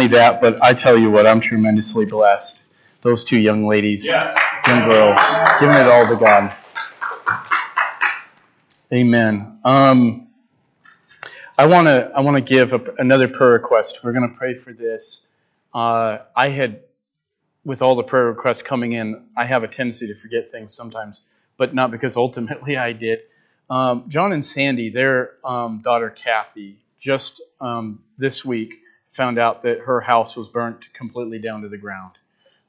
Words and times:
only 0.00 0.16
that, 0.16 0.40
but 0.40 0.62
I 0.62 0.72
tell 0.72 0.96
you 0.96 1.10
what, 1.10 1.26
I'm 1.26 1.40
tremendously 1.40 2.06
blessed. 2.06 2.58
Those 3.02 3.22
two 3.22 3.38
young 3.38 3.66
ladies, 3.66 4.06
young 4.06 4.88
girls, 4.88 5.18
giving 5.60 5.76
it 5.76 5.86
all 5.86 6.08
to 6.08 6.16
God. 6.16 6.54
Amen. 8.90 9.58
Um, 9.62 10.28
I 11.58 11.66
want 11.66 11.86
to 11.86 12.10
I 12.14 12.22
want 12.22 12.36
to 12.36 12.40
give 12.40 12.72
a, 12.72 12.80
another 12.98 13.28
prayer 13.28 13.50
request. 13.50 14.02
We're 14.02 14.12
going 14.12 14.30
to 14.30 14.34
pray 14.36 14.54
for 14.54 14.72
this. 14.72 15.22
Uh, 15.74 16.18
I 16.34 16.48
had, 16.48 16.80
with 17.64 17.82
all 17.82 17.94
the 17.94 18.02
prayer 18.02 18.24
requests 18.24 18.62
coming 18.62 18.92
in, 18.92 19.26
I 19.36 19.44
have 19.44 19.64
a 19.64 19.68
tendency 19.68 20.06
to 20.06 20.14
forget 20.14 20.50
things 20.50 20.74
sometimes, 20.74 21.20
but 21.58 21.74
not 21.74 21.90
because 21.90 22.16
ultimately 22.16 22.78
I 22.78 22.92
did. 22.94 23.20
Um, 23.68 24.04
John 24.08 24.32
and 24.32 24.44
Sandy, 24.44 24.88
their 24.88 25.32
um, 25.44 25.82
daughter 25.82 26.08
Kathy, 26.08 26.78
just 26.98 27.42
um, 27.60 28.02
this 28.16 28.46
week 28.46 28.72
found 29.12 29.38
out 29.38 29.62
that 29.62 29.80
her 29.80 30.00
house 30.00 30.36
was 30.36 30.48
burnt 30.48 30.92
completely 30.94 31.38
down 31.38 31.62
to 31.62 31.68
the 31.68 31.78
ground. 31.78 32.12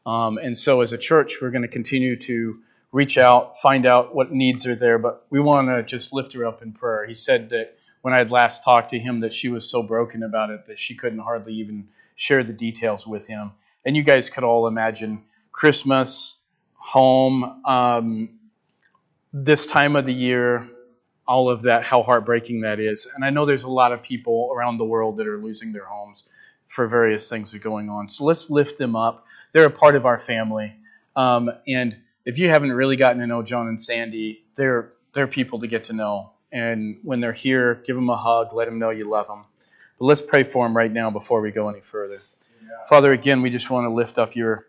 Um, 0.05 0.37
and 0.37 0.57
so, 0.57 0.81
as 0.81 0.93
a 0.93 0.97
church, 0.97 1.37
we're 1.41 1.51
going 1.51 1.61
to 1.61 1.67
continue 1.67 2.15
to 2.17 2.59
reach 2.91 3.17
out, 3.17 3.59
find 3.59 3.85
out 3.85 4.13
what 4.13 4.31
needs 4.31 4.65
are 4.67 4.75
there, 4.75 4.97
but 4.97 5.25
we 5.29 5.39
want 5.39 5.69
to 5.69 5.83
just 5.83 6.11
lift 6.11 6.33
her 6.33 6.45
up 6.45 6.61
in 6.61 6.73
prayer. 6.73 7.05
He 7.05 7.13
said 7.13 7.49
that 7.49 7.75
when 8.01 8.13
I 8.13 8.17
had 8.17 8.31
last 8.31 8.63
talked 8.63 8.89
to 8.89 8.99
him, 8.99 9.21
that 9.21 9.33
she 9.33 9.47
was 9.47 9.69
so 9.69 9.83
broken 9.83 10.23
about 10.23 10.49
it 10.49 10.67
that 10.67 10.79
she 10.79 10.95
couldn't 10.95 11.19
hardly 11.19 11.53
even 11.55 11.87
share 12.15 12.43
the 12.43 12.53
details 12.53 13.05
with 13.05 13.27
him. 13.27 13.51
And 13.85 13.95
you 13.95 14.03
guys 14.03 14.29
could 14.29 14.43
all 14.43 14.67
imagine 14.67 15.23
Christmas, 15.51 16.35
home, 16.73 17.61
um, 17.65 18.29
this 19.33 19.65
time 19.65 19.95
of 19.95 20.05
the 20.05 20.13
year, 20.13 20.67
all 21.27 21.49
of 21.49 21.63
that, 21.63 21.83
how 21.83 22.03
heartbreaking 22.03 22.61
that 22.61 22.79
is. 22.79 23.07
And 23.13 23.23
I 23.23 23.29
know 23.29 23.45
there's 23.45 23.63
a 23.63 23.69
lot 23.69 23.93
of 23.93 24.01
people 24.01 24.51
around 24.53 24.77
the 24.77 24.85
world 24.85 25.17
that 25.17 25.27
are 25.27 25.37
losing 25.37 25.71
their 25.71 25.85
homes 25.85 26.25
for 26.71 26.87
various 26.87 27.27
things 27.27 27.51
that 27.51 27.57
are 27.57 27.69
going 27.69 27.89
on. 27.89 28.07
So 28.07 28.23
let's 28.23 28.49
lift 28.49 28.77
them 28.77 28.95
up. 28.95 29.25
They're 29.51 29.65
a 29.65 29.69
part 29.69 29.97
of 29.97 30.05
our 30.05 30.17
family. 30.17 30.73
Um, 31.17 31.51
and 31.67 31.97
if 32.25 32.39
you 32.39 32.47
haven't 32.47 32.71
really 32.71 32.95
gotten 32.95 33.21
to 33.21 33.27
know 33.27 33.43
John 33.43 33.67
and 33.67 33.79
Sandy, 33.79 34.45
they're 34.55 34.91
they're 35.13 35.27
people 35.27 35.59
to 35.59 35.67
get 35.67 35.85
to 35.85 35.93
know. 35.93 36.31
And 36.49 36.97
when 37.03 37.19
they're 37.19 37.33
here, 37.33 37.75
give 37.85 37.97
them 37.97 38.09
a 38.09 38.15
hug, 38.15 38.53
let 38.53 38.65
them 38.65 38.79
know 38.79 38.89
you 38.89 39.03
love 39.03 39.27
them. 39.27 39.45
But 39.99 40.05
let's 40.05 40.21
pray 40.21 40.43
for 40.43 40.65
them 40.65 40.75
right 40.75 40.91
now 40.91 41.09
before 41.09 41.41
we 41.41 41.51
go 41.51 41.67
any 41.67 41.81
further. 41.81 42.21
Yeah. 42.61 42.69
Father, 42.87 43.11
again, 43.11 43.41
we 43.41 43.49
just 43.49 43.69
want 43.69 43.85
to 43.85 43.89
lift 43.89 44.17
up 44.17 44.37
your 44.37 44.65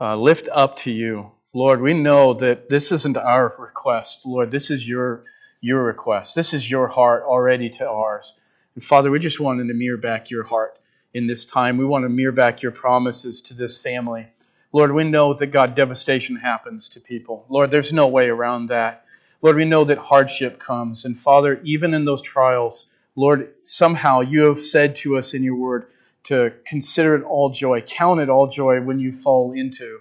uh, 0.00 0.16
lift 0.16 0.48
up 0.50 0.76
to 0.78 0.90
you, 0.90 1.30
Lord. 1.52 1.80
We 1.80 1.94
know 1.94 2.34
that 2.34 2.68
this 2.68 2.90
isn't 2.90 3.16
our 3.16 3.54
request, 3.56 4.22
Lord. 4.24 4.50
This 4.50 4.70
is 4.70 4.86
your 4.86 5.22
your 5.60 5.80
request. 5.84 6.34
This 6.34 6.54
is 6.54 6.68
your 6.68 6.88
heart 6.88 7.22
already 7.22 7.70
to 7.70 7.88
ours. 7.88 8.34
And 8.74 8.84
Father, 8.84 9.12
we 9.12 9.20
just 9.20 9.38
wanted 9.38 9.68
to 9.68 9.74
mirror 9.74 9.96
back 9.96 10.30
your 10.30 10.42
heart 10.42 10.79
in 11.12 11.26
this 11.26 11.44
time. 11.44 11.78
We 11.78 11.84
want 11.84 12.04
to 12.04 12.08
mirror 12.08 12.32
back 12.32 12.62
your 12.62 12.72
promises 12.72 13.40
to 13.42 13.54
this 13.54 13.78
family. 13.78 14.26
Lord, 14.72 14.92
we 14.92 15.04
know 15.04 15.34
that 15.34 15.46
God, 15.48 15.74
devastation 15.74 16.36
happens 16.36 16.90
to 16.90 17.00
people. 17.00 17.44
Lord, 17.48 17.70
there's 17.70 17.92
no 17.92 18.08
way 18.08 18.28
around 18.28 18.66
that. 18.66 19.04
Lord, 19.42 19.56
we 19.56 19.64
know 19.64 19.84
that 19.84 19.98
hardship 19.98 20.60
comes. 20.60 21.04
And 21.04 21.18
Father, 21.18 21.60
even 21.64 21.94
in 21.94 22.04
those 22.04 22.22
trials, 22.22 22.90
Lord, 23.16 23.52
somehow 23.64 24.20
you 24.20 24.42
have 24.42 24.60
said 24.60 24.96
to 24.96 25.18
us 25.18 25.34
in 25.34 25.42
your 25.42 25.56
word 25.56 25.86
to 26.24 26.52
consider 26.64 27.16
it 27.16 27.24
all 27.24 27.50
joy, 27.50 27.80
count 27.80 28.20
it 28.20 28.28
all 28.28 28.46
joy 28.46 28.80
when 28.80 29.00
you 29.00 29.12
fall 29.12 29.52
into. 29.52 30.00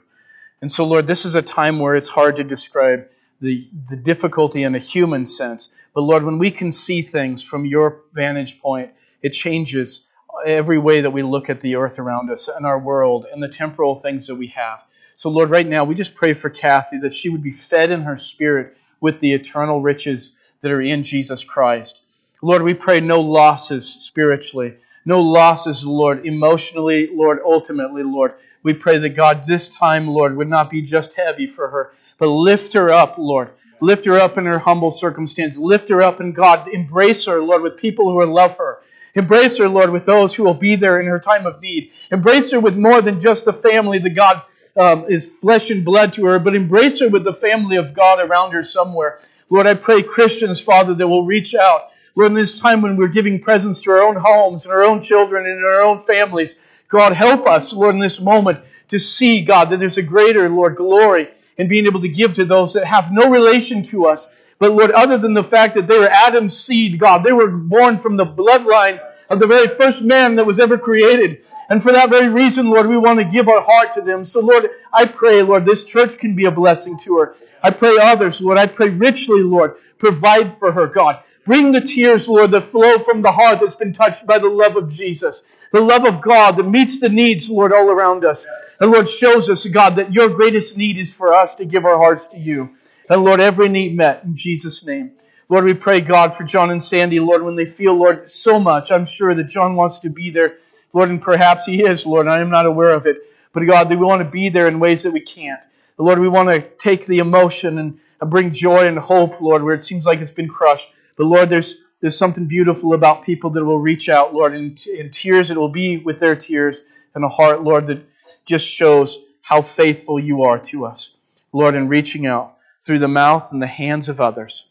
And 0.61 0.71
so, 0.71 0.85
Lord, 0.85 1.07
this 1.07 1.25
is 1.25 1.35
a 1.35 1.41
time 1.41 1.79
where 1.79 1.95
it's 1.95 2.09
hard 2.09 2.35
to 2.35 2.43
describe 2.43 3.07
the, 3.41 3.67
the 3.89 3.95
difficulty 3.95 4.63
in 4.63 4.75
a 4.75 4.79
human 4.79 5.25
sense. 5.25 5.69
But 5.93 6.01
Lord, 6.01 6.25
when 6.25 6.37
we 6.37 6.51
can 6.51 6.71
see 6.71 7.01
things 7.01 7.43
from 7.43 7.65
your 7.65 8.01
vantage 8.13 8.59
point, 8.59 8.91
it 9.21 9.29
changes 9.29 10.01
every 10.45 10.77
way 10.77 11.01
that 11.01 11.11
we 11.11 11.23
look 11.23 11.49
at 11.49 11.61
the 11.61 11.75
earth 11.75 11.99
around 11.99 12.29
us 12.29 12.47
and 12.47 12.65
our 12.65 12.79
world 12.79 13.25
and 13.31 13.41
the 13.41 13.47
temporal 13.47 13.95
things 13.95 14.27
that 14.27 14.35
we 14.35 14.47
have. 14.47 14.83
So, 15.15 15.29
Lord, 15.29 15.49
right 15.49 15.67
now 15.67 15.83
we 15.83 15.95
just 15.95 16.15
pray 16.15 16.33
for 16.33 16.49
Kathy 16.49 16.99
that 16.99 17.13
she 17.13 17.29
would 17.29 17.43
be 17.43 17.51
fed 17.51 17.91
in 17.91 18.01
her 18.03 18.17
spirit 18.17 18.77
with 19.01 19.19
the 19.19 19.33
eternal 19.33 19.81
riches 19.81 20.33
that 20.61 20.71
are 20.71 20.81
in 20.81 21.03
Jesus 21.03 21.43
Christ. 21.43 21.99
Lord, 22.41 22.61
we 22.61 22.73
pray 22.73 23.01
no 23.01 23.21
losses 23.21 23.89
spiritually, 23.89 24.75
no 25.05 25.21
losses, 25.21 25.85
Lord, 25.85 26.25
emotionally, 26.25 27.09
Lord, 27.11 27.39
ultimately, 27.45 28.03
Lord. 28.03 28.33
We 28.63 28.73
pray 28.73 28.97
that 28.99 29.09
God, 29.09 29.45
this 29.45 29.67
time, 29.69 30.07
Lord, 30.07 30.37
would 30.37 30.49
not 30.49 30.69
be 30.69 30.81
just 30.81 31.15
heavy 31.15 31.47
for 31.47 31.67
her, 31.69 31.91
but 32.17 32.27
lift 32.27 32.73
her 32.73 32.89
up, 32.89 33.17
Lord. 33.17 33.49
Lift 33.81 34.05
her 34.05 34.17
up 34.17 34.37
in 34.37 34.45
her 34.45 34.59
humble 34.59 34.91
circumstance. 34.91 35.57
Lift 35.57 35.89
her 35.89 36.01
up 36.01 36.19
in 36.19 36.33
God. 36.33 36.67
Embrace 36.67 37.25
her, 37.25 37.41
Lord, 37.41 37.61
with 37.61 37.77
people 37.77 38.11
who 38.11 38.25
love 38.25 38.57
her. 38.57 38.79
Embrace 39.15 39.57
her, 39.57 39.69
Lord, 39.69 39.91
with 39.91 40.05
those 40.05 40.35
who 40.35 40.43
will 40.43 40.53
be 40.53 40.75
there 40.75 40.99
in 40.99 41.07
her 41.07 41.19
time 41.19 41.45
of 41.45 41.61
need. 41.61 41.91
Embrace 42.11 42.51
her 42.51 42.59
with 42.59 42.77
more 42.77 43.01
than 43.01 43.19
just 43.19 43.45
the 43.45 43.53
family 43.53 43.99
that 43.99 44.15
God 44.15 44.43
um, 44.77 45.05
is 45.09 45.35
flesh 45.35 45.71
and 45.71 45.83
blood 45.83 46.13
to 46.13 46.25
her, 46.27 46.39
but 46.39 46.55
embrace 46.55 46.99
her 46.99 47.09
with 47.09 47.23
the 47.23 47.33
family 47.33 47.77
of 47.77 47.93
God 47.93 48.19
around 48.19 48.51
her 48.51 48.63
somewhere. 48.63 49.19
Lord, 49.49 49.67
I 49.67 49.73
pray 49.73 50.03
Christians, 50.03 50.61
Father, 50.61 50.93
that 50.93 51.07
will 51.07 51.25
reach 51.25 51.55
out. 51.55 51.89
Lord, 52.15 52.31
in 52.31 52.35
this 52.35 52.59
time 52.59 52.81
when 52.81 52.97
we're 52.97 53.07
giving 53.07 53.39
presents 53.39 53.81
to 53.81 53.91
our 53.91 54.01
own 54.03 54.15
homes 54.15 54.65
and 54.65 54.73
our 54.73 54.83
own 54.83 55.01
children 55.01 55.45
and 55.45 55.63
our 55.65 55.81
own 55.81 55.99
families, 55.99 56.55
God, 56.87 57.13
help 57.13 57.47
us, 57.47 57.73
Lord, 57.73 57.95
in 57.95 58.01
this 58.01 58.19
moment 58.19 58.59
to 58.89 58.99
see, 58.99 59.41
God, 59.41 59.69
that 59.69 59.79
there's 59.79 59.97
a 59.97 60.03
greater, 60.03 60.49
Lord, 60.49 60.75
glory 60.75 61.29
in 61.57 61.67
being 61.67 61.85
able 61.85 62.01
to 62.01 62.09
give 62.09 62.35
to 62.35 62.45
those 62.45 62.73
that 62.73 62.85
have 62.85 63.11
no 63.11 63.29
relation 63.29 63.83
to 63.83 64.07
us. 64.07 64.31
But 64.59 64.73
Lord, 64.73 64.91
other 64.91 65.17
than 65.17 65.33
the 65.33 65.43
fact 65.43 65.75
that 65.75 65.87
they 65.87 65.97
were 65.97 66.09
Adam's 66.09 66.57
seed, 66.57 66.99
God, 66.99 67.23
they 67.23 67.31
were 67.31 67.47
born 67.47 67.97
from 67.97 68.17
the 68.17 68.25
bloodline 68.25 68.99
of 69.29 69.39
the 69.39 69.47
very 69.47 69.67
first 69.69 70.03
man 70.03 70.35
that 70.35 70.45
was 70.45 70.59
ever 70.59 70.77
created. 70.77 71.45
And 71.69 71.81
for 71.81 71.91
that 71.91 72.09
very 72.09 72.29
reason, 72.29 72.69
Lord, 72.69 72.87
we 72.87 72.97
want 72.97 73.19
to 73.19 73.25
give 73.25 73.47
our 73.47 73.61
heart 73.61 73.93
to 73.93 74.01
them. 74.01 74.25
So, 74.25 74.41
Lord, 74.41 74.69
I 74.91 75.05
pray, 75.05 75.43
Lord, 75.43 75.65
this 75.65 75.83
church 75.83 76.17
can 76.17 76.35
be 76.35 76.45
a 76.45 76.51
blessing 76.51 76.97
to 77.03 77.17
her. 77.19 77.35
I 77.61 77.69
pray 77.69 77.97
others, 78.01 78.41
Lord. 78.41 78.57
I 78.57 78.65
pray 78.65 78.89
richly, 78.89 79.43
Lord, 79.43 79.75
provide 79.97 80.57
for 80.57 80.71
her, 80.71 80.87
God. 80.87 81.23
Bring 81.45 81.71
the 81.71 81.81
tears, 81.81 82.27
Lord, 82.27 82.51
that 82.51 82.61
flow 82.61 82.97
from 82.97 83.21
the 83.21 83.31
heart 83.31 83.59
that's 83.59 83.75
been 83.75 83.93
touched 83.93 84.25
by 84.25 84.39
the 84.39 84.49
love 84.49 84.75
of 84.75 84.89
Jesus. 84.89 85.43
The 85.71 85.79
love 85.79 86.05
of 86.05 86.21
God 86.21 86.57
that 86.57 86.63
meets 86.63 86.99
the 86.99 87.09
needs, 87.09 87.49
Lord, 87.49 87.71
all 87.71 87.89
around 87.89 88.25
us. 88.25 88.47
And 88.79 88.91
Lord, 88.91 89.07
shows 89.07 89.49
us, 89.49 89.65
God, 89.65 89.97
that 89.97 90.13
your 90.13 90.29
greatest 90.29 90.75
need 90.75 90.97
is 90.97 91.13
for 91.13 91.33
us 91.33 91.55
to 91.55 91.65
give 91.65 91.85
our 91.85 91.97
hearts 91.97 92.29
to 92.29 92.39
you. 92.39 92.71
And 93.09 93.23
Lord, 93.23 93.39
every 93.39 93.69
need 93.69 93.97
met 93.97 94.23
in 94.23 94.35
Jesus' 94.35 94.85
name. 94.85 95.11
Lord, 95.49 95.65
we 95.65 95.73
pray, 95.73 95.99
God, 95.99 96.35
for 96.35 96.43
John 96.43 96.69
and 96.69 96.83
Sandy, 96.83 97.19
Lord, 97.19 97.41
when 97.41 97.55
they 97.55 97.65
feel, 97.65 97.95
Lord, 97.95 98.29
so 98.29 98.59
much. 98.59 98.91
I'm 98.91 99.07
sure 99.07 99.33
that 99.33 99.45
John 99.45 99.75
wants 99.75 99.99
to 99.99 100.11
be 100.11 100.29
there, 100.29 100.57
Lord, 100.93 101.09
and 101.09 101.19
perhaps 101.19 101.65
he 101.65 101.83
is, 101.83 102.05
Lord. 102.05 102.27
I 102.27 102.39
am 102.39 102.51
not 102.51 102.67
aware 102.67 102.93
of 102.93 103.07
it. 103.07 103.17
But 103.51 103.65
God, 103.65 103.89
we 103.89 103.95
want 103.95 104.21
to 104.21 104.29
be 104.29 104.49
there 104.49 104.67
in 104.67 104.79
ways 104.79 105.03
that 105.03 105.11
we 105.11 105.21
can't. 105.21 105.59
Lord, 105.97 106.19
we 106.19 106.29
want 106.29 106.49
to 106.49 106.61
take 106.61 107.07
the 107.07 107.17
emotion 107.17 107.79
and 107.79 107.99
bring 108.29 108.53
joy 108.53 108.85
and 108.87 108.99
hope, 108.99 109.41
Lord, 109.41 109.63
where 109.63 109.73
it 109.73 109.83
seems 109.83 110.05
like 110.05 110.19
it's 110.19 110.31
been 110.31 110.47
crushed. 110.47 110.93
But 111.17 111.25
Lord, 111.25 111.49
there's 111.49 111.83
there's 112.01 112.17
something 112.17 112.45
beautiful 112.45 112.93
about 112.93 113.25
people 113.25 113.49
that 113.49 113.65
will 113.65 113.79
reach 113.79 114.07
out, 114.07 114.33
Lord, 114.33 114.55
in, 114.55 114.77
in 114.95 115.11
tears. 115.11 115.51
It 115.51 115.57
will 115.57 115.67
be 115.67 115.97
with 115.97 116.19
their 116.19 116.35
tears 116.35 116.81
and 117.13 117.25
a 117.25 117.27
heart, 117.27 117.61
Lord, 117.61 117.87
that 117.87 118.03
just 118.45 118.65
shows 118.65 119.17
how 119.41 119.61
faithful 119.61 120.17
you 120.17 120.43
are 120.43 120.59
to 120.59 120.85
us, 120.85 121.17
Lord, 121.51 121.75
in 121.75 121.89
reaching 121.89 122.25
out 122.25 122.55
through 122.81 122.99
the 122.99 123.07
mouth 123.07 123.51
and 123.51 123.61
the 123.61 123.67
hands 123.67 124.09
of 124.09 124.21
others. 124.21 124.69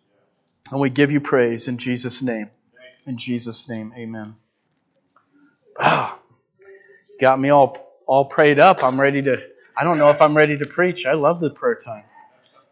And 0.71 0.81
we 0.81 0.91
give 0.91 1.11
you 1.11 1.21
praise 1.21 1.69
in 1.69 1.79
Jesus' 1.79 2.23
name. 2.23 2.51
In 3.07 3.17
Jesus' 3.17 3.69
name, 3.69 3.93
amen. 3.97 4.37
Ah, 5.79 6.19
got 7.21 7.41
me 7.41 7.49
all 7.51 7.87
all 8.07 8.25
prayed 8.25 8.59
up. 8.59 8.83
I'm 8.83 9.01
ready 9.01 9.23
to. 9.23 9.43
I 9.77 9.85
don't 9.85 9.99
know 9.99 10.09
if 10.09 10.21
I'm 10.21 10.37
ready 10.37 10.59
to 10.59 10.67
preach. 10.67 11.07
I 11.07 11.13
love 11.13 11.41
the 11.41 11.51
prayer 11.51 11.77
time. 11.77 12.05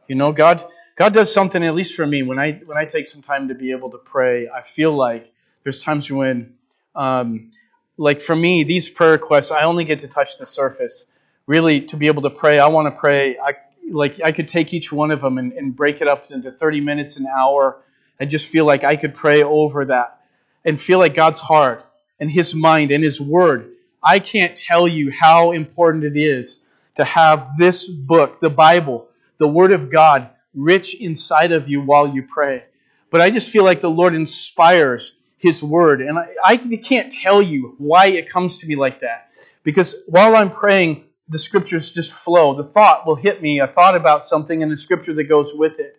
You 0.08 0.16
know, 0.16 0.32
God 0.32 0.64
God 0.96 1.12
does 1.12 1.32
something 1.32 1.62
at 1.62 1.75
least 1.75 1.94
for 1.94 2.06
me 2.06 2.22
when 2.22 2.38
I 2.38 2.52
when 2.64 2.78
I 2.78 2.86
take 2.86 3.06
some 3.06 3.22
time 3.22 3.48
to 3.48 3.54
be 3.54 3.72
able 3.72 3.91
to 3.91 3.98
pray. 3.98 4.48
I 4.48 4.62
feel 4.62 4.92
like 4.92 5.32
there's 5.62 5.78
times 5.78 6.10
when, 6.10 6.54
um, 6.94 7.50
like 7.96 8.20
for 8.20 8.34
me, 8.36 8.64
these 8.64 8.88
prayer 8.88 9.12
requests, 9.12 9.50
I 9.50 9.64
only 9.64 9.84
get 9.84 10.00
to 10.00 10.08
touch 10.08 10.38
the 10.38 10.46
surface. 10.46 11.06
Really, 11.46 11.82
to 11.82 11.96
be 11.96 12.08
able 12.08 12.22
to 12.22 12.31
pray, 12.31 12.58
I 12.58 12.69
want 12.69 12.87
to 12.93 12.99
pray. 12.99 13.38
I 13.38 13.55
like 13.91 14.21
I 14.23 14.33
could 14.33 14.49
take 14.49 14.75
each 14.75 14.93
one 14.93 15.11
of 15.11 15.21
them 15.21 15.38
and, 15.38 15.53
and 15.53 15.75
break 15.75 16.00
it 16.00 16.09
up 16.09 16.31
into 16.31 16.50
30 16.50 16.81
minutes, 16.81 17.17
an 17.17 17.27
hour, 17.27 17.81
and 18.19 18.31
just 18.31 18.47
feel 18.47 18.65
like 18.65 18.85
I 18.85 18.97
could 18.97 19.15
pray 19.15 19.43
over 19.43 19.87
that 19.87 20.21
and 20.65 20.81
feel 20.81 20.99
like 20.99 21.15
God's 21.15 21.41
heart 21.41 21.85
and 22.19 22.31
His 22.31 22.55
mind 22.55 22.91
and 22.91 23.05
His 23.05 23.21
Word. 23.21 23.73
I 24.03 24.19
can't 24.19 24.56
tell 24.56 24.87
you 24.87 25.11
how 25.11 25.53
important 25.53 26.05
it 26.05 26.17
is 26.17 26.61
to 26.97 27.05
have 27.05 27.56
this 27.59 27.88
book, 27.88 28.41
the 28.41 28.50
Bible, 28.50 29.09
the 29.38 29.49
Word 29.49 29.73
of 29.73 29.91
God, 29.91 30.31
rich 30.55 30.94
inside 30.94 31.53
of 31.53 31.69
you 31.69 31.83
while 31.83 32.09
you 32.09 32.23
pray. 32.23 32.65
But 33.11 33.21
I 33.21 33.31
just 33.31 33.50
feel 33.50 33.65
like 33.65 33.81
the 33.81 33.91
Lord 33.91 34.15
inspires 34.15 35.15
His 35.38 35.62
Word. 35.62 36.00
And 36.00 36.19
I, 36.19 36.35
I 36.44 36.56
can't 36.56 37.12
tell 37.12 37.43
you 37.43 37.75
why 37.79 38.09
it 38.09 38.29
comes 38.29 38.59
to 38.59 38.67
me 38.67 38.77
like 38.77 39.00
that. 39.00 39.31
Because 39.62 39.94
while 40.06 40.35
I'm 40.35 40.50
praying, 40.50 41.06
the 41.28 41.38
scriptures 41.38 41.90
just 41.90 42.12
flow. 42.12 42.55
The 42.55 42.64
thought 42.64 43.06
will 43.06 43.17
hit 43.17 43.43
me, 43.43 43.61
a 43.61 43.67
thought 43.67 43.96
about 43.96 44.25
something, 44.25 44.62
and 44.62 44.70
the 44.70 44.76
scripture 44.76 45.14
that 45.14 45.25
goes 45.25 45.52
with 45.55 45.81
it. 45.81 45.99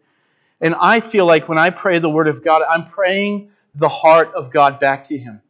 And 0.61 0.73
I 0.75 1.01
feel 1.01 1.25
like 1.25 1.49
when 1.49 1.57
I 1.57 1.69
pray 1.69 1.99
the 1.99 2.09
Word 2.09 2.27
of 2.27 2.43
God, 2.43 2.63
I'm 2.67 2.85
praying 2.85 3.51
the 3.75 3.89
heart 3.89 4.33
of 4.33 4.51
God 4.51 4.79
back 4.79 5.05
to 5.05 5.17
Him. 5.17 5.41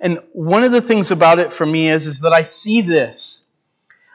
And 0.00 0.18
one 0.32 0.64
of 0.64 0.72
the 0.72 0.80
things 0.80 1.10
about 1.10 1.38
it 1.38 1.52
for 1.52 1.64
me 1.64 1.88
is, 1.88 2.06
is 2.06 2.20
that 2.20 2.32
I 2.32 2.42
see 2.42 2.80
this. 2.80 3.40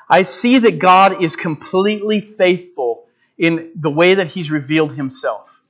I 0.10 0.24
see 0.24 0.60
that 0.60 0.80
God 0.80 1.24
is 1.24 1.36
completely 1.36 2.20
faithful 2.20 3.06
in 3.38 3.72
the 3.76 3.92
way 3.92 4.16
that 4.16 4.28
He's 4.28 4.52
revealed 4.52 4.94
Himself. 4.94 5.62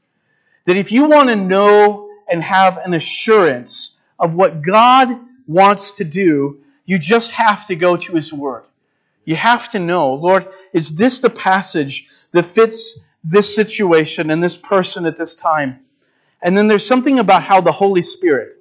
That 0.65 0.77
if 0.77 0.91
you 0.91 1.05
want 1.05 1.29
to 1.29 1.35
know 1.35 2.09
and 2.27 2.43
have 2.43 2.77
an 2.77 2.93
assurance 2.93 3.95
of 4.17 4.33
what 4.33 4.61
God 4.61 5.09
wants 5.45 5.91
to 5.93 6.03
do, 6.03 6.61
you 6.85 6.97
just 6.97 7.31
have 7.31 7.67
to 7.67 7.75
go 7.75 7.97
to 7.97 8.13
His 8.13 8.33
Word. 8.33 8.63
You 9.27 9.35
have 9.35 9.67
to 9.71 9.79
know, 9.79 10.13
Lord, 10.13 10.47
is 10.71 10.95
this 10.95 11.19
the 11.19 11.29
passage 11.29 12.07
that 12.31 12.43
fits 12.43 12.97
this 13.25 13.53
situation 13.53 14.31
and 14.31 14.41
this 14.41 14.55
person 14.55 15.05
at 15.05 15.17
this 15.17 15.35
time? 15.35 15.81
And 16.41 16.57
then 16.57 16.69
there's 16.69 16.87
something 16.87 17.19
about 17.19 17.43
how 17.43 17.59
the 17.59 17.73
Holy 17.73 18.03
Spirit, 18.03 18.55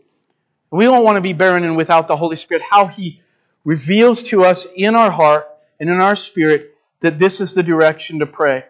we 0.73 0.83
don't 0.83 1.05
want 1.05 1.19
to 1.19 1.21
be 1.21 1.35
barren 1.35 1.63
and 1.63 1.77
without 1.77 2.09
the 2.09 2.17
Holy 2.17 2.35
Spirit, 2.35 2.65
how 2.69 2.87
He 2.87 3.23
reveals 3.65 4.25
to 4.25 4.43
us 4.43 4.67
in 4.75 4.97
our 4.97 5.09
heart 5.09 5.47
and 5.79 5.89
in 5.89 6.01
our 6.01 6.17
spirit 6.17 6.75
that 6.99 7.17
this 7.17 7.41
is 7.41 7.55
the 7.55 7.63
direction 7.63 8.19
to 8.19 8.27
pray. 8.27 8.65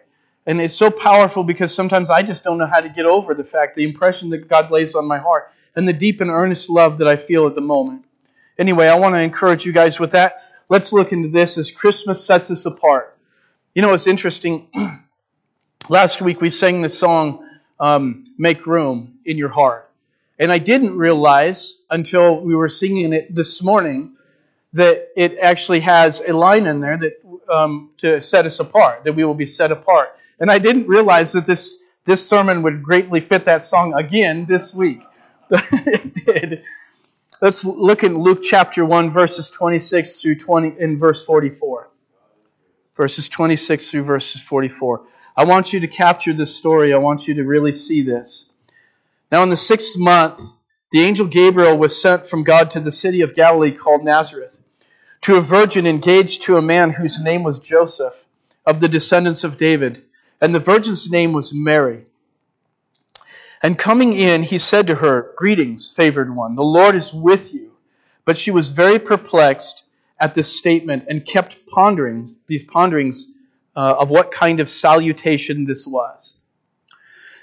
And 0.45 0.61
it's 0.61 0.75
so 0.75 0.91
powerful 0.91 1.43
because 1.43 1.73
sometimes 1.73 2.11
I 2.11 2.21
just 2.21 2.43
don't 2.43 2.59
know 2.59 2.67
how 2.67 2.81
to 2.81 2.89
get 2.89 3.07
over 3.07 3.33
the 3.33 3.43
fact, 3.43 3.73
the 3.73 3.85
impression 3.85 4.29
that 4.29 4.47
God 4.47 4.69
lays 4.69 4.93
on 4.93 5.07
my 5.07 5.17
heart, 5.17 5.51
and 5.75 5.87
the 5.87 5.93
deep 5.93 6.21
and 6.21 6.29
earnest 6.29 6.69
love 6.69 6.99
that 6.99 7.07
I 7.07 7.15
feel 7.15 7.47
at 7.47 7.55
the 7.55 7.61
moment. 7.61 8.05
Anyway, 8.59 8.85
I 8.85 8.99
want 8.99 9.15
to 9.15 9.19
encourage 9.19 9.65
you 9.65 9.71
guys 9.71 9.99
with 9.99 10.11
that. 10.11 10.43
Let's 10.69 10.91
look 10.91 11.13
into 11.13 11.29
this 11.29 11.57
as 11.57 11.71
Christmas 11.71 12.25
sets 12.25 12.51
us 12.51 12.65
apart. 12.65 13.17
You 13.73 13.81
know, 13.81 13.93
it's 13.93 14.07
interesting. 14.07 14.67
Last 15.89 16.21
week 16.21 16.41
we 16.41 16.49
sang 16.49 16.81
the 16.81 16.89
song, 16.89 17.47
um, 17.79 18.25
Make 18.37 18.67
Room 18.67 19.19
in 19.25 19.37
Your 19.37 19.49
Heart. 19.49 19.89
And 20.37 20.51
I 20.51 20.57
didn't 20.57 20.97
realize 20.97 21.75
until 21.89 22.41
we 22.41 22.53
were 22.53 22.69
singing 22.69 23.13
it 23.13 23.33
this 23.33 23.63
morning 23.63 24.17
that 24.73 25.07
it 25.15 25.37
actually 25.37 25.79
has 25.81 26.19
a 26.19 26.33
line 26.33 26.67
in 26.67 26.81
there 26.81 26.97
that 26.97 27.13
um, 27.49 27.91
to 27.97 28.19
set 28.19 28.45
us 28.45 28.59
apart, 28.59 29.05
that 29.05 29.13
we 29.13 29.23
will 29.23 29.33
be 29.33 29.45
set 29.45 29.71
apart. 29.71 30.09
And 30.39 30.51
I 30.51 30.59
didn't 30.59 30.87
realize 30.87 31.33
that 31.33 31.45
this 31.45 31.79
this 32.03 32.27
sermon 32.27 32.63
would 32.63 32.83
greatly 32.83 33.19
fit 33.19 33.45
that 33.45 33.65
song 33.65 33.93
again 33.93 34.45
this 34.45 34.73
week. 34.73 35.01
But 35.49 35.65
it 35.71 36.13
did. 36.25 36.63
Let's 37.39 37.63
look 37.63 38.03
in 38.03 38.17
Luke 38.17 38.41
chapter 38.41 38.83
1, 38.83 39.11
verses 39.11 39.51
26 39.51 40.21
through 40.21 40.39
20 40.39 40.81
in 40.81 40.97
verse 40.97 41.23
44. 41.23 41.87
Verses 42.95 43.29
26 43.29 43.91
through 43.91 44.05
verses 44.05 44.41
44. 44.41 45.05
I 45.35 45.43
want 45.43 45.71
you 45.71 45.81
to 45.81 45.87
capture 45.87 46.33
this 46.33 46.55
story. 46.55 46.95
I 46.95 46.97
want 46.97 47.27
you 47.27 47.35
to 47.35 47.43
really 47.43 47.73
see 47.73 48.01
this. 48.01 48.49
Now, 49.31 49.43
in 49.43 49.49
the 49.49 49.55
sixth 49.55 49.99
month, 49.99 50.41
the 50.91 51.01
angel 51.01 51.27
Gabriel 51.27 51.77
was 51.77 52.01
sent 52.01 52.25
from 52.25 52.43
God 52.43 52.71
to 52.71 52.79
the 52.79 52.91
city 52.91 53.21
of 53.21 53.35
Galilee 53.35 53.71
called 53.71 54.03
Nazareth, 54.03 54.63
to 55.21 55.35
a 55.35 55.41
virgin 55.41 55.85
engaged 55.85 56.43
to 56.43 56.57
a 56.57 56.61
man 56.61 56.89
whose 56.89 57.21
name 57.21 57.43
was 57.43 57.59
Joseph, 57.59 58.25
of 58.65 58.79
the 58.79 58.87
descendants 58.87 59.43
of 59.43 59.59
David, 59.59 60.01
and 60.41 60.55
the 60.55 60.59
virgin's 60.59 61.11
name 61.11 61.33
was 61.33 61.53
Mary. 61.53 62.05
And 63.61 63.77
coming 63.77 64.13
in, 64.13 64.43
he 64.43 64.57
said 64.57 64.87
to 64.87 64.95
her, 64.95 65.33
Greetings, 65.35 65.91
favored 65.91 66.35
one, 66.35 66.55
the 66.55 66.63
Lord 66.63 66.95
is 66.95 67.13
with 67.13 67.53
you. 67.53 67.71
But 68.25 68.37
she 68.37 68.51
was 68.51 68.69
very 68.69 68.99
perplexed 68.99 69.83
at 70.19 70.33
this 70.33 70.57
statement 70.57 71.05
and 71.09 71.25
kept 71.25 71.65
pondering 71.67 72.27
these 72.47 72.63
ponderings 72.63 73.31
uh, 73.75 73.95
of 73.99 74.09
what 74.09 74.31
kind 74.31 74.59
of 74.59 74.69
salutation 74.69 75.65
this 75.65 75.85
was. 75.87 76.35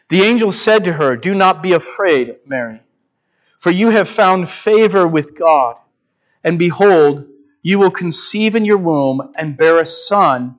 The 0.08 0.22
angel 0.22 0.52
said 0.52 0.84
to 0.84 0.92
her, 0.92 1.16
Do 1.16 1.34
not 1.34 1.62
be 1.62 1.72
afraid, 1.72 2.36
Mary, 2.46 2.80
for 3.58 3.70
you 3.70 3.90
have 3.90 4.08
found 4.08 4.48
favor 4.48 5.08
with 5.08 5.38
God. 5.38 5.76
And 6.42 6.58
behold, 6.58 7.26
you 7.62 7.78
will 7.78 7.90
conceive 7.90 8.54
in 8.54 8.66
your 8.66 8.76
womb 8.76 9.32
and 9.34 9.56
bear 9.56 9.80
a 9.80 9.86
son, 9.86 10.56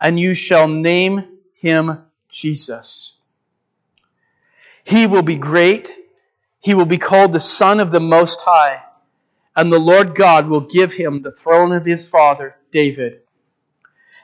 and 0.00 0.18
you 0.20 0.34
shall 0.34 0.68
name 0.68 1.38
him 1.54 2.04
Jesus. 2.28 3.16
He 4.90 5.06
will 5.06 5.22
be 5.22 5.36
great. 5.36 5.88
He 6.58 6.74
will 6.74 6.84
be 6.84 6.98
called 6.98 7.32
the 7.32 7.38
Son 7.38 7.78
of 7.78 7.92
the 7.92 8.00
Most 8.00 8.40
High. 8.40 8.82
And 9.54 9.70
the 9.70 9.78
Lord 9.78 10.16
God 10.16 10.48
will 10.48 10.62
give 10.62 10.92
him 10.92 11.22
the 11.22 11.30
throne 11.30 11.70
of 11.70 11.84
his 11.84 12.08
father, 12.08 12.56
David. 12.72 13.20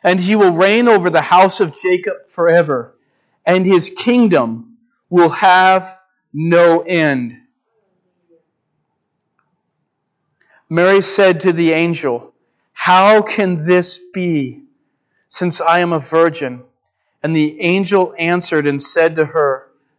And 0.03 0.19
he 0.19 0.35
will 0.35 0.51
reign 0.51 0.89
over 0.89 1.09
the 1.09 1.23
house 1.23 1.61
of 1.61 1.73
Jacob 1.73 2.17
forever. 2.31 2.97
And 3.47 3.65
his 3.65 3.91
kingdom 3.91 4.79
will 5.09 5.29
have 5.29 6.01
no 6.33 6.81
end. 6.81 7.37
Mary 10.69 11.01
said 11.01 11.41
to 11.41 11.53
the 11.53 11.75
angel, 11.75 12.35
How 12.73 13.23
can 13.23 13.65
this 13.65 14.01
be, 14.13 14.65
since 15.29 15.61
I 15.61 15.79
am 15.79 15.93
a 15.93 16.01
virgin? 16.01 16.65
And 17.23 17.37
the 17.37 17.61
angel 17.61 18.17
answered 18.19 18.67
and 18.67 18.83
said 18.83 19.15
to 19.17 19.27
her, 19.27 19.66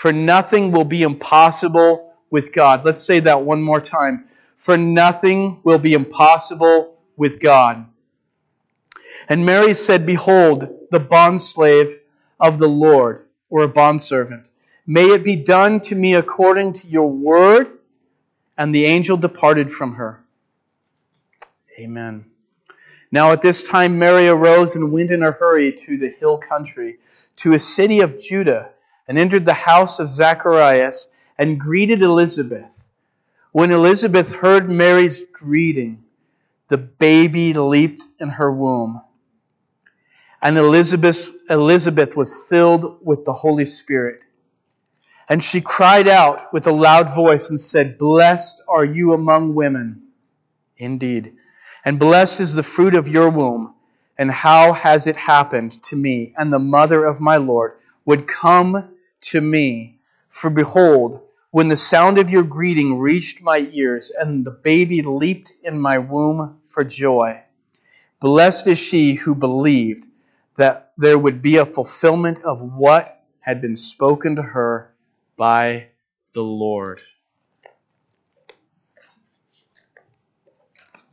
for 0.00 0.14
nothing 0.14 0.72
will 0.72 0.86
be 0.86 1.02
impossible 1.02 2.14
with 2.30 2.54
God. 2.54 2.86
Let's 2.86 3.02
say 3.02 3.20
that 3.20 3.42
one 3.42 3.60
more 3.60 3.82
time. 3.82 4.30
For 4.56 4.78
nothing 4.78 5.60
will 5.62 5.78
be 5.78 5.92
impossible 5.92 6.96
with 7.18 7.38
God. 7.38 7.84
And 9.28 9.44
Mary 9.44 9.74
said, 9.74 10.06
Behold, 10.06 10.86
the 10.90 11.00
bondslave 11.00 11.92
of 12.40 12.58
the 12.58 12.66
Lord, 12.66 13.26
or 13.50 13.64
a 13.64 13.68
bondservant. 13.68 14.46
May 14.86 15.04
it 15.04 15.22
be 15.22 15.36
done 15.36 15.80
to 15.80 15.94
me 15.94 16.14
according 16.14 16.72
to 16.80 16.88
your 16.88 17.10
word. 17.10 17.68
And 18.56 18.74
the 18.74 18.86
angel 18.86 19.18
departed 19.18 19.70
from 19.70 19.96
her. 19.96 20.24
Amen. 21.78 22.24
Now 23.12 23.32
at 23.32 23.42
this 23.42 23.68
time 23.68 23.98
Mary 23.98 24.28
arose 24.28 24.76
and 24.76 24.92
went 24.92 25.10
in 25.10 25.22
a 25.22 25.30
hurry 25.30 25.74
to 25.74 25.98
the 25.98 26.08
hill 26.08 26.38
country, 26.38 27.00
to 27.36 27.52
a 27.52 27.58
city 27.58 28.00
of 28.00 28.18
Judah 28.18 28.70
and 29.10 29.18
entered 29.18 29.44
the 29.44 29.52
house 29.52 29.98
of 29.98 30.08
Zacharias 30.08 31.12
and 31.36 31.58
greeted 31.58 32.00
Elizabeth. 32.00 32.88
When 33.50 33.72
Elizabeth 33.72 34.32
heard 34.32 34.70
Mary's 34.70 35.20
greeting, 35.32 36.04
the 36.68 36.78
baby 36.78 37.52
leaped 37.52 38.04
in 38.20 38.28
her 38.28 38.52
womb. 38.52 39.02
And 40.40 40.56
Elizabeth, 40.56 41.28
Elizabeth 41.50 42.16
was 42.16 42.44
filled 42.48 43.04
with 43.04 43.24
the 43.24 43.32
Holy 43.32 43.64
Spirit. 43.64 44.20
And 45.28 45.42
she 45.42 45.60
cried 45.60 46.06
out 46.06 46.52
with 46.52 46.68
a 46.68 46.72
loud 46.72 47.12
voice 47.12 47.50
and 47.50 47.58
said, 47.58 47.98
Blessed 47.98 48.62
are 48.68 48.84
you 48.84 49.12
among 49.12 49.56
women. 49.56 50.04
Indeed. 50.76 51.34
And 51.84 51.98
blessed 51.98 52.38
is 52.38 52.54
the 52.54 52.62
fruit 52.62 52.94
of 52.94 53.08
your 53.08 53.30
womb. 53.30 53.74
And 54.16 54.30
how 54.30 54.72
has 54.72 55.08
it 55.08 55.16
happened 55.16 55.82
to 55.84 55.96
me 55.96 56.32
and 56.38 56.52
the 56.52 56.60
mother 56.60 57.04
of 57.04 57.20
my 57.20 57.38
Lord 57.38 57.72
would 58.04 58.28
come 58.28 58.94
to 59.22 59.40
me. 59.40 60.00
For 60.28 60.50
behold, 60.50 61.22
when 61.50 61.68
the 61.68 61.76
sound 61.76 62.18
of 62.18 62.30
your 62.30 62.44
greeting 62.44 62.98
reached 62.98 63.42
my 63.42 63.58
ears, 63.72 64.10
and 64.10 64.44
the 64.44 64.50
baby 64.50 65.02
leaped 65.02 65.52
in 65.62 65.80
my 65.80 65.98
womb 65.98 66.60
for 66.66 66.84
joy. 66.84 67.42
Blessed 68.20 68.68
is 68.68 68.78
she 68.78 69.14
who 69.14 69.34
believed 69.34 70.06
that 70.56 70.92
there 70.96 71.18
would 71.18 71.42
be 71.42 71.56
a 71.56 71.66
fulfillment 71.66 72.44
of 72.44 72.60
what 72.60 73.24
had 73.40 73.60
been 73.60 73.76
spoken 73.76 74.36
to 74.36 74.42
her 74.42 74.92
by 75.36 75.88
the 76.34 76.42
Lord. 76.42 77.00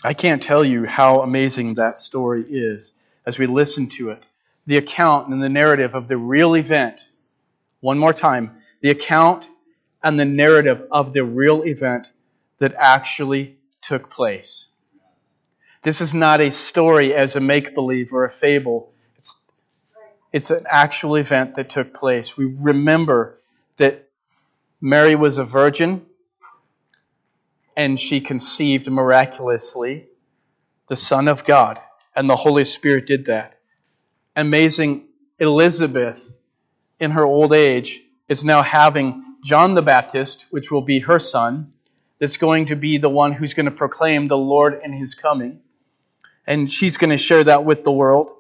I 0.04 0.14
can't 0.14 0.44
tell 0.44 0.64
you 0.64 0.86
how 0.86 1.22
amazing 1.22 1.76
that 1.76 1.98
story 1.98 2.46
is 2.48 2.94
as 3.26 3.40
we 3.40 3.48
listen 3.48 3.90
to 3.90 4.12
it. 4.12 4.24
The 4.68 4.78
account 4.78 5.30
and 5.30 5.42
the 5.42 5.50
narrative 5.50 5.96
of 5.96 6.08
the 6.08 6.18
real 6.18 6.56
event 6.56 7.07
one 7.80 8.00
more 8.00 8.14
time 8.14 8.58
the 8.82 8.90
account 8.90 9.48
and 10.04 10.20
the 10.20 10.26
narrative 10.26 10.84
of 10.92 11.14
the 11.14 11.24
real 11.24 11.64
event 11.64 12.08
that 12.60 12.74
actually 12.78 13.58
took 13.82 14.10
place. 14.10 14.68
This 15.82 16.02
is 16.02 16.14
not 16.14 16.42
a 16.42 16.52
story 16.52 17.14
as 17.14 17.36
a 17.36 17.40
make 17.40 17.74
believe 17.74 18.14
or 18.14 18.26
a 18.26 18.30
fable. 18.30 18.92
It's, 19.16 19.36
it's 20.32 20.52
an 20.52 20.66
actual 20.70 21.16
event 21.16 21.56
that 21.56 21.70
took 21.70 21.94
place. 21.94 22.38
We 22.38 22.46
remember 22.46 23.40
that 23.78 24.08
Mary 24.82 25.16
was 25.16 25.38
a 25.38 25.44
virgin 25.44 26.06
and 27.76 28.00
she 28.00 28.22
conceived 28.22 28.90
miraculously 28.90 30.08
the 30.88 30.96
Son 30.96 31.28
of 31.28 31.44
God. 31.44 31.80
And 32.16 32.30
the 32.30 32.36
Holy 32.36 32.66
Spirit 32.66 33.06
did 33.06 33.28
that. 33.28 33.60
Amazing 34.36 35.08
Elizabeth, 35.40 36.37
in 37.00 37.12
her 37.12 37.26
old 37.26 37.54
age, 37.54 38.02
is 38.28 38.44
now 38.44 38.62
having 38.62 39.24
John 39.44 39.76
the 39.76 39.82
Baptist, 39.82 40.46
which 40.50 40.72
will 40.72 40.82
be 40.82 41.00
her 41.00 41.20
son, 41.20 41.74
that's 42.20 42.38
going 42.38 42.68
to 42.68 42.76
be 42.76 42.98
the 42.98 43.10
one 43.10 43.32
who's 43.32 43.54
going 43.54 43.66
to 43.68 43.72
proclaim 43.72 44.28
the 44.28 44.38
Lord 44.38 44.80
and 44.84 44.94
his 44.94 45.16
coming. 45.16 45.62
And 46.46 46.72
she's 46.72 46.98
going 46.98 47.12
to 47.12 47.18
share 47.18 47.44
that 47.44 47.64
with 47.64 47.84
the 47.84 47.92
world. 47.92 48.32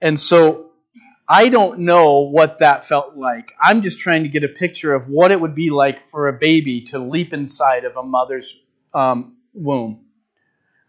And 0.00 0.18
so 0.18 0.70
I 1.28 1.48
don't 1.48 1.80
know 1.80 2.20
what 2.20 2.58
that 2.58 2.84
felt 2.84 3.16
like. 3.16 3.52
I'm 3.60 3.82
just 3.82 4.00
trying 4.00 4.24
to 4.24 4.28
get 4.28 4.44
a 4.44 4.48
picture 4.48 4.94
of 4.94 5.08
what 5.08 5.32
it 5.32 5.40
would 5.40 5.54
be 5.54 5.70
like 5.70 6.06
for 6.06 6.28
a 6.28 6.32
baby 6.32 6.82
to 6.86 6.98
leap 6.98 7.32
inside 7.32 7.84
of 7.84 7.96
a 7.96 8.02
mother's 8.02 8.60
um, 8.92 9.36
womb. 9.54 10.00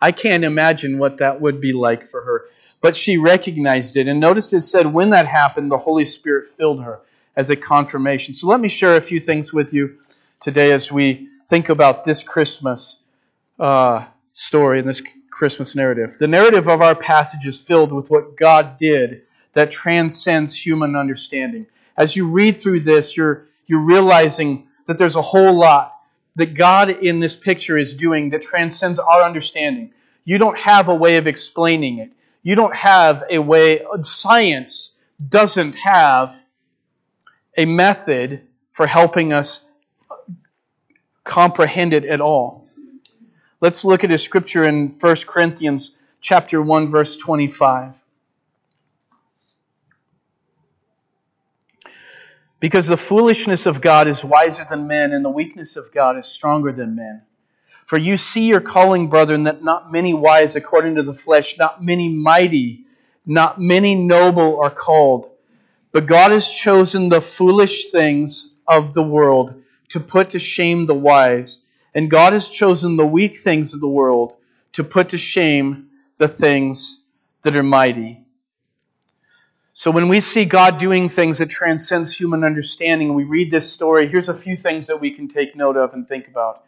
I 0.01 0.11
can't 0.11 0.43
imagine 0.43 0.97
what 0.97 1.17
that 1.17 1.39
would 1.39 1.61
be 1.61 1.71
like 1.71 2.03
for 2.03 2.21
her. 2.21 2.45
But 2.81 2.97
she 2.97 3.17
recognized 3.17 3.95
it. 3.95 4.09
And 4.09 4.19
notice 4.19 4.51
it 4.51 4.61
said 4.61 4.87
when 4.87 5.11
that 5.11 5.27
happened, 5.27 5.71
the 5.71 5.77
Holy 5.77 6.03
Spirit 6.03 6.47
filled 6.57 6.83
her 6.83 6.99
as 7.35 7.49
a 7.49 7.55
confirmation. 7.55 8.33
So 8.33 8.47
let 8.47 8.59
me 8.59 8.69
share 8.69 8.95
a 8.95 9.01
few 9.01 9.19
things 9.19 9.53
with 9.53 9.73
you 9.73 9.97
today 10.39 10.71
as 10.71 10.91
we 10.91 11.29
think 11.47 11.69
about 11.69 12.05
this 12.05 12.23
Christmas 12.23 12.97
uh, 13.59 14.05
story 14.33 14.79
and 14.79 14.87
this 14.87 15.01
Christmas 15.29 15.75
narrative. 15.75 16.17
The 16.19 16.27
narrative 16.27 16.67
of 16.67 16.81
our 16.81 16.95
passage 16.95 17.45
is 17.45 17.59
filled 17.59 17.91
with 17.91 18.09
what 18.09 18.37
God 18.37 18.77
did 18.77 19.23
that 19.53 19.71
transcends 19.71 20.55
human 20.55 20.95
understanding. 20.95 21.65
As 21.97 22.15
you 22.15 22.29
read 22.29 22.59
through 22.59 22.81
this, 22.81 23.15
you're, 23.15 23.47
you're 23.67 23.79
realizing 23.79 24.67
that 24.85 24.97
there's 24.97 25.15
a 25.15 25.21
whole 25.21 25.53
lot 25.53 25.93
that 26.35 26.55
God 26.55 26.89
in 26.89 27.19
this 27.19 27.35
picture 27.35 27.77
is 27.77 27.93
doing 27.93 28.31
that 28.31 28.41
transcends 28.41 28.99
our 28.99 29.23
understanding. 29.23 29.91
You 30.25 30.37
don't 30.37 30.57
have 30.57 30.89
a 30.89 30.95
way 30.95 31.17
of 31.17 31.27
explaining 31.27 31.99
it. 31.99 32.11
You 32.41 32.55
don't 32.55 32.75
have 32.75 33.23
a 33.29 33.39
way, 33.39 33.85
science 34.01 34.91
doesn't 35.29 35.73
have 35.73 36.35
a 37.55 37.65
method 37.65 38.41
for 38.69 38.87
helping 38.87 39.33
us 39.33 39.61
comprehend 41.23 41.93
it 41.93 42.05
at 42.05 42.21
all. 42.21 42.67
Let's 43.61 43.85
look 43.85 44.03
at 44.03 44.11
a 44.11 44.17
scripture 44.17 44.65
in 44.65 44.89
1 44.89 45.15
Corinthians 45.27 45.97
chapter 46.19 46.61
1 46.61 46.89
verse 46.89 47.17
25. 47.17 47.93
Because 52.59 52.87
the 52.87 52.97
foolishness 52.97 53.65
of 53.65 53.81
God 53.81 54.07
is 54.07 54.23
wiser 54.23 54.65
than 54.69 54.87
men, 54.87 55.11
and 55.11 55.25
the 55.25 55.29
weakness 55.29 55.75
of 55.75 55.91
God 55.91 56.17
is 56.17 56.27
stronger 56.27 56.71
than 56.71 56.95
men. 56.95 57.21
For 57.85 57.97
you 57.97 58.15
see 58.15 58.47
your 58.47 58.61
calling, 58.61 59.09
brethren, 59.09 59.43
that 59.43 59.61
not 59.61 59.91
many 59.91 60.13
wise 60.13 60.55
according 60.55 60.95
to 60.95 61.03
the 61.03 61.13
flesh, 61.13 61.57
not 61.57 61.83
many 61.83 62.07
mighty, 62.07 62.85
not 63.25 63.59
many 63.59 63.95
noble 63.95 64.61
are 64.61 64.71
called. 64.71 65.29
But 65.93 66.07
God 66.07 66.31
has 66.31 66.49
chosen 66.49 67.07
the 67.07 67.21
foolish 67.21 67.91
things 67.91 68.53
of 68.67 68.93
the 68.93 69.03
world 69.03 69.63
to 69.89 69.99
put 69.99 70.31
to 70.31 70.39
shame 70.39 70.87
the 70.87 70.95
wise, 70.95 71.59
and 71.93 72.09
God 72.09 72.33
has 72.33 72.49
chosen 72.49 72.97
the 72.97 73.05
weak 73.05 73.37
things 73.37 73.75
of 73.75 73.79
the 73.79 73.87
world 73.87 74.33
to 74.73 74.83
put 74.83 75.09
to 75.09 75.19
shame 75.19 75.89
the 76.17 76.27
things 76.27 76.99
that 77.43 77.55
are 77.55 77.63
mighty. 77.63 78.25
So 79.73 79.91
when 79.91 80.07
we 80.07 80.19
see 80.19 80.45
God 80.45 80.79
doing 80.79 81.09
things 81.09 81.37
that 81.37 81.49
transcends 81.49 82.15
human 82.15 82.43
understanding, 82.43 83.13
we 83.13 83.23
read 83.23 83.51
this 83.51 83.71
story, 83.71 84.07
here's 84.07 84.29
a 84.29 84.33
few 84.33 84.55
things 84.55 84.87
that 84.87 84.99
we 84.99 85.11
can 85.11 85.27
take 85.27 85.55
note 85.55 85.77
of 85.77 85.93
and 85.93 86.07
think 86.07 86.27
about. 86.27 86.63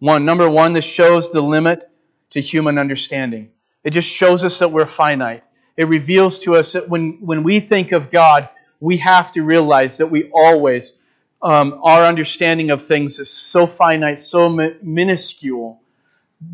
One, 0.00 0.24
number 0.24 0.50
one, 0.50 0.72
this 0.72 0.84
shows 0.84 1.30
the 1.30 1.40
limit 1.40 1.88
to 2.30 2.40
human 2.40 2.78
understanding. 2.78 3.50
It 3.84 3.90
just 3.90 4.08
shows 4.08 4.44
us 4.44 4.58
that 4.58 4.72
we're 4.72 4.86
finite. 4.86 5.44
It 5.76 5.88
reveals 5.88 6.40
to 6.40 6.56
us 6.56 6.72
that 6.72 6.88
when, 6.88 7.18
when 7.20 7.42
we 7.42 7.60
think 7.60 7.92
of 7.92 8.10
God, 8.10 8.48
we 8.80 8.98
have 8.98 9.32
to 9.32 9.42
realize 9.42 9.98
that 9.98 10.08
we 10.08 10.30
always, 10.32 11.00
um, 11.40 11.80
our 11.82 12.04
understanding 12.04 12.70
of 12.70 12.84
things 12.84 13.18
is 13.18 13.30
so 13.30 13.66
finite, 13.66 14.20
so 14.20 14.48
mi- 14.48 14.76
minuscule, 14.82 15.80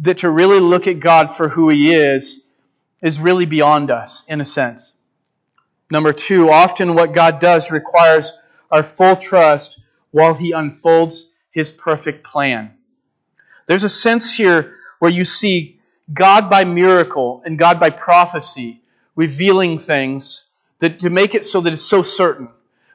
that 0.03 0.19
to 0.19 0.31
really 0.31 0.61
look 0.61 0.87
at 0.87 1.01
God 1.01 1.35
for 1.35 1.49
who 1.49 1.69
He 1.69 1.95
is 1.95 2.45
is 3.03 3.21
really 3.21 3.47
beyond 3.47 3.91
us, 3.91 4.25
in 4.29 4.41
a 4.41 4.45
sense. 4.45 4.97
Number 5.91 6.13
two, 6.13 6.51
often 6.51 6.95
what 6.95 7.13
God 7.13 7.41
does 7.41 7.71
requires 7.71 8.33
our 8.71 8.83
full 8.83 9.17
trust 9.17 9.81
while 10.11 10.35
He 10.35 10.53
unfolds 10.53 11.31
His 11.51 11.71
perfect 11.71 12.25
plan. 12.25 12.73
There's 13.67 13.85
a 13.85 13.89
sense 13.89 14.33
here 14.33 14.73
where 14.99 15.11
you 15.11 15.25
see 15.25 15.79
God 16.13 16.51
by 16.51 16.65
miracle 16.65 17.43
and 17.45 17.59
God 17.59 17.81
by 17.81 17.91
prophecy 17.91 18.83
revealing 19.19 19.81
things 19.81 20.45
that 20.79 21.01
to 21.01 21.11
make 21.11 21.35
it 21.35 21.45
so 21.45 21.61
that 21.61 21.73
it's 21.73 21.83
so 21.83 22.03
certain. 22.03 22.49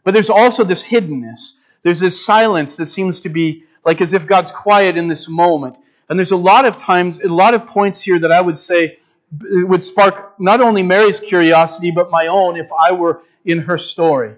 But 0.06 0.14
there's 0.14 0.30
also 0.30 0.64
this 0.64 0.82
hiddenness. 0.82 1.52
There's 1.84 2.00
this 2.00 2.26
silence 2.26 2.78
that 2.78 2.86
seems 2.86 3.20
to 3.22 3.30
be 3.30 3.66
like 3.84 4.00
as 4.00 4.14
if 4.14 4.26
God's 4.26 4.50
quiet 4.50 4.96
in 4.96 5.10
this 5.10 5.28
moment. 5.28 5.76
And 6.08 6.18
there's 6.18 6.32
a 6.32 6.38
lot 6.38 6.64
of 6.64 6.78
times, 6.78 7.20
a 7.22 7.28
lot 7.28 7.54
of 7.54 7.66
points 7.66 8.02
here 8.02 8.18
that 8.20 8.32
I 8.32 8.40
would 8.40 8.58
say 8.58 9.00
would 9.42 9.84
spark 9.84 10.40
not 10.40 10.62
only 10.62 10.82
Mary's 10.82 11.20
curiosity, 11.20 11.92
but 11.92 12.10
my 12.10 12.28
own 12.28 12.56
if 12.56 12.70
I 12.72 12.94
were 12.94 13.24
in 13.44 13.60
her 13.60 13.78
story. 13.78 14.36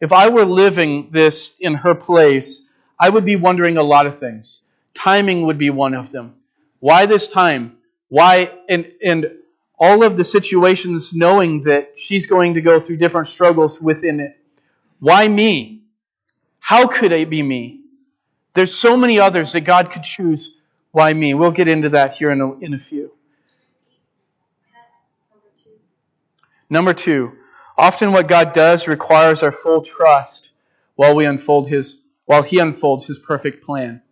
If 0.00 0.12
I 0.12 0.30
were 0.30 0.46
living 0.46 1.10
this 1.10 1.54
in 1.60 1.74
her 1.74 1.94
place, 1.94 2.62
I 2.98 3.10
would 3.10 3.26
be 3.26 3.36
wondering 3.36 3.76
a 3.76 3.82
lot 3.82 4.06
of 4.06 4.18
things. 4.18 4.62
Timing 4.94 5.42
would 5.42 5.58
be 5.58 5.68
one 5.68 5.92
of 5.92 6.12
them. 6.12 6.36
Why 6.80 7.04
this 7.04 7.28
time? 7.28 7.76
Why 8.08 8.52
and 8.70 8.90
and 9.04 9.32
all 9.78 10.02
of 10.02 10.16
the 10.16 10.24
situations 10.24 11.12
knowing 11.12 11.64
that 11.64 11.94
she's 11.96 12.26
going 12.26 12.54
to 12.54 12.60
go 12.60 12.78
through 12.78 12.96
different 12.96 13.26
struggles 13.26 13.80
within 13.80 14.20
it. 14.20 14.38
Why 15.00 15.28
me? 15.28 15.82
How 16.60 16.86
could 16.86 17.12
it 17.12 17.28
be 17.30 17.42
me? 17.42 17.80
There's 18.54 18.74
so 18.74 18.96
many 18.96 19.20
others 19.20 19.52
that 19.52 19.60
God 19.60 19.90
could 19.90 20.02
choose. 20.02 20.54
Why 20.92 21.12
me? 21.12 21.34
We'll 21.34 21.50
get 21.50 21.68
into 21.68 21.90
that 21.90 22.14
here 22.14 22.30
in 22.30 22.40
a, 22.40 22.58
in 22.58 22.74
a 22.74 22.78
few. 22.78 23.12
Number 26.68 26.94
two, 26.94 27.32
often 27.76 28.12
what 28.12 28.26
God 28.26 28.52
does 28.52 28.88
requires 28.88 29.42
our 29.42 29.52
full 29.52 29.82
trust 29.82 30.50
while 30.96 31.14
we 31.14 31.26
unfold 31.26 31.68
his 31.68 32.00
while 32.24 32.42
he 32.42 32.58
unfolds 32.58 33.06
his 33.06 33.18
perfect 33.20 33.64
plan. 33.64 34.02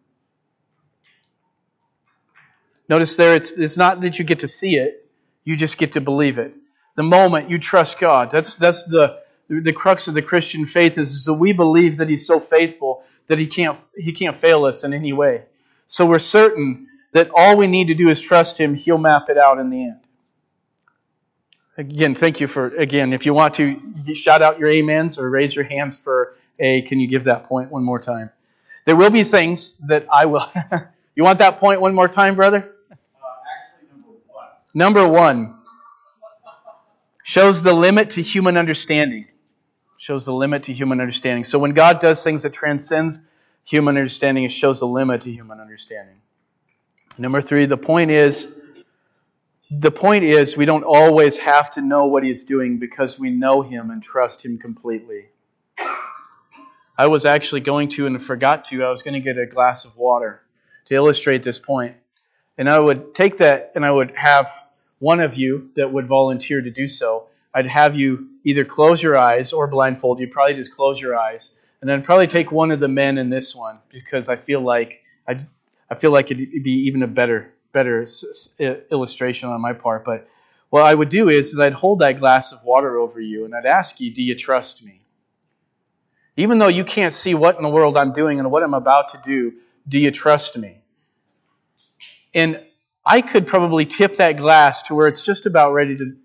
Notice 2.88 3.16
there 3.16 3.34
it's, 3.34 3.50
it's 3.50 3.76
not 3.76 4.02
that 4.02 4.18
you 4.18 4.24
get 4.24 4.40
to 4.40 4.48
see 4.48 4.76
it, 4.76 5.03
you 5.44 5.56
just 5.56 5.78
get 5.78 5.92
to 5.92 6.00
believe 6.00 6.38
it. 6.38 6.54
The 6.96 7.02
moment 7.02 7.50
you 7.50 7.58
trust 7.58 7.98
God, 7.98 8.30
that's 8.30 8.54
that's 8.54 8.84
the 8.84 9.20
the 9.48 9.72
crux 9.72 10.08
of 10.08 10.14
the 10.14 10.22
Christian 10.22 10.64
faith 10.64 10.96
is, 10.96 11.12
is 11.12 11.24
that 11.24 11.34
we 11.34 11.52
believe 11.52 11.98
that 11.98 12.08
he's 12.08 12.26
so 12.26 12.40
faithful 12.40 13.04
that 13.26 13.38
he 13.38 13.46
can't 13.46 13.78
he 13.96 14.12
can't 14.12 14.36
fail 14.36 14.64
us 14.64 14.84
in 14.84 14.94
any 14.94 15.12
way. 15.12 15.42
So 15.86 16.06
we're 16.06 16.18
certain 16.18 16.88
that 17.12 17.30
all 17.34 17.56
we 17.56 17.66
need 17.66 17.88
to 17.88 17.94
do 17.94 18.10
is 18.10 18.20
trust 18.20 18.58
him, 18.58 18.74
he'll 18.74 18.98
map 18.98 19.28
it 19.28 19.38
out 19.38 19.58
in 19.58 19.70
the 19.70 19.84
end. 19.84 20.00
Again, 21.76 22.14
thank 22.14 22.40
you 22.40 22.46
for, 22.46 22.66
again, 22.66 23.12
if 23.12 23.26
you 23.26 23.34
want 23.34 23.54
to 23.54 24.14
shout 24.14 24.42
out 24.42 24.58
your 24.58 24.70
amens 24.70 25.18
or 25.18 25.28
raise 25.28 25.54
your 25.54 25.64
hands 25.64 25.98
for 25.98 26.36
a, 26.58 26.82
can 26.82 27.00
you 27.00 27.08
give 27.08 27.24
that 27.24 27.44
point 27.44 27.70
one 27.70 27.82
more 27.82 27.98
time? 27.98 28.30
There 28.84 28.94
will 28.94 29.10
be 29.10 29.24
things 29.24 29.72
that 29.86 30.06
I 30.12 30.26
will. 30.26 30.44
you 31.16 31.24
want 31.24 31.38
that 31.38 31.58
point 31.58 31.80
one 31.80 31.94
more 31.94 32.08
time, 32.08 32.36
brother? 32.36 32.58
Uh, 32.90 32.94
actually, 32.94 33.88
number 33.90 34.08
one. 34.28 34.48
Number 34.74 35.06
one 35.06 35.56
shows 37.22 37.62
the 37.62 37.72
limit 37.72 38.10
to 38.10 38.22
human 38.22 38.56
understanding. 38.56 39.26
Shows 39.96 40.24
the 40.26 40.34
limit 40.34 40.64
to 40.64 40.72
human 40.72 41.00
understanding. 41.00 41.44
So 41.44 41.58
when 41.58 41.72
God 41.72 42.00
does 42.00 42.22
things 42.22 42.42
that 42.42 42.52
transcends 42.52 43.28
human 43.64 43.96
understanding, 43.96 44.44
it 44.44 44.52
shows 44.52 44.80
the 44.80 44.86
limit 44.86 45.22
to 45.22 45.30
human 45.30 45.60
understanding. 45.60 46.16
Number 47.16 47.40
three, 47.40 47.66
the 47.66 47.76
point 47.76 48.10
is 48.10 48.48
the 49.70 49.90
point 49.90 50.24
is, 50.24 50.56
we 50.56 50.66
don't 50.66 50.84
always 50.84 51.38
have 51.38 51.70
to 51.72 51.80
know 51.80 52.06
what 52.06 52.22
he's 52.22 52.44
doing 52.44 52.78
because 52.78 53.18
we 53.18 53.30
know 53.30 53.62
him 53.62 53.90
and 53.90 54.02
trust 54.02 54.44
him 54.44 54.58
completely. 54.58 55.26
I 56.96 57.06
was 57.08 57.24
actually 57.24 57.62
going 57.62 57.88
to 57.90 58.06
and 58.06 58.22
forgot 58.22 58.66
to, 58.66 58.84
I 58.84 58.90
was 58.90 59.02
going 59.02 59.14
to 59.14 59.20
get 59.20 59.38
a 59.38 59.46
glass 59.46 59.84
of 59.84 59.96
water 59.96 60.42
to 60.86 60.94
illustrate 60.94 61.42
this 61.42 61.58
point. 61.58 61.96
And 62.56 62.68
I 62.68 62.78
would 62.78 63.14
take 63.14 63.38
that 63.38 63.72
and 63.74 63.84
I 63.84 63.90
would 63.90 64.12
have 64.16 64.52
one 65.04 65.20
of 65.20 65.36
you 65.36 65.68
that 65.76 65.92
would 65.92 66.06
volunteer 66.06 66.62
to 66.62 66.70
do 66.70 66.88
so. 66.88 67.26
I'd 67.52 67.66
have 67.66 67.94
you 67.94 68.28
either 68.42 68.64
close 68.64 69.02
your 69.02 69.18
eyes 69.18 69.52
or 69.52 69.66
blindfold. 69.66 70.18
You'd 70.18 70.32
probably 70.32 70.54
just 70.54 70.74
close 70.74 70.98
your 70.98 71.14
eyes. 71.14 71.50
And 71.82 71.90
then 71.90 72.02
probably 72.02 72.26
take 72.26 72.50
one 72.50 72.70
of 72.70 72.80
the 72.80 72.88
men 72.88 73.18
in 73.18 73.28
this 73.28 73.54
one 73.54 73.80
because 73.90 74.30
I 74.30 74.36
feel 74.36 74.62
like 74.62 75.02
i 75.28 75.46
I 75.90 75.94
feel 75.96 76.10
like 76.10 76.30
it'd 76.30 76.62
be 76.62 76.86
even 76.86 77.02
a 77.02 77.06
better 77.06 77.52
better 77.72 78.06
illustration 78.90 79.50
on 79.50 79.60
my 79.60 79.74
part, 79.74 80.06
but 80.06 80.26
what 80.70 80.82
I 80.82 80.94
would 80.94 81.10
do 81.10 81.28
is, 81.28 81.52
is 81.52 81.60
I'd 81.60 81.74
hold 81.74 81.98
that 81.98 82.18
glass 82.18 82.52
of 82.52 82.64
water 82.64 82.96
over 82.98 83.20
you 83.20 83.44
and 83.44 83.54
I'd 83.54 83.66
ask 83.66 84.00
you, 84.00 84.10
Do 84.10 84.22
you 84.22 84.34
trust 84.34 84.82
me? 84.82 85.02
Even 86.38 86.58
though 86.58 86.68
you 86.78 86.84
can't 86.84 87.12
see 87.12 87.34
what 87.34 87.58
in 87.58 87.62
the 87.62 87.68
world 87.68 87.98
I'm 87.98 88.14
doing 88.14 88.40
and 88.40 88.50
what 88.50 88.62
I'm 88.62 88.72
about 88.72 89.10
to 89.10 89.20
do, 89.22 89.52
do 89.86 89.98
you 89.98 90.10
trust 90.10 90.56
me? 90.56 90.78
And 92.32 92.64
I 93.04 93.20
could 93.20 93.46
probably 93.46 93.86
tip 93.86 94.16
that 94.16 94.36
glass 94.36 94.82
to 94.82 94.94
where 94.94 95.08
it's 95.08 95.24
just 95.24 95.46
about 95.46 95.72
ready 95.72 95.96
to 95.96 96.16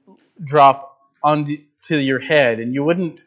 drop 0.43 0.97
onto 1.21 1.57
your 1.89 2.19
head, 2.19 2.59
and 2.59 2.73
you 2.73 2.83
wouldn't 2.83 3.21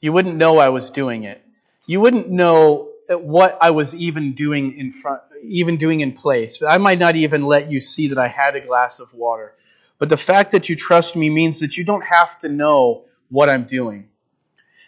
you 0.00 0.12
wouldn't 0.12 0.36
know 0.36 0.58
I 0.58 0.68
was 0.70 0.90
doing 0.90 1.24
it. 1.24 1.42
You 1.86 2.00
wouldn't 2.00 2.28
know 2.28 2.90
what 3.08 3.58
I 3.60 3.70
was 3.70 3.94
even 3.94 4.34
doing 4.34 4.78
in 4.78 4.92
front, 4.92 5.22
even 5.42 5.76
doing 5.76 6.00
in 6.00 6.12
place. 6.12 6.62
I 6.62 6.78
might 6.78 6.98
not 6.98 7.16
even 7.16 7.44
let 7.44 7.70
you 7.70 7.80
see 7.80 8.08
that 8.08 8.18
I 8.18 8.28
had 8.28 8.56
a 8.56 8.60
glass 8.60 9.00
of 9.00 9.12
water. 9.12 9.54
But 9.98 10.08
the 10.08 10.16
fact 10.16 10.52
that 10.52 10.68
you 10.68 10.76
trust 10.76 11.16
me 11.16 11.30
means 11.30 11.60
that 11.60 11.76
you 11.76 11.84
don't 11.84 12.04
have 12.04 12.38
to 12.40 12.48
know 12.48 13.04
what 13.30 13.48
I'm 13.48 13.64
doing. 13.64 14.08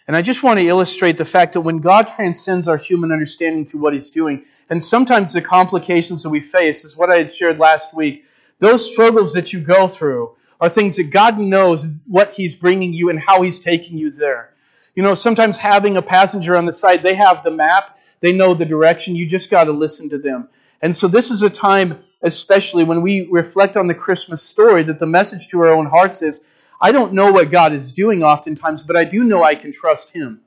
And 0.07 0.15
I 0.15 0.21
just 0.21 0.43
want 0.43 0.59
to 0.59 0.67
illustrate 0.67 1.17
the 1.17 1.25
fact 1.25 1.53
that 1.53 1.61
when 1.61 1.79
God 1.79 2.07
transcends 2.07 2.67
our 2.67 2.77
human 2.77 3.11
understanding 3.11 3.65
through 3.65 3.81
what 3.81 3.93
He's 3.93 4.09
doing, 4.09 4.45
and 4.69 4.83
sometimes 4.83 5.33
the 5.33 5.41
complications 5.41 6.23
that 6.23 6.29
we 6.29 6.41
face 6.41 6.83
is 6.83 6.97
what 6.97 7.09
I 7.09 7.17
had 7.17 7.31
shared 7.31 7.59
last 7.59 7.93
week. 7.93 8.25
Those 8.59 8.91
struggles 8.91 9.33
that 9.33 9.53
you 9.53 9.61
go 9.61 9.87
through 9.87 10.35
are 10.59 10.69
things 10.69 10.95
that 10.95 11.11
God 11.11 11.39
knows 11.39 11.87
what 12.05 12.33
He's 12.33 12.55
bringing 12.55 12.93
you 12.93 13.09
and 13.09 13.19
how 13.19 13.41
He's 13.41 13.59
taking 13.59 13.97
you 13.97 14.11
there. 14.11 14.53
You 14.95 15.03
know, 15.03 15.13
sometimes 15.13 15.57
having 15.57 15.95
a 15.95 16.01
passenger 16.01 16.55
on 16.57 16.65
the 16.65 16.73
side, 16.73 17.03
they 17.03 17.15
have 17.15 17.43
the 17.43 17.51
map, 17.51 17.97
they 18.19 18.33
know 18.33 18.53
the 18.53 18.65
direction, 18.65 19.15
you 19.15 19.27
just 19.27 19.49
got 19.51 19.65
to 19.65 19.71
listen 19.71 20.09
to 20.09 20.17
them. 20.17 20.49
And 20.81 20.95
so 20.95 21.07
this 21.07 21.31
is 21.31 21.43
a 21.43 21.49
time, 21.49 22.03
especially 22.21 22.83
when 22.83 23.01
we 23.01 23.27
reflect 23.29 23.77
on 23.77 23.87
the 23.87 23.93
Christmas 23.93 24.43
story, 24.43 24.83
that 24.83 24.99
the 24.99 25.05
message 25.05 25.47
to 25.49 25.59
our 25.61 25.67
own 25.67 25.85
hearts 25.85 26.21
is 26.21 26.47
I 26.79 26.91
don't 26.91 27.13
know 27.13 27.31
what 27.31 27.51
God 27.51 27.73
is 27.73 27.91
doing 27.91 28.23
oftentimes, 28.23 28.83
but 28.83 28.95
I 28.95 29.03
do 29.03 29.23
know 29.23 29.43
I 29.43 29.55
can 29.55 29.71
trust 29.71 30.11
Him. 30.11 30.41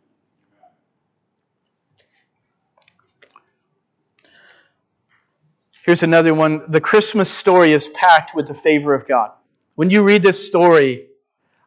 Here's 5.84 6.02
another 6.02 6.34
one. 6.34 6.70
The 6.70 6.80
Christmas 6.80 7.30
story 7.30 7.72
is 7.72 7.88
packed 7.88 8.34
with 8.34 8.48
the 8.48 8.54
favor 8.54 8.94
of 8.94 9.08
God. 9.08 9.32
When 9.76 9.90
you 9.90 10.02
read 10.04 10.22
this 10.22 10.46
story, 10.46 11.06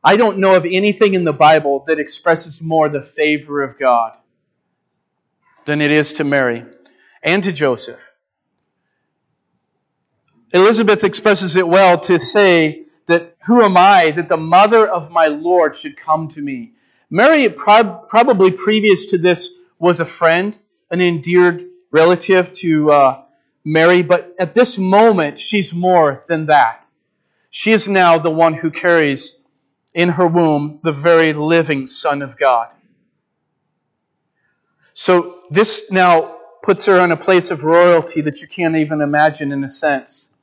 I 0.04 0.18
don't 0.18 0.38
know 0.38 0.56
of 0.56 0.66
anything 0.66 1.14
in 1.16 1.24
the 1.24 1.34
Bible 1.34 1.86
that 1.88 2.00
expresses 2.00 2.62
more 2.62 2.90
the 2.90 3.02
favor 3.02 3.64
of 3.64 3.80
God 3.80 4.14
than 5.66 5.82
it 5.82 5.92
is 5.92 6.14
to 6.14 6.24
Mary 6.24 6.64
and 7.24 7.44
to 7.44 7.52
Joseph. 7.52 8.12
Elizabeth 10.54 11.04
expresses 11.04 11.56
it 11.56 11.68
well 11.68 12.00
to 12.02 12.20
say 12.20 12.84
that, 13.08 13.36
Who 13.48 13.64
am 13.64 13.76
I 13.78 14.12
that 14.12 14.28
the 14.28 14.38
mother 14.38 14.88
of 14.88 15.10
my 15.10 15.28
Lord 15.28 15.76
should 15.76 15.98
come 15.98 16.28
to 16.30 16.42
me? 16.42 16.74
Mary, 17.10 17.50
probably 17.50 18.52
previous 18.52 19.08
to 19.08 19.18
this, 19.18 19.50
was 19.80 20.00
a 20.00 20.06
friend, 20.06 20.56
an 20.92 21.02
endeared 21.02 21.66
relative 21.92 22.54
to 22.54 22.92
uh, 22.92 23.23
Mary, 23.66 24.04
but 24.04 24.36
at 24.40 24.54
this 24.54 24.78
moment, 24.78 25.40
she's 25.40 25.74
more 25.74 26.24
than 26.28 26.48
that. 26.48 26.86
She 27.50 27.72
is 27.72 27.88
now 27.88 28.20
the 28.20 28.32
one 28.32 28.54
who 28.54 28.72
carries 28.72 29.40
in 29.94 30.10
her 30.10 30.28
womb 30.28 30.80
the 30.84 30.92
very 30.92 31.34
living 31.34 31.88
Son 31.88 32.22
of 32.22 32.38
God. 32.38 32.70
So 34.94 35.40
this 35.50 35.84
now 35.90 36.38
puts 36.62 36.86
her 36.86 37.00
in 37.04 37.12
a 37.12 37.18
place 37.18 37.52
of 37.52 37.64
royalty 37.64 38.22
that 38.22 38.42
you 38.42 38.48
can't 38.48 38.76
even 38.76 39.02
imagine 39.02 39.52
in 39.52 39.64
a 39.64 39.70
sense 39.70 40.34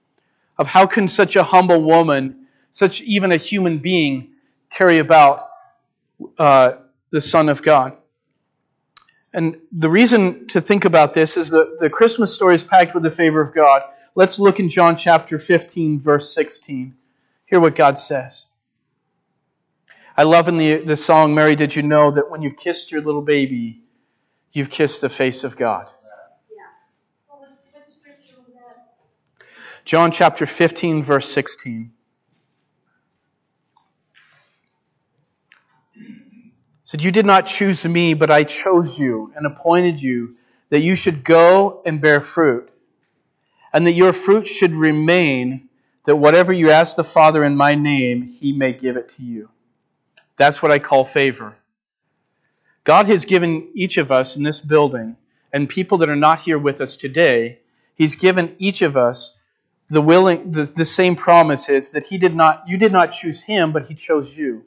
of 0.58 0.66
how 0.66 0.86
can 0.86 1.08
such 1.08 1.36
a 1.36 1.42
humble 1.42 1.82
woman, 1.82 2.46
such 2.70 3.00
even 3.00 3.32
a 3.32 3.36
human 3.38 3.78
being, 3.78 4.32
carry 4.70 4.98
about 4.98 5.48
uh, 6.38 6.74
the 7.10 7.20
Son 7.20 7.48
of 7.48 7.62
God. 7.62 7.96
And 9.32 9.60
the 9.70 9.88
reason 9.88 10.48
to 10.48 10.60
think 10.60 10.84
about 10.84 11.14
this 11.14 11.36
is 11.36 11.50
that 11.50 11.78
the 11.78 11.88
Christmas 11.88 12.34
story 12.34 12.56
is 12.56 12.64
packed 12.64 12.94
with 12.94 13.04
the 13.04 13.10
favor 13.10 13.40
of 13.40 13.54
God. 13.54 13.82
Let's 14.14 14.38
look 14.38 14.58
in 14.58 14.68
John 14.68 14.96
chapter 14.96 15.38
15, 15.38 16.00
verse 16.00 16.34
16. 16.34 16.96
Hear 17.46 17.60
what 17.60 17.76
God 17.76 17.98
says. 17.98 18.46
I 20.16 20.24
love 20.24 20.48
in 20.48 20.58
the, 20.58 20.78
the 20.78 20.96
song, 20.96 21.34
Mary, 21.34 21.54
did 21.54 21.74
you 21.74 21.82
know 21.82 22.10
that 22.10 22.30
when 22.30 22.42
you've 22.42 22.56
kissed 22.56 22.90
your 22.90 23.02
little 23.02 23.22
baby, 23.22 23.82
you've 24.52 24.70
kissed 24.70 25.00
the 25.00 25.08
face 25.08 25.44
of 25.44 25.56
God? 25.56 25.88
John 29.84 30.10
chapter 30.10 30.46
15, 30.46 31.02
verse 31.02 31.30
16. 31.30 31.92
Said, 36.90 37.02
You 37.02 37.12
did 37.12 37.24
not 37.24 37.46
choose 37.46 37.86
me, 37.86 38.14
but 38.14 38.32
I 38.32 38.42
chose 38.42 38.98
you 38.98 39.32
and 39.36 39.46
appointed 39.46 40.02
you 40.02 40.34
that 40.70 40.80
you 40.80 40.96
should 40.96 41.22
go 41.22 41.82
and 41.86 42.00
bear 42.00 42.20
fruit, 42.20 42.68
and 43.72 43.86
that 43.86 43.92
your 43.92 44.12
fruit 44.12 44.48
should 44.48 44.74
remain, 44.74 45.68
that 46.06 46.16
whatever 46.16 46.52
you 46.52 46.70
ask 46.70 46.96
the 46.96 47.04
Father 47.04 47.44
in 47.44 47.56
my 47.56 47.76
name, 47.76 48.22
he 48.22 48.52
may 48.52 48.72
give 48.72 48.96
it 48.96 49.10
to 49.10 49.22
you. 49.22 49.48
That's 50.36 50.60
what 50.60 50.72
I 50.72 50.80
call 50.80 51.04
favor. 51.04 51.54
God 52.82 53.06
has 53.06 53.24
given 53.24 53.68
each 53.74 53.96
of 53.96 54.10
us 54.10 54.36
in 54.36 54.42
this 54.42 54.60
building, 54.60 55.16
and 55.52 55.68
people 55.68 55.98
that 55.98 56.10
are 56.10 56.16
not 56.16 56.40
here 56.40 56.58
with 56.58 56.80
us 56.80 56.96
today, 56.96 57.60
He's 57.94 58.16
given 58.16 58.56
each 58.58 58.82
of 58.82 58.96
us 58.96 59.38
the 59.90 60.02
willing 60.02 60.50
the, 60.50 60.64
the 60.64 60.84
same 60.84 61.14
promise 61.14 61.68
is 61.68 61.92
that 61.92 62.04
he 62.04 62.18
did 62.18 62.34
not 62.34 62.64
you 62.66 62.78
did 62.78 62.92
not 62.92 63.12
choose 63.12 63.42
him 63.42 63.72
but 63.72 63.86
he 63.86 63.94
chose 63.94 64.34
you 64.36 64.64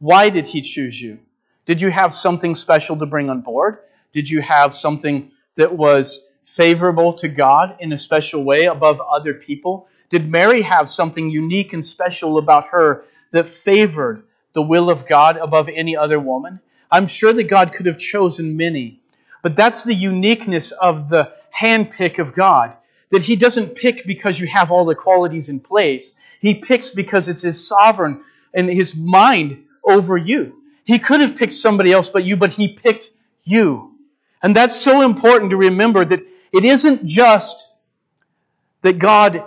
why 0.00 0.28
did 0.28 0.44
he 0.44 0.60
choose 0.60 1.00
you 1.00 1.18
did 1.66 1.80
you 1.80 1.90
have 1.90 2.14
something 2.14 2.54
special 2.54 2.96
to 2.96 3.06
bring 3.06 3.30
on 3.30 3.40
board 3.40 3.78
did 4.12 4.28
you 4.28 4.40
have 4.40 4.74
something 4.74 5.30
that 5.56 5.74
was 5.74 6.20
favorable 6.42 7.12
to 7.12 7.28
god 7.28 7.76
in 7.80 7.92
a 7.92 7.98
special 7.98 8.44
way 8.44 8.64
above 8.66 9.00
other 9.00 9.34
people 9.34 9.88
did 10.08 10.28
mary 10.28 10.62
have 10.62 10.88
something 10.90 11.30
unique 11.30 11.72
and 11.72 11.84
special 11.84 12.38
about 12.38 12.68
her 12.68 13.04
that 13.30 13.48
favored 13.48 14.22
the 14.52 14.62
will 14.62 14.90
of 14.90 15.06
god 15.06 15.36
above 15.36 15.68
any 15.68 15.96
other 15.96 16.18
woman 16.20 16.60
i'm 16.90 17.06
sure 17.06 17.32
that 17.32 17.44
god 17.44 17.72
could 17.72 17.86
have 17.86 17.98
chosen 17.98 18.56
many 18.56 19.00
but 19.42 19.56
that's 19.56 19.84
the 19.84 19.94
uniqueness 19.94 20.70
of 20.70 21.08
the 21.08 21.32
handpick 21.54 22.18
of 22.18 22.34
god 22.34 22.74
that 23.14 23.22
he 23.22 23.36
doesn't 23.36 23.76
pick 23.76 24.04
because 24.06 24.40
you 24.40 24.46
have 24.48 24.72
all 24.72 24.84
the 24.84 24.94
qualities 24.96 25.48
in 25.48 25.60
place. 25.60 26.16
He 26.40 26.56
picks 26.56 26.90
because 26.90 27.28
it's 27.28 27.42
his 27.42 27.64
sovereign 27.64 28.24
and 28.52 28.68
his 28.68 28.96
mind 28.96 29.64
over 29.84 30.16
you. 30.16 30.60
He 30.84 30.98
could 30.98 31.20
have 31.20 31.36
picked 31.36 31.52
somebody 31.52 31.92
else 31.92 32.08
but 32.08 32.24
you, 32.24 32.36
but 32.36 32.50
he 32.50 32.68
picked 32.68 33.10
you. 33.42 33.94
And 34.42 34.54
that's 34.54 34.76
so 34.76 35.02
important 35.02 35.50
to 35.50 35.56
remember 35.56 36.04
that 36.04 36.20
it 36.52 36.64
isn't 36.64 37.06
just 37.06 37.66
that 38.82 38.98
God 38.98 39.44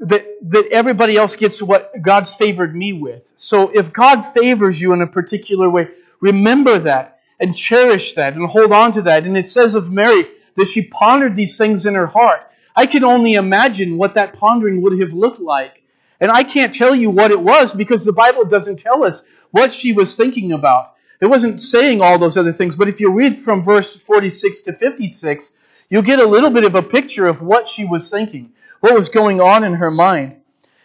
that, 0.00 0.26
that 0.50 0.68
everybody 0.72 1.16
else 1.16 1.36
gets 1.36 1.62
what 1.62 1.92
God's 2.00 2.34
favored 2.34 2.74
me 2.74 2.92
with. 2.94 3.30
So 3.36 3.68
if 3.68 3.92
God 3.92 4.22
favors 4.22 4.80
you 4.80 4.92
in 4.94 5.02
a 5.02 5.06
particular 5.06 5.68
way, 5.68 5.88
remember 6.20 6.80
that 6.80 7.20
and 7.38 7.54
cherish 7.54 8.14
that 8.14 8.34
and 8.34 8.48
hold 8.48 8.72
on 8.72 8.92
to 8.92 9.02
that. 9.02 9.24
And 9.24 9.36
it 9.36 9.46
says 9.46 9.74
of 9.74 9.90
Mary 9.92 10.26
that 10.56 10.68
she 10.68 10.88
pondered 10.88 11.36
these 11.36 11.58
things 11.58 11.86
in 11.86 11.94
her 11.94 12.06
heart. 12.06 12.40
I 12.74 12.86
can 12.86 13.04
only 13.04 13.34
imagine 13.34 13.98
what 13.98 14.14
that 14.14 14.34
pondering 14.34 14.82
would 14.82 14.98
have 15.00 15.12
looked 15.12 15.40
like. 15.40 15.79
And 16.20 16.30
I 16.30 16.42
can't 16.42 16.72
tell 16.72 16.94
you 16.94 17.10
what 17.10 17.30
it 17.30 17.40
was 17.40 17.72
because 17.72 18.04
the 18.04 18.12
Bible 18.12 18.44
doesn't 18.44 18.78
tell 18.78 19.04
us 19.04 19.24
what 19.50 19.72
she 19.72 19.92
was 19.92 20.14
thinking 20.16 20.52
about. 20.52 20.94
It 21.20 21.26
wasn't 21.26 21.60
saying 21.60 22.00
all 22.00 22.18
those 22.18 22.36
other 22.36 22.52
things, 22.52 22.76
but 22.76 22.88
if 22.88 23.00
you 23.00 23.10
read 23.10 23.36
from 23.36 23.62
verse 23.62 23.96
46 23.96 24.62
to 24.62 24.72
56, 24.72 25.58
you'll 25.88 26.02
get 26.02 26.18
a 26.18 26.26
little 26.26 26.50
bit 26.50 26.64
of 26.64 26.74
a 26.74 26.82
picture 26.82 27.26
of 27.26 27.42
what 27.42 27.68
she 27.68 27.84
was 27.84 28.10
thinking, 28.10 28.52
what 28.80 28.94
was 28.94 29.08
going 29.08 29.40
on 29.40 29.64
in 29.64 29.74
her 29.74 29.90
mind. 29.90 30.36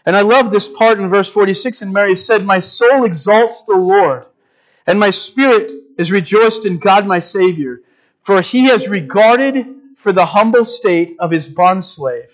And 0.05 0.15
I 0.15 0.21
love 0.21 0.51
this 0.51 0.67
part 0.69 0.99
in 0.99 1.07
verse 1.09 1.29
46. 1.31 1.81
And 1.81 1.93
Mary 1.93 2.15
said, 2.15 2.45
My 2.45 2.59
soul 2.59 3.05
exalts 3.05 3.65
the 3.65 3.75
Lord, 3.75 4.25
and 4.85 4.99
my 4.99 5.09
spirit 5.09 5.71
is 5.97 6.11
rejoiced 6.11 6.65
in 6.65 6.79
God 6.79 7.07
my 7.07 7.19
Savior, 7.19 7.81
for 8.21 8.41
he 8.41 8.65
has 8.65 8.89
regarded 8.89 9.65
for 9.95 10.11
the 10.11 10.25
humble 10.25 10.65
state 10.65 11.15
of 11.19 11.31
his 11.31 11.49
bondslave. 11.49 12.27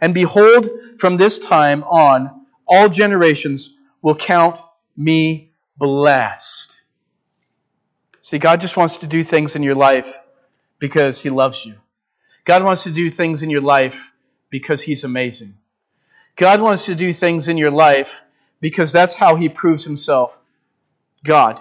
And 0.00 0.14
behold, 0.14 0.68
from 0.98 1.16
this 1.16 1.38
time 1.38 1.82
on, 1.84 2.46
all 2.66 2.88
generations 2.88 3.76
will 4.00 4.14
count 4.14 4.58
me 4.96 5.50
blessed. 5.76 6.80
See, 8.22 8.38
God 8.38 8.60
just 8.60 8.76
wants 8.76 8.98
to 8.98 9.06
do 9.06 9.22
things 9.22 9.56
in 9.56 9.62
your 9.62 9.74
life 9.74 10.06
because 10.78 11.20
he 11.20 11.30
loves 11.30 11.64
you. 11.64 11.74
God 12.44 12.64
wants 12.64 12.84
to 12.84 12.90
do 12.90 13.10
things 13.10 13.42
in 13.42 13.50
your 13.50 13.60
life 13.60 14.12
because 14.50 14.80
he's 14.80 15.04
amazing. 15.04 15.54
God 16.36 16.60
wants 16.60 16.86
to 16.86 16.94
do 16.94 17.12
things 17.12 17.48
in 17.48 17.56
your 17.56 17.70
life 17.70 18.20
because 18.60 18.92
that's 18.92 19.14
how 19.14 19.36
he 19.36 19.48
proves 19.48 19.84
himself 19.84 20.38
God. 21.24 21.60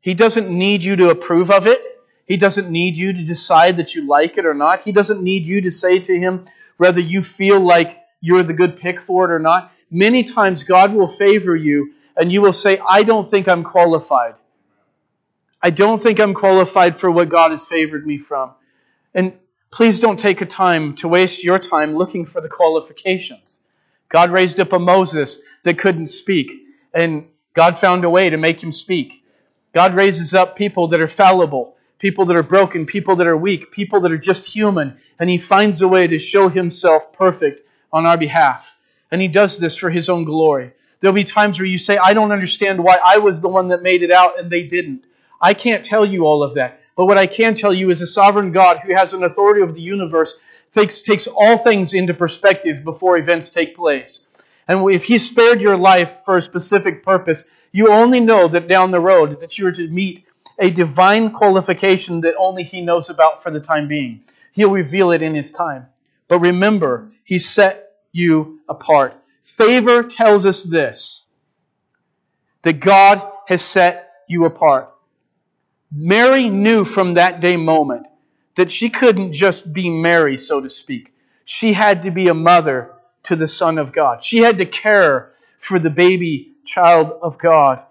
He 0.00 0.14
doesn't 0.14 0.48
need 0.48 0.84
you 0.84 0.96
to 0.96 1.10
approve 1.10 1.50
of 1.50 1.66
it. 1.66 1.80
He 2.24 2.36
doesn't 2.36 2.70
need 2.70 2.96
you 2.96 3.12
to 3.12 3.22
decide 3.22 3.78
that 3.78 3.94
you 3.94 4.06
like 4.06 4.38
it 4.38 4.46
or 4.46 4.54
not. 4.54 4.80
He 4.80 4.92
doesn't 4.92 5.22
need 5.22 5.46
you 5.46 5.62
to 5.62 5.70
say 5.70 5.98
to 5.98 6.18
him 6.18 6.46
whether 6.76 7.00
you 7.00 7.22
feel 7.22 7.60
like 7.60 7.97
you're 8.20 8.42
the 8.42 8.52
good 8.52 8.78
pick 8.78 9.00
for 9.00 9.24
it 9.24 9.34
or 9.34 9.38
not. 9.38 9.72
Many 9.90 10.24
times 10.24 10.64
God 10.64 10.92
will 10.92 11.08
favor 11.08 11.54
you 11.56 11.94
and 12.16 12.32
you 12.32 12.42
will 12.42 12.52
say, 12.52 12.80
I 12.86 13.02
don't 13.02 13.28
think 13.28 13.48
I'm 13.48 13.64
qualified. 13.64 14.34
I 15.62 15.70
don't 15.70 16.00
think 16.00 16.20
I'm 16.20 16.34
qualified 16.34 16.98
for 16.98 17.10
what 17.10 17.28
God 17.28 17.52
has 17.52 17.66
favored 17.66 18.06
me 18.06 18.18
from. 18.18 18.52
And 19.14 19.32
Please 19.70 20.00
don't 20.00 20.18
take 20.18 20.40
a 20.40 20.46
time 20.46 20.94
to 20.96 21.08
waste 21.08 21.44
your 21.44 21.58
time 21.58 21.94
looking 21.94 22.24
for 22.24 22.40
the 22.40 22.48
qualifications. 22.48 23.58
God 24.08 24.30
raised 24.30 24.58
up 24.60 24.72
a 24.72 24.78
Moses 24.78 25.38
that 25.64 25.78
couldn't 25.78 26.06
speak, 26.06 26.50
and 26.94 27.28
God 27.52 27.78
found 27.78 28.04
a 28.04 28.10
way 28.10 28.30
to 28.30 28.38
make 28.38 28.62
him 28.62 28.72
speak. 28.72 29.12
God 29.74 29.94
raises 29.94 30.32
up 30.32 30.56
people 30.56 30.88
that 30.88 31.02
are 31.02 31.06
fallible, 31.06 31.76
people 31.98 32.24
that 32.26 32.36
are 32.36 32.42
broken, 32.42 32.86
people 32.86 33.16
that 33.16 33.26
are 33.26 33.36
weak, 33.36 33.70
people 33.70 34.00
that 34.00 34.12
are 34.12 34.18
just 34.18 34.46
human, 34.46 34.96
and 35.18 35.28
he 35.28 35.36
finds 35.36 35.82
a 35.82 35.88
way 35.88 36.06
to 36.06 36.18
show 36.18 36.48
himself 36.48 37.12
perfect 37.12 37.67
on 37.92 38.06
our 38.06 38.18
behalf. 38.18 38.72
And 39.10 39.20
he 39.20 39.28
does 39.28 39.58
this 39.58 39.76
for 39.76 39.90
his 39.90 40.08
own 40.08 40.24
glory. 40.24 40.72
There'll 41.00 41.14
be 41.14 41.24
times 41.24 41.58
where 41.58 41.66
you 41.66 41.78
say, 41.78 41.96
I 41.96 42.14
don't 42.14 42.32
understand 42.32 42.82
why 42.82 42.98
I 43.02 43.18
was 43.18 43.40
the 43.40 43.48
one 43.48 43.68
that 43.68 43.82
made 43.82 44.02
it 44.02 44.10
out 44.10 44.38
and 44.38 44.50
they 44.50 44.64
didn't. 44.64 45.04
I 45.40 45.54
can't 45.54 45.84
tell 45.84 46.04
you 46.04 46.26
all 46.26 46.42
of 46.42 46.54
that. 46.54 46.80
But 46.96 47.06
what 47.06 47.18
I 47.18 47.26
can 47.26 47.54
tell 47.54 47.72
you 47.72 47.90
is 47.90 48.02
a 48.02 48.06
sovereign 48.06 48.50
God 48.50 48.80
who 48.80 48.94
has 48.94 49.14
an 49.14 49.22
authority 49.22 49.62
over 49.62 49.72
the 49.72 49.80
universe 49.80 50.34
takes, 50.74 51.00
takes 51.00 51.28
all 51.28 51.58
things 51.58 51.94
into 51.94 52.14
perspective 52.14 52.82
before 52.82 53.16
events 53.16 53.50
take 53.50 53.76
place. 53.76 54.20
And 54.66 54.90
if 54.90 55.04
He 55.04 55.18
spared 55.18 55.60
your 55.60 55.76
life 55.76 56.22
for 56.24 56.36
a 56.36 56.42
specific 56.42 57.04
purpose, 57.04 57.48
you 57.70 57.92
only 57.92 58.20
know 58.20 58.48
that 58.48 58.66
down 58.68 58.90
the 58.90 59.00
road 59.00 59.40
that 59.40 59.58
you 59.58 59.68
are 59.68 59.72
to 59.72 59.88
meet 59.88 60.24
a 60.58 60.70
divine 60.70 61.30
qualification 61.30 62.22
that 62.22 62.34
only 62.36 62.64
He 62.64 62.80
knows 62.80 63.08
about 63.08 63.42
for 63.42 63.50
the 63.50 63.60
time 63.60 63.86
being. 63.86 64.22
He'll 64.52 64.70
reveal 64.70 65.12
it 65.12 65.22
in 65.22 65.34
His 65.34 65.52
time. 65.52 65.86
But 66.28 66.40
remember, 66.40 67.10
He 67.24 67.38
set 67.38 67.92
you 68.12 68.60
apart. 68.68 69.14
Favor 69.44 70.02
tells 70.02 70.46
us 70.46 70.62
this 70.62 71.24
that 72.62 72.80
God 72.80 73.22
has 73.46 73.62
set 73.62 74.10
you 74.28 74.44
apart. 74.44 74.90
Mary 75.92 76.50
knew 76.50 76.84
from 76.84 77.14
that 77.14 77.40
day 77.40 77.56
moment 77.56 78.06
that 78.56 78.70
she 78.70 78.90
couldn't 78.90 79.32
just 79.32 79.72
be 79.72 79.88
Mary, 79.90 80.36
so 80.38 80.60
to 80.60 80.68
speak. 80.68 81.14
She 81.44 81.72
had 81.72 82.02
to 82.02 82.10
be 82.10 82.28
a 82.28 82.34
mother 82.34 82.92
to 83.24 83.36
the 83.36 83.46
Son 83.46 83.78
of 83.78 83.92
God. 83.92 84.22
She 84.22 84.38
had 84.38 84.58
to 84.58 84.66
care 84.66 85.32
for 85.58 85.78
the 85.78 85.90
baby 85.90 86.52
child 86.64 87.12
of 87.22 87.38
God 87.38 87.82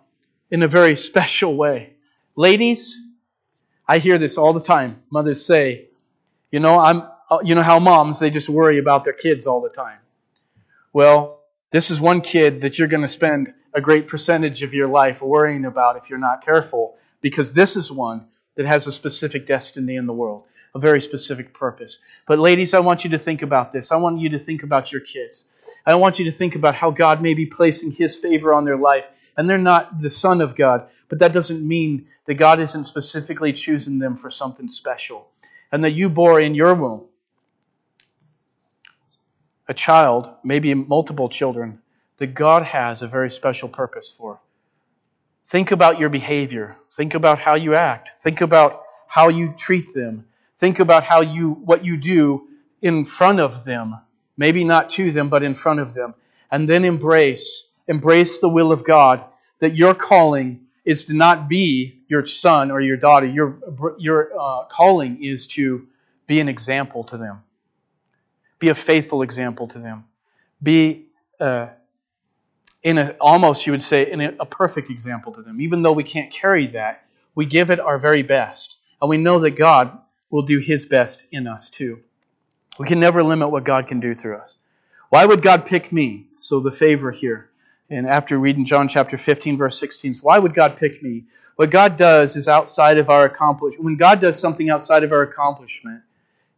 in 0.52 0.63
a 0.63 0.67
very 0.67 0.95
special 0.95 1.56
way. 1.56 1.93
Ladies, 2.36 2.97
I 3.88 4.00
hear 4.00 4.17
this 4.17 4.38
all 4.38 4.54
the 4.54 4.62
time. 4.62 5.02
Mothers 5.10 5.45
say, 5.45 5.88
you 6.52 6.60
know, 6.60 6.78
I'm 6.78 7.04
Uh, 7.30 7.40
you 7.44 7.56
know 7.56 7.62
how 7.62 7.80
moms 7.80 8.20
they 8.20 8.30
just 8.30 8.48
worry 8.48 8.78
about 8.78 9.04
their 9.04 9.13
kids 9.13 9.48
all 9.48 9.62
the 9.62 9.70
time. 9.70 10.00
Well, 10.94 11.44
this 11.72 11.92
is 11.92 12.00
one 12.00 12.22
kid 12.22 12.62
that 12.62 12.80
you're 12.80 12.88
going 12.88 13.02
to 13.02 13.08
spend 13.10 13.54
a 13.74 13.82
great 13.82 14.08
percentage 14.08 14.63
of 14.63 14.74
your 14.74 14.88
life 14.88 15.22
worrying 15.22 15.66
about 15.66 15.98
if 15.98 16.10
you're 16.10 16.20
not 16.20 16.46
careful 16.46 16.96
because 17.20 17.52
this 17.52 17.76
is 17.76 17.92
one 17.92 18.28
that 18.56 18.66
has 18.66 18.88
a 18.88 18.92
specific 18.94 19.46
destiny 19.46 19.98
in 19.98 20.06
the 20.06 20.13
world, 20.13 20.46
a 20.74 20.80
very 20.80 21.02
specific 21.02 21.54
purpose. 21.54 22.00
But, 22.26 22.40
ladies, 22.40 22.74
I 22.74 22.80
want 22.80 23.04
you 23.04 23.10
to 23.12 23.20
think 23.20 23.42
about 23.42 23.74
this. 23.74 23.92
I 23.92 23.98
want 23.98 24.20
you 24.20 24.30
to 24.30 24.40
think 24.40 24.63
about 24.63 24.94
your 24.94 25.02
kids. 25.02 25.44
I 25.86 25.96
want 25.96 26.20
you 26.20 26.26
to 26.26 26.32
think 26.32 26.56
about 26.56 26.76
how 26.76 26.92
God 26.92 27.22
may 27.22 27.34
be 27.34 27.46
placing 27.46 27.92
His 27.92 28.16
favor 28.16 28.54
on 28.54 28.63
their 28.63 28.78
life. 28.78 29.06
And 29.36 29.50
they're 29.50 29.58
not 29.58 30.02
the 30.02 30.10
Son 30.10 30.40
of 30.40 30.56
God, 30.56 30.88
but 31.10 31.20
that 31.20 31.34
doesn't 31.34 31.68
mean 31.68 32.08
that 32.26 32.36
God 32.36 32.62
isn't 32.62 32.86
specifically 32.86 33.52
choosing 33.52 34.00
them 34.00 34.18
for 34.18 34.32
something 34.32 34.70
special. 34.70 35.28
And 35.72 35.84
that 35.84 35.92
you 35.92 36.10
bore 36.10 36.40
in 36.40 36.56
your 36.56 36.74
womb 36.74 37.08
a 39.67 39.73
child, 39.73 40.30
maybe 40.43 40.73
multiple 40.73 41.30
children, 41.30 41.82
that 42.17 42.34
God 42.34 42.63
has 42.63 43.01
a 43.01 43.08
very 43.08 43.30
special 43.30 43.69
purpose 43.69 44.12
for. 44.12 44.39
Think 45.45 45.71
about 45.71 45.99
your 45.99 46.10
behavior. 46.10 46.77
Think 46.93 47.13
about 47.13 47.39
how 47.39 47.56
you 47.56 47.75
act. 47.75 48.21
Think 48.21 48.41
about 48.41 48.84
how 49.08 49.30
you 49.30 49.53
treat 49.58 49.93
them. 49.93 50.25
Think 50.58 50.80
about 50.80 51.03
how 51.03 51.21
you 51.21 51.51
what 51.51 51.86
you 51.86 51.97
do 51.97 52.47
in 52.82 53.06
front 53.06 53.39
of 53.39 53.63
them. 53.63 53.95
Maybe 54.36 54.63
not 54.63 54.89
to 54.91 55.12
them, 55.12 55.30
but 55.30 55.43
in 55.43 55.53
front 55.53 55.80
of 55.80 55.93
them. 55.93 56.15
And 56.51 56.67
then 56.67 56.86
embrace 56.86 57.63
embrace 57.88 58.39
the 58.39 58.49
will 58.49 58.71
of 58.71 58.84
God 58.84 59.23
that 59.60 59.75
your 59.75 59.93
calling 59.95 60.67
is 60.84 61.06
to 61.06 61.13
not 61.13 61.47
be 61.47 62.01
your 62.08 62.25
son 62.25 62.71
or 62.71 62.82
your 62.82 62.97
daughter. 62.97 63.27
Your 63.27 63.95
your 63.97 64.32
uh, 64.38 64.65
calling 64.65 65.23
is 65.23 65.47
to 65.47 65.88
be 66.25 66.39
an 66.39 66.49
example 66.49 67.06
to 67.06 67.17
them. 67.17 67.43
Be 68.60 68.70
a 68.70 68.76
faithful 68.76 69.22
example 69.22 69.67
to 69.70 69.80
them. 69.80 70.06
Be 70.62 71.08
uh, 71.39 71.67
in 72.84 72.98
a 72.98 73.15
almost 73.20 73.65
you 73.65 73.74
would 73.74 73.82
say 73.82 74.10
in 74.12 74.22
a, 74.22 74.34
a 74.39 74.46
perfect 74.46 74.89
example 74.89 75.34
to 75.34 75.41
them. 75.41 75.62
Even 75.62 75.82
though 75.82 75.91
we 75.91 76.04
can't 76.04 76.32
carry 76.32 76.67
that, 76.67 77.06
we 77.36 77.46
give 77.46 77.70
it 77.70 77.80
our 77.80 78.00
very 78.00 78.24
best, 78.24 78.78
and 79.02 79.10
we 79.10 79.17
know 79.17 79.39
that 79.39 79.52
God 79.52 79.98
will 80.30 80.41
do 80.41 80.60
His 80.60 80.86
best 80.86 81.24
in 81.32 81.48
us 81.48 81.70
too. 81.70 82.00
We 82.80 82.88
can 82.88 83.00
never 83.00 83.24
limit 83.24 83.50
what 83.50 83.63
God 83.63 83.88
can 83.88 84.00
do 84.00 84.13
through 84.13 84.38
us. 84.38 84.58
Why 85.10 85.26
would 85.26 85.41
God 85.41 85.65
pick 85.65 85.91
me? 85.91 86.28
So 86.39 86.60
the 86.60 86.72
favor 86.72 87.12
here. 87.12 87.50
And 87.89 88.06
after 88.06 88.38
reading 88.38 88.65
John 88.65 88.88
chapter 88.89 89.17
15, 89.17 89.58
verse 89.58 89.80
16, 89.80 90.15
so 90.15 90.22
why 90.24 90.38
would 90.38 90.54
God 90.54 90.78
pick 90.78 91.02
me? 91.02 91.26
What 91.56 91.72
God 91.72 91.98
does 91.98 92.36
is 92.36 92.48
outside 92.48 92.98
of 92.98 93.10
our 93.10 93.26
accomplishment. 93.26 93.84
When 93.84 93.96
God 93.96 94.20
does 94.20 94.38
something 94.39 94.70
outside 94.70 95.04
of 95.04 95.12
our 95.12 95.22
accomplishment, 95.22 96.02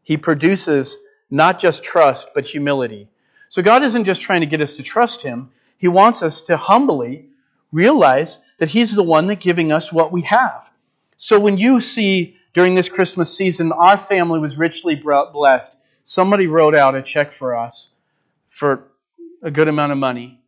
He 0.04 0.18
produces 0.18 0.98
not 1.30 1.60
just 1.60 1.84
trust, 1.84 2.30
but 2.34 2.46
humility. 2.46 3.08
So 3.50 3.62
God 3.62 3.84
isn't 3.84 4.06
just 4.06 4.22
trying 4.22 4.42
to 4.42 4.48
get 4.48 4.62
us 4.62 4.76
to 4.76 4.84
trust 4.84 5.22
Him, 5.22 5.52
he 5.78 5.88
wants 5.88 6.24
us 6.24 6.42
to 6.42 6.58
humbly 6.58 7.30
realize 7.72 8.39
that 8.58 8.70
He's 8.70 8.94
the 8.94 9.04
one 9.04 9.28
that's 9.28 9.44
giving 9.44 9.72
us 9.72 9.92
what 9.92 10.12
we 10.12 10.22
have. 10.24 10.70
So 11.15 11.39
when 11.39 11.58
you 11.58 11.82
see 11.82 12.38
during 12.54 12.76
this 12.76 12.89
Christmas 12.89 13.36
season, 13.36 13.72
our 13.72 13.98
family 13.98 14.39
was 14.39 14.58
richly 14.58 14.96
blessed, 14.96 15.76
somebody 16.04 16.48
wrote 16.48 16.76
out 16.76 16.96
a 16.96 17.02
check 17.02 17.32
for 17.32 17.56
us 17.56 17.89
for 18.50 18.89
a 19.42 19.52
good 19.52 19.68
amount 19.68 19.92
of 19.92 19.98
money. 19.98 20.39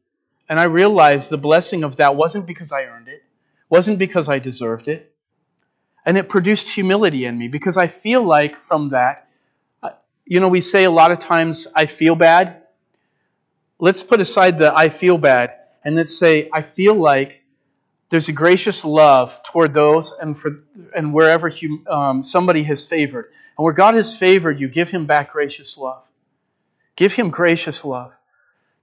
And 0.50 0.60
I 0.60 0.66
realized 0.66 1.30
the 1.30 1.38
blessing 1.38 1.84
of 1.84 1.98
that 1.98 2.16
wasn't 2.16 2.46
because 2.46 2.72
I 2.72 2.84
earned 2.84 3.08
it, 3.08 3.24
wasn't 3.70 4.00
because 4.00 4.28
I 4.28 4.40
deserved 4.40 4.88
it. 4.88 5.14
And 6.06 6.18
it 6.18 6.28
produced 6.28 6.68
humility 6.68 7.26
in 7.26 7.38
me 7.38 7.48
because 7.48 7.78
I 7.78 7.88
feel 7.88 8.24
like 8.24 8.56
from 8.58 8.90
that, 8.90 9.28
you 10.32 10.40
know, 10.40 10.48
we 10.48 10.62
say 10.62 10.86
a 10.86 10.92
lot 10.92 11.12
of 11.12 11.20
times, 11.20 11.68
I 11.76 11.86
feel 11.86 12.16
bad 12.16 12.62
let's 13.82 14.04
put 14.04 14.22
aside 14.22 14.60
the 14.60 14.74
I 14.74 14.88
feel 14.88 15.18
bad 15.18 15.56
and 15.84 15.96
let's 15.96 16.18
say 16.18 16.50
I 16.54 16.62
feel 16.62 16.96
like 16.96 17.44
there's 18.10 18.30
a 18.30 18.32
gracious 18.32 18.86
love 18.86 19.42
toward 19.44 19.74
those 19.74 20.12
and 20.12 20.38
for 20.38 20.64
and 20.96 21.14
wherever 21.14 21.50
he, 21.50 21.80
um, 21.88 22.24
somebody 22.24 22.64
has 22.64 22.88
favored 22.88 23.32
and 23.58 23.66
where 23.66 23.74
God 23.74 23.96
has 23.96 24.16
favored 24.16 24.60
you, 24.60 24.70
give 24.70 24.90
Him 24.90 25.08
back 25.08 25.34
gracious 25.34 25.78
love. 25.78 26.04
Give 26.96 27.12
Him 27.12 27.32
gracious 27.32 27.84
love. 27.84 28.18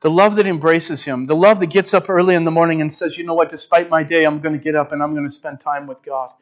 The 0.01 0.11
love 0.11 0.37
that 0.37 0.47
embraces 0.47 1.03
Him. 1.03 1.27
The 1.27 1.37
love 1.37 1.61
that 1.61 1.71
gets 1.71 1.95
up 1.95 2.11
early 2.11 2.35
in 2.35 2.45
the 2.45 2.51
morning 2.51 2.81
and 2.81 2.93
says, 2.93 3.17
you 3.17 3.25
know 3.25 3.35
what, 3.35 3.51
despite 3.51 3.89
my 3.89 4.03
day, 4.03 4.25
I'm 4.25 4.41
going 4.41 4.55
to 4.55 4.63
get 4.63 4.75
up 4.75 4.93
and 4.93 5.03
I'm 5.03 5.15
going 5.15 5.27
to 5.27 5.33
spend 5.33 5.61
time 5.61 5.87
with 5.87 6.03
God. 6.03 6.33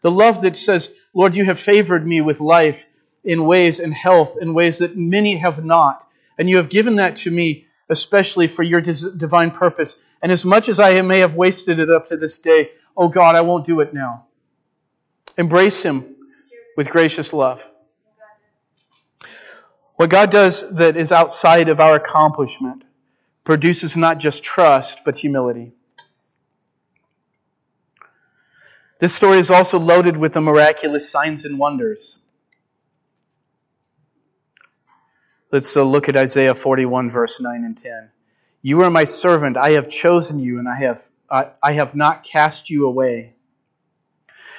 The 0.00 0.10
love 0.10 0.42
that 0.42 0.56
says, 0.56 0.90
Lord, 1.14 1.36
you 1.36 1.44
have 1.44 1.60
favored 1.60 2.06
me 2.06 2.20
with 2.20 2.40
life 2.40 2.84
in 3.24 3.44
ways 3.44 3.80
and 3.80 3.94
health 3.94 4.36
in 4.40 4.54
ways 4.54 4.78
that 4.78 4.96
many 4.96 5.36
have 5.36 5.64
not. 5.64 6.08
And 6.38 6.48
you 6.48 6.56
have 6.56 6.68
given 6.68 6.96
that 6.96 7.16
to 7.16 7.30
me 7.30 7.66
especially 7.92 8.48
for 8.48 8.62
your 8.62 8.80
divine 8.80 9.50
purpose. 9.50 10.02
And 10.22 10.32
as 10.32 10.44
much 10.44 10.68
as 10.68 10.80
I 10.80 11.00
may 11.02 11.20
have 11.20 11.34
wasted 11.34 11.78
it 11.78 11.90
up 11.90 12.08
to 12.08 12.16
this 12.16 12.38
day, 12.38 12.70
oh 12.96 13.08
God, 13.08 13.36
I 13.36 13.42
won't 13.42 13.66
do 13.66 13.80
it 13.80 13.92
now. 13.92 14.26
Embrace 15.36 15.82
Him 15.82 16.16
with 16.76 16.88
gracious 16.88 17.32
love. 17.32 17.66
What 19.96 20.10
God 20.10 20.30
does 20.30 20.68
that 20.76 20.96
is 20.96 21.12
outside 21.12 21.68
of 21.68 21.80
our 21.80 21.96
accomplishment 21.96 22.82
produces 23.44 23.96
not 23.96 24.18
just 24.18 24.42
trust, 24.42 25.04
but 25.04 25.16
humility. 25.16 25.72
This 28.98 29.14
story 29.14 29.38
is 29.38 29.50
also 29.50 29.78
loaded 29.78 30.16
with 30.16 30.32
the 30.32 30.40
miraculous 30.40 31.10
signs 31.10 31.44
and 31.44 31.58
wonders. 31.58 32.21
Let's 35.52 35.76
uh, 35.76 35.82
look 35.82 36.08
at 36.08 36.16
Isaiah 36.16 36.54
41, 36.54 37.10
verse 37.10 37.38
9 37.38 37.64
and 37.64 37.76
10. 37.76 38.10
You 38.62 38.80
are 38.80 38.90
my 38.90 39.04
servant. 39.04 39.58
I 39.58 39.72
have 39.72 39.90
chosen 39.90 40.38
you, 40.38 40.58
and 40.58 40.66
I 40.66 40.76
have, 40.76 41.06
I, 41.30 41.50
I 41.62 41.72
have 41.72 41.94
not 41.94 42.24
cast 42.24 42.70
you 42.70 42.86
away. 42.86 43.34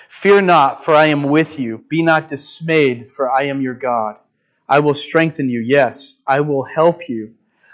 Fear 0.08 0.42
not, 0.42 0.86
for 0.86 0.94
I 0.94 1.08
am 1.08 1.24
with 1.24 1.60
you. 1.60 1.84
Be 1.90 2.04
not 2.04 2.30
dismayed, 2.30 3.10
for 3.10 3.32
I 3.32 3.46
am 3.46 3.60
your 3.60 3.74
God. 3.74 4.18
I 4.70 4.82
will 4.82 4.94
strengthen 4.94 5.50
you. 5.50 5.62
Yes, 5.62 6.14
I 6.28 6.42
will 6.42 6.64
help 6.64 7.10
you. 7.10 7.34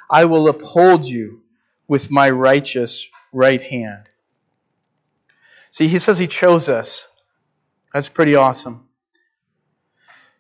I 0.10 0.24
will 0.24 0.48
uphold 0.48 1.06
you 1.06 1.42
with 1.90 2.10
my 2.10 2.30
righteous 2.30 3.10
right 3.34 3.62
hand. 3.62 4.08
See, 5.72 5.90
he 5.90 6.00
says 6.00 6.18
he 6.18 6.28
chose 6.28 6.70
us. 6.70 7.06
That's 7.94 8.08
pretty 8.08 8.36
awesome. 8.36 8.88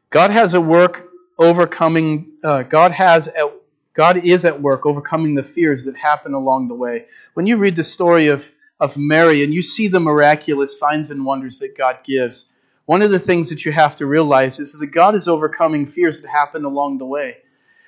God 0.10 0.32
has 0.32 0.54
a 0.54 0.62
work 0.62 1.09
overcoming, 1.39 2.34
uh, 2.43 2.63
God 2.63 2.91
has 2.91 3.28
at, 3.30 3.52
God 3.93 4.17
is 4.17 4.45
at 4.45 4.62
work 4.62 4.86
overcoming 4.86 5.36
the 5.36 5.43
fears 5.43 5.86
that 5.86 5.95
happen 5.95 6.34
along 6.34 6.67
the 6.67 6.75
way. 6.75 7.08
When 7.34 7.47
you 7.47 7.58
read 7.58 7.75
the 7.75 7.84
story 7.84 8.28
of, 8.28 8.52
of 8.80 8.97
Mary 8.97 9.43
and 9.43 9.54
you 9.54 9.62
see 9.62 9.88
the 9.88 9.99
miraculous 9.99 10.78
signs 10.78 11.10
and 11.10 11.25
wonders 11.25 11.60
that 11.60 11.78
God 11.78 11.99
gives, 12.04 12.45
one 12.86 13.02
of 13.02 13.12
the 13.12 13.19
things 13.19 13.49
that 13.49 13.65
you 13.65 13.71
have 13.71 13.95
to 13.97 14.06
realize 14.06 14.60
is 14.60 14.73
that 14.73 14.88
God 14.88 15.15
is 15.15 15.28
overcoming 15.28 15.86
fears 15.86 16.21
that 16.21 16.30
happen 16.30 16.65
along 16.65 16.97
the 16.97 17.06
way. 17.06 17.38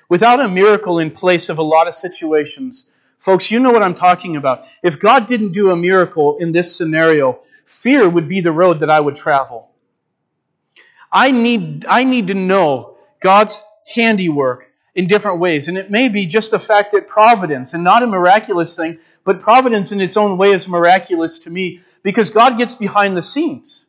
Without 0.08 0.40
a 0.40 0.48
miracle 0.48 0.98
in 0.98 1.10
place 1.10 1.48
of 1.48 1.58
a 1.58 1.62
lot 1.62 1.88
of 1.88 1.94
situations, 1.94 2.86
folks, 3.18 3.50
you 3.50 3.60
know 3.60 3.70
what 3.70 3.82
I'm 3.82 3.94
talking 3.94 4.36
about. 4.36 4.64
If 4.82 5.00
God 5.00 5.26
didn't 5.26 5.52
do 5.52 5.70
a 5.70 5.76
miracle 5.76 6.36
in 6.38 6.52
this 6.52 6.76
scenario, 6.76 7.40
fear 7.66 8.08
would 8.08 8.28
be 8.28 8.40
the 8.40 8.52
road 8.52 8.80
that 8.80 8.90
I 8.90 9.00
would 9.00 9.16
travel. 9.16 9.70
I 11.10 11.30
need, 11.30 11.84
I 11.86 12.04
need 12.04 12.28
to 12.28 12.34
know 12.34 12.91
God's 13.22 13.60
handiwork 13.86 14.70
in 14.94 15.06
different 15.06 15.38
ways. 15.38 15.68
And 15.68 15.78
it 15.78 15.90
may 15.90 16.08
be 16.08 16.26
just 16.26 16.50
the 16.50 16.58
fact 16.58 16.92
that 16.92 17.06
providence, 17.06 17.74
and 17.74 17.82
not 17.82 18.02
a 18.02 18.06
miraculous 18.06 18.76
thing, 18.76 18.98
but 19.24 19.40
providence 19.40 19.92
in 19.92 20.00
its 20.00 20.16
own 20.16 20.36
way 20.36 20.50
is 20.50 20.68
miraculous 20.68 21.40
to 21.40 21.50
me 21.50 21.80
because 22.02 22.30
God 22.30 22.58
gets 22.58 22.74
behind 22.74 23.16
the 23.16 23.22
scenes. 23.22 23.86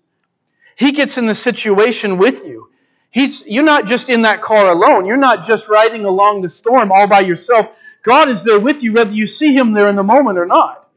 He 0.75 0.91
gets 0.91 1.17
in 1.17 1.25
the 1.25 1.35
situation 1.35 2.17
with 2.17 2.45
you. 2.45 2.69
He's, 3.11 3.45
you're 3.45 3.63
not 3.63 3.85
just 3.85 4.09
in 4.09 4.23
that 4.23 4.41
car 4.41 4.71
alone. 4.71 5.05
You're 5.05 5.17
not 5.17 5.45
just 5.45 5.69
riding 5.69 6.05
along 6.05 6.41
the 6.41 6.49
storm 6.49 6.91
all 6.91 7.07
by 7.07 7.19
yourself. 7.21 7.69
God 8.01 8.29
is 8.29 8.43
there 8.43 8.59
with 8.59 8.83
you, 8.83 8.93
whether 8.93 9.11
you 9.11 9.27
see 9.27 9.55
Him 9.55 9.73
there 9.73 9.87
in 9.87 9.95
the 9.95 10.03
moment 10.03 10.39
or 10.39 10.45
not. 10.45 10.89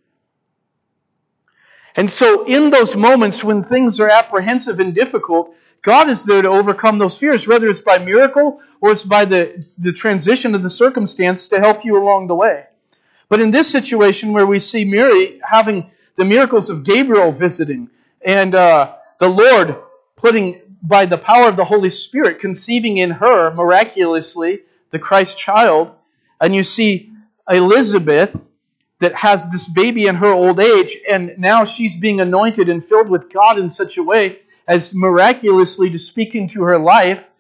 And 1.95 2.11
so, 2.11 2.45
in 2.45 2.71
those 2.71 2.97
moments 2.97 3.45
when 3.45 3.63
things 3.63 4.01
are 4.01 4.11
apprehensive 4.11 4.81
and 4.81 4.95
difficult, 4.95 5.55
God 5.83 6.11
is 6.11 6.25
there 6.25 6.43
to 6.43 6.49
overcome 6.49 6.99
those 6.99 7.19
fears, 7.19 7.47
whether 7.47 7.69
it's 7.69 7.81
by 7.81 7.99
miracle 7.99 8.61
or 8.81 8.93
it's 8.93 9.05
by 9.05 9.25
the, 9.25 9.65
the 9.79 9.93
transition 9.93 10.55
of 10.55 10.63
the 10.63 10.71
circumstance 10.71 11.49
to 11.49 11.61
help 11.61 11.85
you 11.85 11.97
along 11.97 12.27
the 12.27 12.35
way. 12.35 12.65
But 13.29 13.41
in 13.41 13.51
this 13.51 13.71
situation 13.71 14.33
where 14.33 14.47
we 14.47 14.59
see 14.59 14.85
Mary 14.85 15.41
having 15.43 15.91
the 16.17 16.25
miracles 16.25 16.71
of 16.71 16.85
Gabriel 16.85 17.33
visiting 17.33 17.91
and 18.21 18.55
uh, 18.55 18.95
the 19.19 19.29
Lord 19.29 19.77
putting, 20.17 20.61
by 20.83 21.07
the 21.07 21.19
power 21.19 21.49
of 21.49 21.57
the 21.57 21.65
Holy 21.65 21.91
Spirit, 21.91 22.39
conceiving 22.39 22.97
in 22.97 23.11
her 23.11 23.53
miraculously 23.53 24.61
the 24.91 24.99
Christ 24.99 25.39
child, 25.39 25.93
and 26.41 26.55
you 26.55 26.63
see 26.63 27.13
Elizabeth 27.49 28.35
that 28.99 29.15
has 29.15 29.49
this 29.49 29.69
baby 29.69 30.07
in 30.07 30.15
her 30.17 30.33
old 30.33 30.59
age, 30.59 30.97
and 31.11 31.35
now 31.39 31.65
she's 31.65 31.97
being 31.97 32.21
anointed 32.21 32.69
and 32.69 32.85
filled 32.85 33.09
with 33.09 33.31
God 33.33 33.59
in 33.59 33.69
such 33.69 33.99
a 33.99 34.03
way 34.03 34.41
as 34.67 34.95
miraculously 34.95 35.91
to 35.91 35.99
speak 35.99 36.35
into 36.35 36.63
her 36.63 36.79
life. 36.79 37.31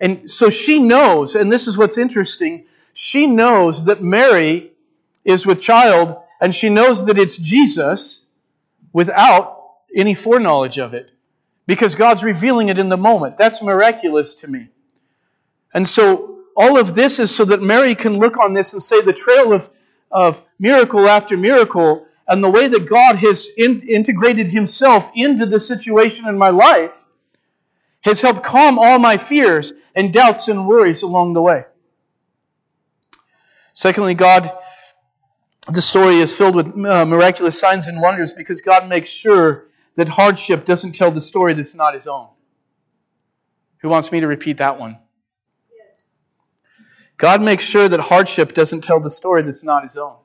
And 0.00 0.30
so 0.30 0.50
she 0.50 0.78
knows, 0.78 1.34
and 1.34 1.52
this 1.52 1.66
is 1.66 1.76
what's 1.76 1.98
interesting, 1.98 2.64
she 2.94 3.26
knows 3.26 3.84
that 3.84 4.02
Mary 4.02 4.72
is 5.24 5.46
with 5.46 5.60
child, 5.60 6.16
and 6.40 6.54
she 6.54 6.68
knows 6.68 7.06
that 7.06 7.18
it's 7.18 7.36
Jesus 7.36 8.22
without 8.92 9.62
any 9.94 10.14
foreknowledge 10.14 10.78
of 10.78 10.94
it. 10.94 11.10
Because 11.66 11.94
God's 11.94 12.24
revealing 12.24 12.68
it 12.68 12.78
in 12.78 12.88
the 12.88 12.96
moment. 12.96 13.36
That's 13.36 13.62
miraculous 13.62 14.34
to 14.36 14.48
me. 14.48 14.68
And 15.72 15.86
so 15.86 16.40
all 16.56 16.78
of 16.78 16.94
this 16.94 17.18
is 17.18 17.34
so 17.34 17.44
that 17.44 17.62
Mary 17.62 17.94
can 17.94 18.18
look 18.18 18.38
on 18.38 18.52
this 18.52 18.72
and 18.72 18.82
say 18.82 19.00
the 19.00 19.12
trail 19.12 19.52
of, 19.52 19.70
of 20.10 20.44
miracle 20.58 21.08
after 21.08 21.36
miracle 21.36 22.06
and 22.28 22.42
the 22.42 22.50
way 22.50 22.68
that 22.68 22.88
God 22.88 23.16
has 23.16 23.48
in, 23.56 23.82
integrated 23.82 24.48
Himself 24.48 25.10
into 25.14 25.46
the 25.46 25.60
situation 25.60 26.28
in 26.28 26.38
my 26.38 26.50
life 26.50 26.94
has 28.02 28.20
helped 28.20 28.42
calm 28.42 28.78
all 28.78 28.98
my 28.98 29.16
fears 29.16 29.72
and 29.94 30.12
doubts 30.12 30.48
and 30.48 30.66
worries 30.66 31.02
along 31.02 31.32
the 31.32 31.42
way. 31.42 31.64
Secondly, 33.74 34.14
God, 34.14 34.52
the 35.70 35.82
story 35.82 36.18
is 36.18 36.34
filled 36.34 36.54
with 36.54 36.66
uh, 36.66 37.04
miraculous 37.06 37.58
signs 37.58 37.88
and 37.88 38.00
wonders 38.00 38.32
because 38.32 38.60
God 38.60 38.88
makes 38.88 39.08
sure 39.08 39.66
that 39.96 40.08
hardship 40.08 40.66
doesn't 40.66 40.92
tell 40.92 41.10
the 41.10 41.20
story 41.20 41.54
that's 41.54 41.74
not 41.74 41.94
His 41.94 42.06
own. 42.06 42.28
Who 43.78 43.88
wants 43.88 44.12
me 44.12 44.20
to 44.20 44.26
repeat 44.26 44.58
that 44.58 44.78
one? 44.78 44.98
Yes. 45.76 46.00
God 47.16 47.42
makes 47.42 47.64
sure 47.64 47.88
that 47.88 48.00
hardship 48.00 48.54
doesn't 48.54 48.82
tell 48.82 49.00
the 49.00 49.10
story 49.10 49.42
that's 49.42 49.64
not 49.64 49.84
His 49.84 49.96
own. 49.96 50.16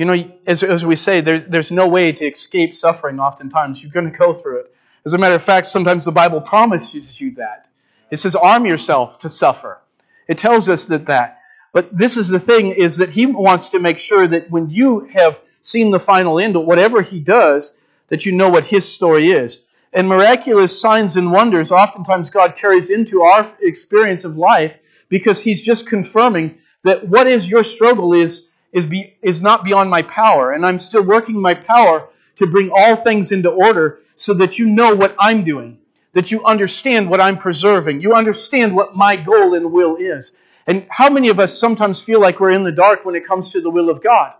You 0.00 0.06
know, 0.06 0.32
as, 0.46 0.62
as 0.62 0.86
we 0.86 0.96
say, 0.96 1.20
there's, 1.20 1.44
there's 1.44 1.70
no 1.70 1.86
way 1.86 2.10
to 2.10 2.24
escape 2.24 2.74
suffering 2.74 3.20
oftentimes. 3.20 3.82
You're 3.82 3.92
going 3.92 4.10
to 4.10 4.16
go 4.16 4.32
through 4.32 4.60
it. 4.60 4.74
As 5.04 5.12
a 5.12 5.18
matter 5.18 5.34
of 5.34 5.42
fact, 5.42 5.66
sometimes 5.66 6.06
the 6.06 6.10
Bible 6.10 6.40
promises 6.40 7.20
you 7.20 7.32
that. 7.32 7.68
It 8.10 8.16
says, 8.16 8.34
arm 8.34 8.64
yourself 8.64 9.18
to 9.18 9.28
suffer. 9.28 9.78
It 10.26 10.38
tells 10.38 10.70
us 10.70 10.86
that 10.86 11.04
that. 11.08 11.42
But 11.74 11.94
this 11.94 12.16
is 12.16 12.30
the 12.30 12.40
thing, 12.40 12.70
is 12.70 12.96
that 12.96 13.10
he 13.10 13.26
wants 13.26 13.68
to 13.72 13.78
make 13.78 13.98
sure 13.98 14.26
that 14.26 14.50
when 14.50 14.70
you 14.70 15.00
have 15.12 15.38
seen 15.60 15.90
the 15.90 16.00
final 16.00 16.40
end, 16.40 16.56
whatever 16.56 17.02
he 17.02 17.20
does, 17.20 17.78
that 18.08 18.24
you 18.24 18.32
know 18.32 18.48
what 18.48 18.64
his 18.64 18.90
story 18.90 19.32
is. 19.32 19.66
And 19.92 20.08
miraculous 20.08 20.80
signs 20.80 21.18
and 21.18 21.30
wonders, 21.30 21.72
oftentimes 21.72 22.30
God 22.30 22.56
carries 22.56 22.88
into 22.88 23.20
our 23.20 23.54
experience 23.60 24.24
of 24.24 24.38
life 24.38 24.74
because 25.10 25.42
he's 25.42 25.60
just 25.60 25.86
confirming 25.86 26.56
that 26.84 27.06
what 27.06 27.26
is 27.26 27.50
your 27.50 27.64
struggle 27.64 28.14
is 28.14 28.46
is, 28.72 28.86
be, 28.86 29.16
is 29.22 29.42
not 29.42 29.64
beyond 29.64 29.90
my 29.90 30.02
power, 30.02 30.52
and 30.52 30.64
I'm 30.64 30.78
still 30.78 31.02
working 31.02 31.40
my 31.40 31.54
power 31.54 32.08
to 32.36 32.46
bring 32.46 32.70
all 32.72 32.96
things 32.96 33.32
into 33.32 33.50
order 33.50 34.00
so 34.16 34.34
that 34.34 34.58
you 34.58 34.68
know 34.68 34.94
what 34.94 35.14
I'm 35.18 35.44
doing, 35.44 35.78
that 36.12 36.30
you 36.30 36.44
understand 36.44 37.10
what 37.10 37.20
I'm 37.20 37.38
preserving, 37.38 38.00
you 38.00 38.14
understand 38.14 38.74
what 38.74 38.94
my 38.96 39.16
goal 39.16 39.54
and 39.54 39.72
will 39.72 39.96
is. 39.96 40.36
And 40.66 40.86
how 40.88 41.10
many 41.10 41.28
of 41.28 41.40
us 41.40 41.58
sometimes 41.58 42.02
feel 42.02 42.20
like 42.20 42.38
we're 42.38 42.50
in 42.52 42.64
the 42.64 42.72
dark 42.72 43.04
when 43.04 43.14
it 43.14 43.26
comes 43.26 43.50
to 43.50 43.60
the 43.60 43.70
will 43.70 43.90
of 43.90 44.02
God? 44.02 44.34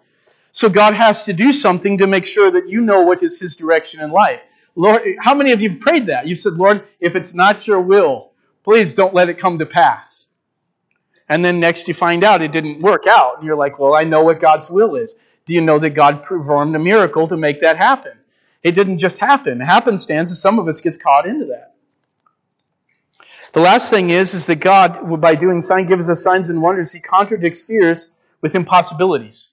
So 0.52 0.68
God 0.68 0.94
has 0.94 1.24
to 1.24 1.32
do 1.32 1.52
something 1.52 1.98
to 1.98 2.06
make 2.06 2.26
sure 2.26 2.50
that 2.50 2.68
you 2.68 2.80
know 2.80 3.02
what 3.02 3.22
is 3.22 3.40
His 3.40 3.56
direction 3.56 4.00
in 4.00 4.10
life. 4.10 4.40
Lord, 4.76 5.02
how 5.18 5.34
many 5.34 5.52
of 5.52 5.62
you 5.62 5.70
have 5.70 5.80
prayed 5.80 6.06
that? 6.06 6.26
You 6.26 6.34
said, 6.34 6.54
Lord, 6.54 6.84
if 7.00 7.16
it's 7.16 7.34
not 7.34 7.66
your 7.66 7.80
will, 7.80 8.30
please 8.62 8.94
don't 8.94 9.14
let 9.14 9.28
it 9.28 9.38
come 9.38 9.58
to 9.58 9.66
pass. 9.66 10.19
And 11.30 11.44
then 11.44 11.60
next 11.60 11.86
you 11.86 11.94
find 11.94 12.24
out 12.24 12.42
it 12.42 12.50
didn't 12.50 12.82
work 12.82 13.06
out. 13.06 13.36
And 13.36 13.46
you're 13.46 13.56
like, 13.56 13.78
well, 13.78 13.94
I 13.94 14.02
know 14.02 14.24
what 14.24 14.40
God's 14.40 14.68
will 14.68 14.96
is. 14.96 15.14
Do 15.46 15.54
you 15.54 15.60
know 15.60 15.78
that 15.78 15.90
God 15.90 16.24
performed 16.24 16.74
a 16.74 16.80
miracle 16.80 17.28
to 17.28 17.36
make 17.36 17.60
that 17.60 17.76
happen? 17.76 18.12
It 18.64 18.72
didn't 18.72 18.98
just 18.98 19.16
happen. 19.18 19.60
Happenstance, 19.60 20.36
some 20.38 20.58
of 20.58 20.66
us 20.66 20.80
gets 20.80 20.96
caught 20.96 21.26
into 21.26 21.46
that. 21.46 21.74
The 23.52 23.60
last 23.60 23.90
thing 23.90 24.10
is, 24.10 24.34
is 24.34 24.46
that 24.46 24.56
God, 24.56 25.20
by 25.20 25.36
doing 25.36 25.62
sign, 25.62 25.86
gives 25.86 26.10
us 26.10 26.22
signs 26.22 26.50
and 26.50 26.60
wonders. 26.60 26.90
He 26.90 27.00
contradicts 27.00 27.62
fears 27.62 28.12
with 28.40 28.56
impossibilities. 28.56 29.46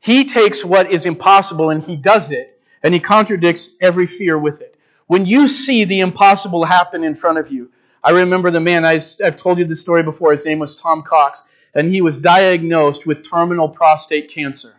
He 0.00 0.24
takes 0.24 0.64
what 0.64 0.90
is 0.90 1.06
impossible 1.06 1.70
and 1.70 1.82
he 1.82 1.94
does 1.94 2.32
it, 2.32 2.60
and 2.82 2.92
he 2.92 2.98
contradicts 2.98 3.70
every 3.80 4.08
fear 4.08 4.36
with 4.36 4.60
it. 4.60 4.76
When 5.06 5.26
you 5.26 5.46
see 5.46 5.84
the 5.84 6.00
impossible 6.00 6.64
happen 6.64 7.04
in 7.04 7.14
front 7.14 7.38
of 7.38 7.52
you, 7.52 7.70
I 8.04 8.10
remember 8.10 8.50
the 8.50 8.60
man, 8.60 8.84
I, 8.84 9.00
have 9.22 9.36
told 9.36 9.58
you 9.58 9.64
the 9.64 9.74
story 9.74 10.02
before, 10.02 10.32
his 10.32 10.44
name 10.44 10.58
was 10.58 10.76
Tom 10.76 11.02
Cox, 11.02 11.42
and 11.74 11.88
he 11.88 12.02
was 12.02 12.18
diagnosed 12.18 13.06
with 13.06 13.28
terminal 13.28 13.68
prostate 13.68 14.30
cancer. 14.30 14.74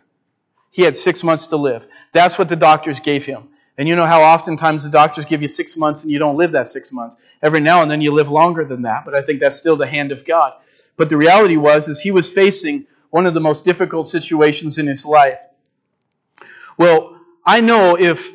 He 0.70 0.82
had 0.82 0.96
six 0.96 1.24
months 1.24 1.48
to 1.48 1.56
live. 1.56 1.86
That's 2.12 2.38
what 2.38 2.48
the 2.48 2.56
doctors 2.56 3.00
gave 3.00 3.26
him. 3.26 3.48
And 3.76 3.88
you 3.88 3.96
know 3.96 4.06
how 4.06 4.22
oftentimes 4.22 4.84
the 4.84 4.90
doctors 4.90 5.24
give 5.24 5.42
you 5.42 5.48
six 5.48 5.76
months 5.76 6.04
and 6.04 6.12
you 6.12 6.18
don't 6.18 6.36
live 6.36 6.52
that 6.52 6.68
six 6.68 6.92
months. 6.92 7.16
Every 7.42 7.60
now 7.60 7.82
and 7.82 7.90
then 7.90 8.00
you 8.00 8.12
live 8.12 8.30
longer 8.30 8.64
than 8.64 8.82
that, 8.82 9.04
but 9.04 9.14
I 9.14 9.22
think 9.22 9.40
that's 9.40 9.56
still 9.56 9.76
the 9.76 9.86
hand 9.86 10.12
of 10.12 10.24
God. 10.24 10.54
But 10.96 11.08
the 11.08 11.16
reality 11.16 11.56
was 11.56 11.88
is 11.88 12.00
he 12.00 12.10
was 12.10 12.30
facing 12.30 12.86
one 13.10 13.26
of 13.26 13.34
the 13.34 13.40
most 13.40 13.64
difficult 13.64 14.08
situations 14.08 14.78
in 14.78 14.86
his 14.86 15.04
life. 15.04 15.38
Well, 16.78 17.18
I 17.44 17.60
know 17.60 17.96
if 17.98 18.32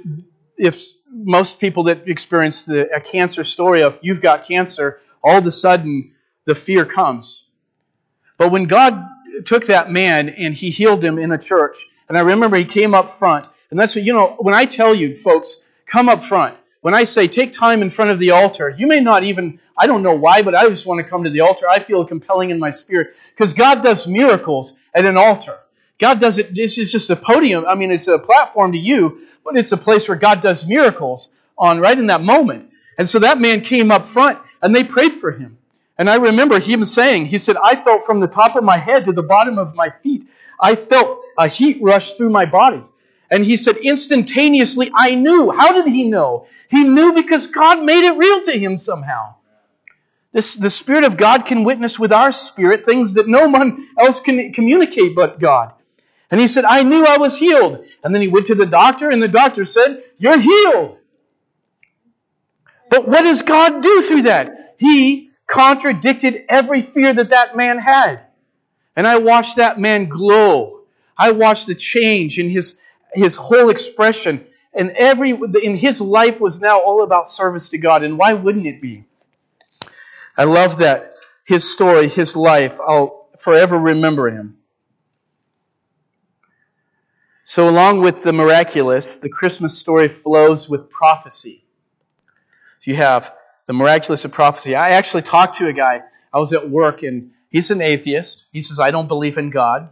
if 0.61 0.89
most 1.09 1.59
people 1.59 1.83
that 1.83 2.07
experience 2.07 2.63
the, 2.63 2.87
a 2.95 3.01
cancer 3.01 3.43
story 3.43 3.81
of 3.81 3.97
you've 4.01 4.21
got 4.21 4.47
cancer, 4.47 4.99
all 5.23 5.37
of 5.37 5.45
a 5.45 5.51
sudden 5.51 6.13
the 6.45 6.55
fear 6.55 6.85
comes. 6.85 7.43
But 8.37 8.51
when 8.51 8.65
God 8.65 9.05
took 9.45 9.65
that 9.65 9.91
man 9.91 10.29
and 10.29 10.53
he 10.53 10.69
healed 10.69 11.03
him 11.03 11.17
in 11.17 11.31
a 11.31 11.37
church, 11.37 11.77
and 12.07 12.17
I 12.17 12.21
remember 12.21 12.57
he 12.57 12.65
came 12.65 12.93
up 12.93 13.11
front, 13.11 13.47
and 13.71 13.79
that's 13.79 13.95
what, 13.95 14.03
you 14.03 14.13
know, 14.13 14.35
when 14.39 14.53
I 14.53 14.65
tell 14.65 14.93
you, 14.93 15.17
folks, 15.17 15.57
come 15.87 16.09
up 16.09 16.25
front, 16.25 16.57
when 16.81 16.93
I 16.93 17.05
say 17.05 17.27
take 17.27 17.53
time 17.53 17.81
in 17.81 17.89
front 17.89 18.11
of 18.11 18.19
the 18.19 18.31
altar, 18.31 18.69
you 18.69 18.85
may 18.85 18.99
not 18.99 19.23
even, 19.23 19.59
I 19.77 19.87
don't 19.87 20.03
know 20.03 20.15
why, 20.15 20.43
but 20.43 20.53
I 20.53 20.67
just 20.69 20.85
want 20.85 20.99
to 20.99 21.09
come 21.09 21.23
to 21.23 21.29
the 21.29 21.41
altar. 21.41 21.65
I 21.69 21.79
feel 21.79 22.05
compelling 22.05 22.51
in 22.51 22.59
my 22.59 22.71
spirit 22.71 23.15
because 23.31 23.53
God 23.53 23.81
does 23.81 24.07
miracles 24.07 24.77
at 24.93 25.05
an 25.05 25.17
altar. 25.17 25.57
God 26.01 26.19
does 26.19 26.39
it, 26.39 26.53
this 26.55 26.79
is 26.79 26.91
just 26.91 27.11
a 27.11 27.15
podium. 27.15 27.65
I 27.67 27.75
mean, 27.75 27.91
it's 27.91 28.07
a 28.07 28.17
platform 28.17 28.71
to 28.71 28.77
you, 28.77 29.21
but 29.45 29.55
it's 29.55 29.71
a 29.71 29.77
place 29.77 30.09
where 30.09 30.17
God 30.17 30.41
does 30.41 30.65
miracles 30.65 31.29
on 31.57 31.79
right 31.79 31.97
in 31.97 32.07
that 32.07 32.21
moment. 32.21 32.71
And 32.97 33.07
so 33.07 33.19
that 33.19 33.39
man 33.39 33.61
came 33.61 33.91
up 33.91 34.07
front 34.07 34.39
and 34.63 34.75
they 34.75 34.83
prayed 34.83 35.13
for 35.13 35.31
him. 35.31 35.59
And 35.99 36.09
I 36.09 36.15
remember 36.15 36.59
him 36.59 36.83
saying, 36.85 37.27
he 37.27 37.37
said, 37.37 37.55
I 37.55 37.75
felt 37.75 38.03
from 38.03 38.19
the 38.19 38.27
top 38.27 38.55
of 38.55 38.63
my 38.63 38.77
head 38.77 39.05
to 39.05 39.11
the 39.11 39.21
bottom 39.21 39.59
of 39.59 39.75
my 39.75 39.91
feet, 40.01 40.27
I 40.59 40.75
felt 40.75 41.21
a 41.37 41.47
heat 41.47 41.77
rush 41.83 42.13
through 42.13 42.31
my 42.31 42.45
body. 42.45 42.83
And 43.29 43.45
he 43.45 43.55
said, 43.55 43.77
instantaneously, 43.77 44.91
I 44.93 45.13
knew. 45.13 45.51
How 45.51 45.71
did 45.73 45.85
he 45.85 46.05
know? 46.05 46.47
He 46.67 46.83
knew 46.83 47.13
because 47.13 47.45
God 47.45 47.83
made 47.83 48.03
it 48.03 48.17
real 48.17 48.41
to 48.41 48.51
him 48.51 48.79
somehow. 48.79 49.35
This, 50.31 50.55
the 50.55 50.69
Spirit 50.71 51.03
of 51.03 51.17
God 51.17 51.45
can 51.45 51.63
witness 51.63 51.99
with 51.99 52.11
our 52.11 52.31
spirit 52.31 52.85
things 52.85 53.13
that 53.15 53.27
no 53.27 53.49
one 53.49 53.87
else 53.99 54.19
can 54.19 54.51
communicate 54.53 55.15
but 55.15 55.39
God. 55.39 55.73
And 56.31 56.39
he 56.39 56.47
said, 56.47 56.63
I 56.63 56.83
knew 56.83 57.05
I 57.05 57.17
was 57.17 57.37
healed. 57.37 57.85
And 58.03 58.15
then 58.15 58.21
he 58.21 58.29
went 58.29 58.47
to 58.47 58.55
the 58.55 58.65
doctor, 58.65 59.09
and 59.09 59.21
the 59.21 59.27
doctor 59.27 59.65
said, 59.65 60.01
You're 60.17 60.39
healed. 60.39 60.97
But 62.89 63.07
what 63.07 63.21
does 63.21 63.41
God 63.41 63.83
do 63.83 64.01
through 64.01 64.23
that? 64.23 64.75
He 64.77 65.31
contradicted 65.45 66.45
every 66.49 66.81
fear 66.81 67.13
that 67.13 67.29
that 67.29 67.55
man 67.55 67.77
had. 67.77 68.21
And 68.95 69.05
I 69.05 69.17
watched 69.17 69.57
that 69.57 69.79
man 69.79 70.07
glow. 70.09 70.81
I 71.17 71.31
watched 71.31 71.67
the 71.67 71.75
change 71.75 72.39
in 72.39 72.49
his, 72.49 72.77
his 73.13 73.35
whole 73.35 73.69
expression. 73.69 74.45
And 74.73 74.91
every 74.91 75.31
in 75.31 75.75
his 75.75 75.99
life 75.99 76.39
was 76.39 76.61
now 76.61 76.79
all 76.79 77.03
about 77.03 77.29
service 77.29 77.69
to 77.69 77.77
God. 77.77 78.03
And 78.03 78.17
why 78.17 78.33
wouldn't 78.33 78.65
it 78.65 78.81
be? 78.81 79.03
I 80.37 80.45
love 80.45 80.77
that 80.77 81.13
his 81.45 81.69
story, 81.69 82.07
his 82.07 82.35
life. 82.35 82.79
I'll 82.79 83.27
forever 83.39 83.77
remember 83.77 84.29
him. 84.29 84.57
So, 87.43 87.67
along 87.67 88.01
with 88.01 88.23
the 88.23 88.33
miraculous, 88.33 89.17
the 89.17 89.29
Christmas 89.29 89.77
story 89.77 90.09
flows 90.09 90.69
with 90.69 90.89
prophecy. 90.89 91.63
So, 92.79 92.91
you 92.91 92.97
have 92.97 93.33
the 93.65 93.73
miraculous 93.73 94.25
of 94.25 94.31
prophecy. 94.31 94.75
I 94.75 94.91
actually 94.91 95.23
talked 95.23 95.57
to 95.57 95.67
a 95.67 95.73
guy. 95.73 96.03
I 96.33 96.39
was 96.39 96.53
at 96.53 96.69
work, 96.69 97.03
and 97.03 97.31
he's 97.49 97.71
an 97.71 97.81
atheist. 97.81 98.45
He 98.51 98.61
says, 98.61 98.79
I 98.79 98.91
don't 98.91 99.07
believe 99.07 99.37
in 99.37 99.49
God. 99.49 99.89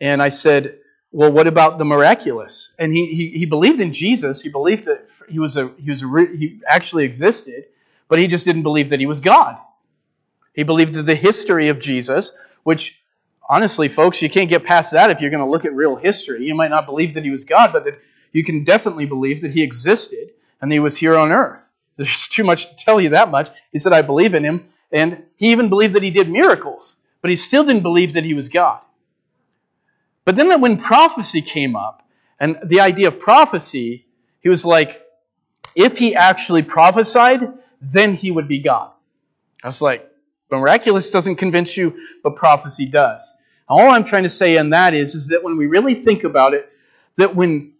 And 0.00 0.22
I 0.22 0.30
said, 0.30 0.78
Well, 1.12 1.32
what 1.32 1.46
about 1.46 1.78
the 1.78 1.84
miraculous? 1.84 2.72
And 2.78 2.92
he, 2.92 3.06
he, 3.06 3.38
he 3.38 3.46
believed 3.46 3.80
in 3.80 3.92
Jesus. 3.92 4.40
He 4.40 4.48
believed 4.48 4.86
that 4.86 5.06
he 5.28 5.38
was 5.38 5.56
a 5.56 5.70
he 5.78 5.90
was 5.90 6.02
a 6.02 6.26
he 6.36 6.60
actually 6.66 7.04
existed, 7.04 7.66
but 8.08 8.18
he 8.18 8.26
just 8.26 8.44
didn't 8.44 8.64
believe 8.64 8.90
that 8.90 9.00
he 9.00 9.06
was 9.06 9.20
God. 9.20 9.58
He 10.52 10.64
believed 10.64 10.94
that 10.94 11.04
the 11.04 11.14
history 11.14 11.68
of 11.68 11.80
Jesus, 11.80 12.32
which 12.62 13.01
honestly, 13.48 13.88
folks, 13.88 14.22
you 14.22 14.30
can't 14.30 14.48
get 14.48 14.64
past 14.64 14.92
that 14.92 15.10
if 15.10 15.20
you're 15.20 15.30
going 15.30 15.44
to 15.44 15.50
look 15.50 15.64
at 15.64 15.74
real 15.74 15.96
history. 15.96 16.46
You 16.46 16.54
might 16.54 16.70
not 16.70 16.86
believe 16.86 17.14
that 17.14 17.24
he 17.24 17.30
was 17.30 17.44
God, 17.44 17.72
but 17.72 17.84
that 17.84 18.00
you 18.32 18.44
can 18.44 18.64
definitely 18.64 19.06
believe 19.06 19.42
that 19.42 19.50
he 19.50 19.62
existed 19.62 20.30
and 20.60 20.72
he 20.72 20.80
was 20.80 20.96
here 20.96 21.16
on 21.16 21.32
earth. 21.32 21.60
There's 21.96 22.28
too 22.28 22.44
much 22.44 22.70
to 22.70 22.76
tell 22.76 23.00
you 23.00 23.10
that 23.10 23.30
much. 23.30 23.50
He 23.70 23.78
said, 23.78 23.92
I 23.92 24.02
believe 24.02 24.34
in 24.34 24.44
him. 24.44 24.68
And 24.90 25.24
he 25.36 25.52
even 25.52 25.68
believed 25.68 25.94
that 25.94 26.02
he 26.02 26.10
did 26.10 26.28
miracles, 26.28 26.96
but 27.20 27.30
he 27.30 27.36
still 27.36 27.64
didn't 27.64 27.82
believe 27.82 28.14
that 28.14 28.24
he 28.24 28.34
was 28.34 28.48
God. 28.48 28.80
But 30.24 30.36
then 30.36 30.60
when 30.60 30.76
prophecy 30.76 31.42
came 31.42 31.76
up, 31.76 32.06
and 32.38 32.58
the 32.64 32.80
idea 32.80 33.08
of 33.08 33.18
prophecy, 33.18 34.04
he 34.40 34.48
was 34.48 34.64
like, 34.64 35.00
if 35.74 35.96
he 35.96 36.14
actually 36.14 36.62
prophesied, 36.62 37.40
then 37.80 38.14
he 38.14 38.30
would 38.30 38.48
be 38.48 38.58
God. 38.58 38.90
I 39.62 39.68
was 39.68 39.80
like, 39.80 40.11
miraculous 40.58 41.10
doesn't 41.10 41.36
convince 41.36 41.76
you, 41.76 41.96
but 42.22 42.36
prophecy 42.36 42.86
does. 42.86 43.32
All 43.68 43.90
I'm 43.90 44.04
trying 44.04 44.24
to 44.24 44.28
say 44.28 44.56
in 44.56 44.70
that 44.70 44.94
is, 44.94 45.14
is 45.14 45.28
that 45.28 45.42
when 45.42 45.56
we 45.56 45.66
really 45.66 45.94
think 45.94 46.24
about 46.24 46.54
it, 46.54 46.70
that 47.16 47.34
when 47.34 47.72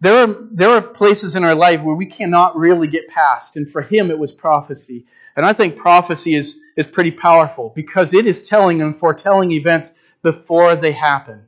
there 0.00 0.28
are, 0.28 0.36
there 0.50 0.70
are 0.70 0.80
places 0.80 1.36
in 1.36 1.44
our 1.44 1.54
life 1.54 1.82
where 1.82 1.94
we 1.94 2.06
cannot 2.06 2.56
really 2.56 2.88
get 2.88 3.08
past, 3.08 3.56
and 3.56 3.68
for 3.68 3.82
him 3.82 4.10
it 4.10 4.18
was 4.18 4.32
prophecy. 4.32 5.06
And 5.36 5.44
I 5.44 5.52
think 5.52 5.76
prophecy 5.76 6.34
is, 6.34 6.60
is 6.76 6.86
pretty 6.86 7.10
powerful 7.12 7.72
because 7.74 8.14
it 8.14 8.26
is 8.26 8.42
telling 8.42 8.82
and 8.82 8.96
foretelling 8.96 9.52
events 9.52 9.98
before 10.22 10.76
they 10.76 10.92
happen. 10.92 11.44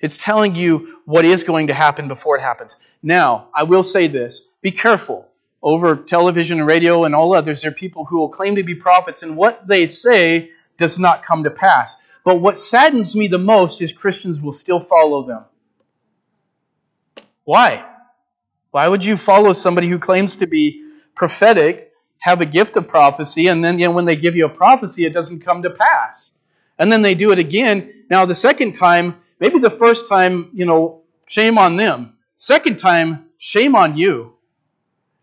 It's 0.00 0.16
telling 0.16 0.54
you 0.54 1.00
what 1.04 1.24
is 1.24 1.42
going 1.42 1.68
to 1.68 1.74
happen 1.74 2.06
before 2.06 2.36
it 2.36 2.40
happens. 2.40 2.76
Now, 3.02 3.48
I 3.54 3.64
will 3.64 3.82
say 3.82 4.06
this 4.06 4.42
be 4.62 4.70
careful. 4.70 5.26
Over 5.62 5.96
television 5.96 6.58
and 6.58 6.66
radio 6.66 7.04
and 7.04 7.14
all 7.14 7.34
others, 7.34 7.62
there 7.62 7.70
are 7.70 7.74
people 7.74 8.04
who 8.04 8.18
will 8.18 8.28
claim 8.28 8.56
to 8.56 8.62
be 8.62 8.74
prophets, 8.74 9.22
and 9.22 9.36
what 9.36 9.66
they 9.66 9.86
say 9.86 10.50
does 10.78 10.98
not 10.98 11.24
come 11.24 11.44
to 11.44 11.50
pass. 11.50 12.00
But 12.24 12.36
what 12.36 12.58
saddens 12.58 13.16
me 13.16 13.28
the 13.28 13.38
most 13.38 13.82
is 13.82 13.92
Christians 13.92 14.40
will 14.40 14.52
still 14.52 14.80
follow 14.80 15.26
them. 15.26 15.44
Why? 17.44 17.84
Why 18.70 18.86
would 18.86 19.04
you 19.04 19.16
follow 19.16 19.52
somebody 19.52 19.88
who 19.88 19.98
claims 19.98 20.36
to 20.36 20.46
be 20.46 20.84
prophetic, 21.14 21.92
have 22.18 22.40
a 22.40 22.46
gift 22.46 22.76
of 22.76 22.86
prophecy, 22.86 23.48
and 23.48 23.64
then 23.64 23.78
you 23.78 23.86
know, 23.86 23.92
when 23.92 24.04
they 24.04 24.16
give 24.16 24.36
you 24.36 24.44
a 24.44 24.50
prophecy, 24.50 25.04
it 25.04 25.14
doesn't 25.14 25.40
come 25.40 25.62
to 25.62 25.70
pass? 25.70 26.36
And 26.78 26.92
then 26.92 27.02
they 27.02 27.14
do 27.14 27.32
it 27.32 27.38
again. 27.38 28.04
Now, 28.08 28.24
the 28.26 28.34
second 28.34 28.74
time, 28.74 29.16
maybe 29.40 29.58
the 29.58 29.70
first 29.70 30.08
time, 30.08 30.50
you 30.52 30.66
know, 30.66 31.02
shame 31.26 31.58
on 31.58 31.76
them. 31.76 32.14
Second 32.36 32.78
time, 32.78 33.24
shame 33.38 33.74
on 33.74 33.96
you. 33.96 34.34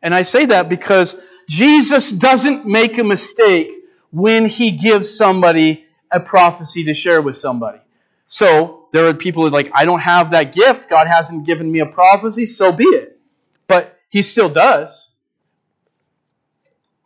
And 0.06 0.14
I 0.14 0.22
say 0.22 0.46
that 0.46 0.70
because 0.70 1.16
Jesus 1.50 2.12
doesn't 2.12 2.64
make 2.64 3.00
a 3.00 3.04
mistake 3.04 3.72
when 4.12 4.46
he 4.46 4.78
gives 4.78 5.10
somebody 5.18 5.88
a 6.12 6.20
prophecy 6.20 6.84
to 6.84 6.94
share 6.94 7.24
with 7.24 7.36
somebody. 7.36 7.80
So 8.28 8.88
there 8.94 9.08
are 9.08 9.16
people 9.16 9.42
who 9.42 9.48
are 9.48 9.52
like, 9.52 9.72
I 9.74 9.86
don't 9.86 10.02
have 10.02 10.30
that 10.30 10.54
gift. 10.54 10.90
God 10.90 11.08
hasn't 11.08 11.48
given 11.48 11.72
me 11.72 11.80
a 11.80 11.88
prophecy, 11.88 12.46
so 12.46 12.72
be 12.72 12.84
it. 12.84 13.20
But 13.66 13.98
he 14.10 14.22
still 14.22 14.48
does. 14.48 15.10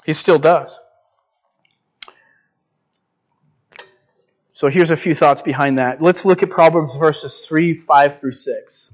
He 0.05 0.11
still 0.11 0.37
does. 0.37 0.77
So 4.51 4.67
here's 4.67 4.91
a 4.91 4.97
few 4.97 5.15
thoughts 5.15 5.41
behind 5.41 5.77
that. 5.77 6.01
Let's 6.01 6.25
look 6.25 6.43
at 6.43 6.49
Proverbs 6.49 6.97
verses 6.97 7.45
3, 7.47 7.75
5 7.75 8.19
through 8.19 8.33
6. 8.33 8.93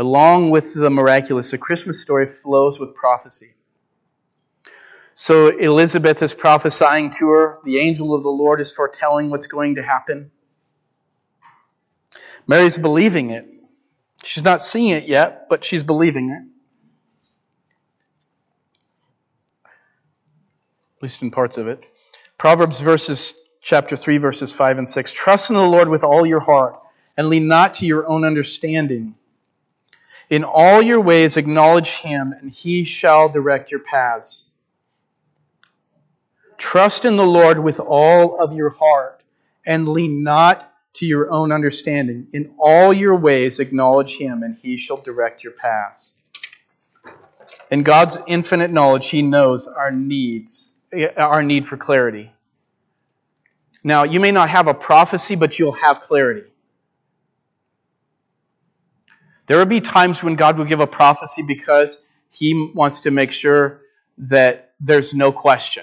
Along 0.00 0.48
with 0.48 0.72
the 0.72 0.88
miraculous, 0.88 1.50
the 1.50 1.58
Christmas 1.58 2.00
story 2.00 2.24
flows 2.24 2.80
with 2.80 2.94
prophecy. 2.94 3.52
So 5.14 5.48
Elizabeth 5.48 6.22
is 6.22 6.32
prophesying 6.32 7.10
to 7.18 7.28
her. 7.28 7.58
The 7.64 7.78
angel 7.80 8.14
of 8.14 8.22
the 8.22 8.30
Lord 8.30 8.62
is 8.62 8.72
foretelling 8.72 9.28
what's 9.28 9.46
going 9.46 9.74
to 9.74 9.82
happen. 9.82 10.30
Mary's 12.46 12.78
believing 12.78 13.28
it. 13.28 13.46
She's 14.24 14.42
not 14.42 14.62
seeing 14.62 14.92
it 14.92 15.06
yet, 15.06 15.50
but 15.50 15.66
she's 15.66 15.82
believing 15.82 16.30
it. 16.30 16.44
At 20.96 21.02
least 21.02 21.20
in 21.20 21.30
parts 21.30 21.58
of 21.58 21.68
it. 21.68 21.84
Proverbs 22.38 22.80
verses 22.80 23.34
chapter 23.60 23.96
3 23.96 24.16
verses 24.16 24.54
5 24.54 24.78
and 24.78 24.88
6. 24.88 25.12
Trust 25.12 25.50
in 25.50 25.56
the 25.56 25.62
Lord 25.62 25.90
with 25.90 26.04
all 26.04 26.24
your 26.24 26.40
heart 26.40 26.80
and 27.18 27.28
lean 27.28 27.48
not 27.48 27.74
to 27.74 27.84
your 27.84 28.08
own 28.08 28.24
understanding. 28.24 29.16
In 30.30 30.44
all 30.44 30.80
your 30.80 31.00
ways 31.00 31.36
acknowledge 31.36 31.90
him 31.90 32.32
and 32.32 32.50
he 32.50 32.84
shall 32.84 33.28
direct 33.28 33.70
your 33.70 33.80
paths. 33.80 34.46
Trust 36.56 37.04
in 37.04 37.16
the 37.16 37.26
Lord 37.26 37.58
with 37.58 37.80
all 37.80 38.40
of 38.40 38.52
your 38.52 38.70
heart 38.70 39.22
and 39.66 39.88
lean 39.88 40.22
not 40.22 40.70
to 40.94 41.06
your 41.06 41.32
own 41.32 41.52
understanding. 41.52 42.28
In 42.32 42.54
all 42.58 42.92
your 42.92 43.16
ways, 43.16 43.60
acknowledge 43.60 44.16
Him, 44.16 44.42
and 44.42 44.56
He 44.60 44.76
shall 44.76 44.98
direct 44.98 45.44
your 45.44 45.52
paths. 45.52 46.12
In 47.70 47.82
God's 47.82 48.18
infinite 48.26 48.70
knowledge, 48.70 49.06
He 49.08 49.22
knows 49.22 49.68
our 49.68 49.90
needs, 49.90 50.72
our 51.16 51.42
need 51.42 51.66
for 51.66 51.76
clarity. 51.76 52.32
Now, 53.82 54.02
you 54.04 54.20
may 54.20 54.32
not 54.32 54.50
have 54.50 54.66
a 54.66 54.74
prophecy, 54.74 55.36
but 55.36 55.58
you'll 55.58 55.72
have 55.72 56.02
clarity. 56.02 56.44
There 59.50 59.58
will 59.58 59.66
be 59.66 59.80
times 59.80 60.22
when 60.22 60.36
God 60.36 60.58
will 60.58 60.64
give 60.64 60.78
a 60.78 60.86
prophecy 60.86 61.42
because 61.42 62.00
He 62.30 62.70
wants 62.72 63.00
to 63.00 63.10
make 63.10 63.32
sure 63.32 63.80
that 64.18 64.70
there's 64.78 65.12
no 65.12 65.32
question. 65.32 65.82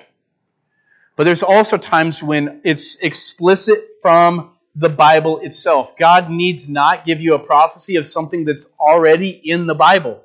But 1.17 1.25
there's 1.25 1.43
also 1.43 1.75
times 1.75 2.23
when 2.23 2.62
it's 2.63 2.95
explicit 2.95 3.86
from 4.01 4.51
the 4.73 4.88
Bible 4.88 5.39
itself. 5.39 5.97
God 5.97 6.30
needs 6.30 6.69
not 6.69 7.06
give 7.06 7.19
you 7.19 7.34
a 7.34 7.39
prophecy 7.39 7.97
of 7.97 8.06
something 8.06 8.45
that's 8.45 8.71
already 8.80 9.32
in 9.32 9.67
the 9.67 9.75
Bible. 9.75 10.23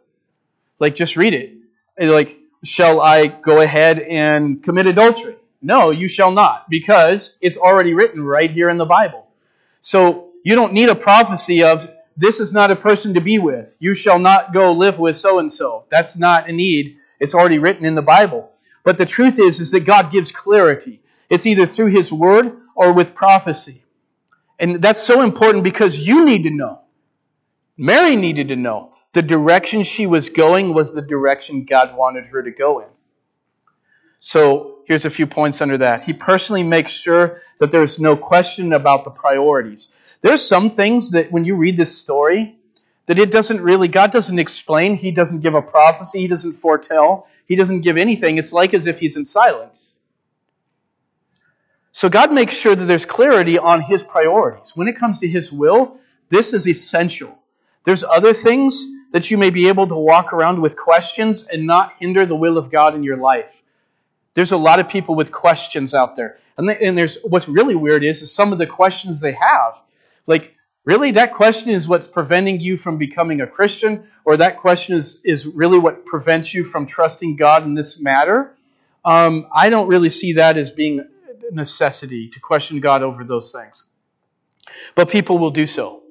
Like, 0.78 0.94
just 0.94 1.16
read 1.16 1.34
it. 1.34 1.52
Like, 1.98 2.38
shall 2.62 3.00
I 3.00 3.26
go 3.26 3.60
ahead 3.60 3.98
and 3.98 4.62
commit 4.62 4.86
adultery? 4.86 5.34
No, 5.60 5.90
you 5.90 6.06
shall 6.06 6.30
not, 6.30 6.70
because 6.70 7.36
it's 7.40 7.58
already 7.58 7.92
written 7.92 8.22
right 8.22 8.52
here 8.52 8.70
in 8.70 8.78
the 8.78 8.86
Bible. 8.86 9.26
So, 9.80 10.28
you 10.44 10.54
don't 10.54 10.74
need 10.74 10.90
a 10.90 10.94
prophecy 10.94 11.64
of, 11.64 11.92
this 12.16 12.40
is 12.40 12.52
not 12.52 12.70
a 12.70 12.76
person 12.76 13.14
to 13.14 13.20
be 13.20 13.38
with. 13.38 13.76
You 13.78 13.94
shall 13.94 14.18
not 14.18 14.52
go 14.52 14.72
live 14.72 14.98
with 14.98 15.18
so 15.18 15.38
and 15.38 15.52
so. 15.52 15.84
That's 15.90 16.16
not 16.16 16.48
a 16.48 16.52
need. 16.52 16.98
It's 17.18 17.34
already 17.34 17.58
written 17.58 17.84
in 17.84 17.94
the 17.94 18.02
Bible. 18.02 18.50
But 18.84 18.98
the 18.98 19.06
truth 19.06 19.38
is, 19.38 19.60
is 19.60 19.70
that 19.72 19.80
God 19.84 20.10
gives 20.10 20.32
clarity. 20.32 21.00
It's 21.30 21.46
either 21.46 21.66
through 21.66 21.86
His 21.86 22.12
Word 22.12 22.56
or 22.74 22.92
with 22.92 23.14
prophecy. 23.14 23.84
And 24.58 24.76
that's 24.76 25.02
so 25.02 25.22
important 25.22 25.64
because 25.64 25.98
you 25.98 26.24
need 26.24 26.44
to 26.44 26.50
know. 26.50 26.80
Mary 27.76 28.16
needed 28.16 28.48
to 28.48 28.56
know. 28.56 28.94
The 29.12 29.22
direction 29.22 29.82
she 29.82 30.06
was 30.06 30.30
going 30.30 30.72
was 30.72 30.94
the 30.94 31.02
direction 31.02 31.64
God 31.64 31.96
wanted 31.96 32.26
her 32.26 32.42
to 32.42 32.50
go 32.50 32.80
in. 32.80 32.88
So 34.20 34.78
here's 34.86 35.04
a 35.04 35.10
few 35.10 35.26
points 35.26 35.60
under 35.60 35.78
that. 35.78 36.02
He 36.02 36.12
personally 36.12 36.62
makes 36.62 36.92
sure 36.92 37.42
that 37.58 37.70
there's 37.70 37.98
no 37.98 38.16
question 38.16 38.72
about 38.72 39.04
the 39.04 39.10
priorities. 39.10 39.92
There's 40.22 40.46
some 40.46 40.70
things 40.70 41.10
that 41.10 41.30
when 41.30 41.44
you 41.44 41.56
read 41.56 41.76
this 41.76 41.98
story, 41.98 42.56
that 43.06 43.18
it 43.18 43.30
doesn't 43.30 43.60
really, 43.60 43.88
God 43.88 44.10
doesn't 44.10 44.38
explain. 44.38 44.96
He 44.96 45.10
doesn't 45.10 45.40
give 45.40 45.54
a 45.54 45.62
prophecy. 45.62 46.20
He 46.20 46.28
doesn't 46.28 46.54
foretell. 46.54 47.26
He 47.46 47.56
doesn't 47.56 47.82
give 47.82 47.96
anything. 47.96 48.38
It's 48.38 48.52
like 48.52 48.72
as 48.72 48.86
if 48.86 48.98
He's 48.98 49.16
in 49.16 49.24
silence. 49.24 49.92
So 51.90 52.08
God 52.08 52.32
makes 52.32 52.56
sure 52.56 52.74
that 52.74 52.84
there's 52.84 53.04
clarity 53.04 53.58
on 53.58 53.82
His 53.82 54.02
priorities. 54.02 54.72
When 54.74 54.88
it 54.88 54.96
comes 54.96 55.18
to 55.18 55.28
His 55.28 55.52
will, 55.52 55.98
this 56.30 56.54
is 56.54 56.66
essential. 56.66 57.38
There's 57.84 58.04
other 58.04 58.32
things, 58.32 58.86
that 59.12 59.30
you 59.30 59.38
may 59.38 59.50
be 59.50 59.68
able 59.68 59.86
to 59.86 59.94
walk 59.94 60.32
around 60.32 60.60
with 60.60 60.76
questions 60.76 61.46
and 61.46 61.66
not 61.66 61.92
hinder 61.98 62.26
the 62.26 62.34
will 62.34 62.58
of 62.58 62.70
God 62.70 62.94
in 62.94 63.02
your 63.02 63.18
life. 63.18 63.62
There's 64.34 64.52
a 64.52 64.56
lot 64.56 64.80
of 64.80 64.88
people 64.88 65.14
with 65.14 65.30
questions 65.30 65.94
out 65.94 66.16
there. 66.16 66.38
And, 66.56 66.68
they, 66.68 66.78
and 66.78 66.96
there's 66.96 67.18
what's 67.22 67.48
really 67.48 67.74
weird 67.74 68.02
is, 68.02 68.22
is 68.22 68.34
some 68.34 68.52
of 68.52 68.58
the 68.58 68.66
questions 68.66 69.20
they 69.20 69.32
have. 69.32 69.74
Like, 70.26 70.54
really, 70.84 71.12
that 71.12 71.32
question 71.32 71.70
is 71.70 71.88
what's 71.88 72.08
preventing 72.08 72.60
you 72.60 72.76
from 72.76 72.98
becoming 72.98 73.40
a 73.40 73.46
Christian, 73.46 74.06
or 74.24 74.36
that 74.36 74.58
question 74.58 74.96
is, 74.96 75.20
is 75.24 75.46
really 75.46 75.78
what 75.78 76.04
prevents 76.06 76.52
you 76.54 76.64
from 76.64 76.86
trusting 76.86 77.36
God 77.36 77.64
in 77.64 77.74
this 77.74 78.00
matter? 78.00 78.54
Um, 79.04 79.46
I 79.54 79.70
don't 79.70 79.88
really 79.88 80.10
see 80.10 80.34
that 80.34 80.56
as 80.56 80.72
being 80.72 81.00
a 81.00 81.54
necessity 81.54 82.28
to 82.30 82.40
question 82.40 82.80
God 82.80 83.02
over 83.02 83.24
those 83.24 83.52
things. 83.52 83.84
But 84.94 85.10
people 85.10 85.38
will 85.38 85.50
do 85.50 85.66
so. 85.66 86.02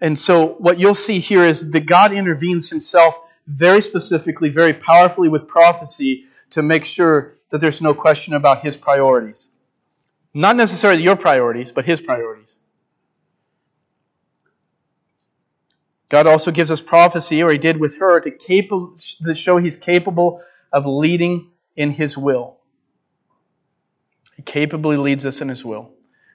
And 0.00 0.18
so 0.18 0.46
what 0.46 0.78
you'll 0.78 0.94
see 0.94 1.18
here 1.18 1.44
is 1.44 1.70
that 1.70 1.86
God 1.86 2.12
intervenes 2.12 2.68
himself 2.68 3.18
very 3.46 3.80
specifically, 3.82 4.50
very 4.50 4.74
powerfully 4.74 5.28
with 5.28 5.48
prophecy 5.48 6.26
to 6.50 6.62
make 6.62 6.84
sure 6.84 7.34
that 7.50 7.60
there's 7.60 7.80
no 7.80 7.94
question 7.94 8.34
about 8.34 8.60
his 8.60 8.76
priorities. 8.76 9.50
Not 10.34 10.56
necessarily 10.56 11.02
your 11.02 11.16
priorities, 11.16 11.72
but 11.72 11.84
his 11.84 12.00
priorities. 12.00 12.58
God 16.08 16.26
also 16.26 16.50
gives 16.50 16.70
us 16.70 16.80
prophecy, 16.80 17.42
or 17.42 17.50
he 17.50 17.58
did 17.58 17.78
with 17.78 17.98
her, 17.98 18.20
to, 18.20 18.30
capable, 18.30 18.96
to 19.24 19.34
show 19.34 19.58
he's 19.58 19.76
capable 19.76 20.42
of 20.72 20.86
leading 20.86 21.50
in 21.76 21.90
his 21.90 22.16
will. 22.16 22.56
He 24.36 24.42
capably 24.42 24.96
leads 24.96 25.26
us 25.26 25.40
in 25.40 25.48
his 25.48 25.64
will. 25.64 25.90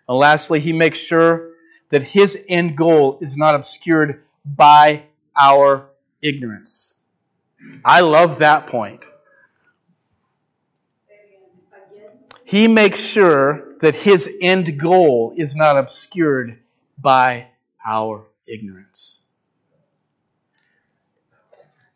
And 0.07 0.17
lastly, 0.17 0.59
he 0.59 0.74
makes 0.74 0.99
sure 0.99 1.51
that 1.89 2.03
his 2.03 2.38
end 2.47 2.78
goal 2.78 3.17
is 3.21 3.38
not 3.38 3.55
obscured 3.55 4.24
by 4.45 5.05
our 5.36 5.89
ignorance. 6.21 6.93
I 7.84 8.01
love 8.01 8.39
that 8.39 8.67
point. 8.67 9.03
He 12.45 12.67
makes 12.67 12.99
sure 12.99 13.78
that 13.80 13.95
his 13.95 14.30
end 14.41 14.80
goal 14.80 15.34
is 15.36 15.55
not 15.55 15.78
obscured 15.78 16.59
by 16.97 17.47
our 17.86 18.28
ignorance. 18.45 19.19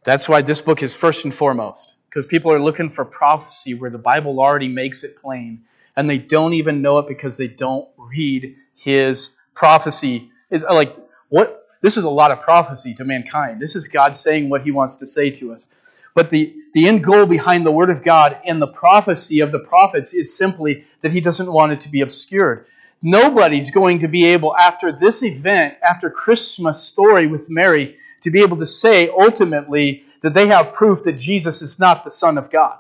That's 0.08 0.30
why 0.30 0.42
this 0.42 0.62
book 0.62 0.84
is 0.84 0.96
first 0.96 1.26
and 1.26 1.34
foremost, 1.34 1.92
because 2.10 2.26
people 2.26 2.54
are 2.54 2.62
looking 2.62 2.90
for 2.90 3.04
prophecy 3.04 3.74
where 3.74 3.90
the 3.90 3.98
Bible 3.98 4.40
already 4.40 4.70
makes 4.70 5.04
it 5.04 5.22
plain, 5.22 5.66
and 5.98 6.10
they 6.10 6.18
don't 6.18 6.54
even 6.54 6.82
know 6.82 7.00
it 7.00 7.10
because 7.10 7.36
they 7.36 7.50
don't 7.50 7.90
read 7.98 8.56
his 8.78 9.32
prophecy. 9.54 10.32
It's 10.50 10.64
uh, 10.64 10.74
like 10.74 10.96
what 11.28 11.68
this 11.82 11.98
is 11.98 12.06
a 12.06 12.10
lot 12.10 12.32
of 12.32 12.42
prophecy 12.42 12.94
to 12.94 13.04
mankind. 13.04 13.60
This 13.60 13.76
is 13.76 13.90
God 13.90 14.16
saying 14.16 14.48
what 14.48 14.62
he 14.62 14.72
wants 14.72 14.96
to 14.96 15.06
say 15.06 15.30
to 15.32 15.52
us. 15.52 15.68
But 16.14 16.30
the, 16.30 16.56
the 16.74 16.88
end 16.88 17.04
goal 17.04 17.26
behind 17.26 17.66
the 17.66 17.72
Word 17.74 17.90
of 17.90 18.02
God 18.02 18.40
and 18.46 18.62
the 18.62 18.68
prophecy 18.68 19.42
of 19.42 19.52
the 19.52 19.60
prophets 19.60 20.14
is 20.14 20.38
simply 20.38 20.86
that 21.02 21.12
He 21.12 21.20
doesn't 21.20 21.52
want 21.52 21.74
it 21.74 21.82
to 21.82 21.90
be 21.90 22.00
obscured. 22.00 22.66
Nobody's 23.02 23.72
going 23.72 24.00
to 24.00 24.08
be 24.08 24.28
able, 24.28 24.56
after 24.56 24.94
this 24.94 25.22
event, 25.22 25.76
after 25.84 26.10
Christmas 26.10 26.82
story 26.82 27.28
with 27.28 27.50
Mary, 27.50 27.98
to 28.22 28.32
be 28.32 28.42
able 28.42 28.58
to 28.58 28.66
say 28.66 29.10
ultimately 29.10 30.04
that 30.22 30.34
they 30.34 30.48
have 30.48 30.74
proof 30.74 31.04
that 31.04 31.14
Jesus 31.14 31.62
is 31.62 31.80
not 31.80 32.04
the 32.04 32.12
Son 32.12 32.38
of 32.38 32.50
God. 32.50 32.78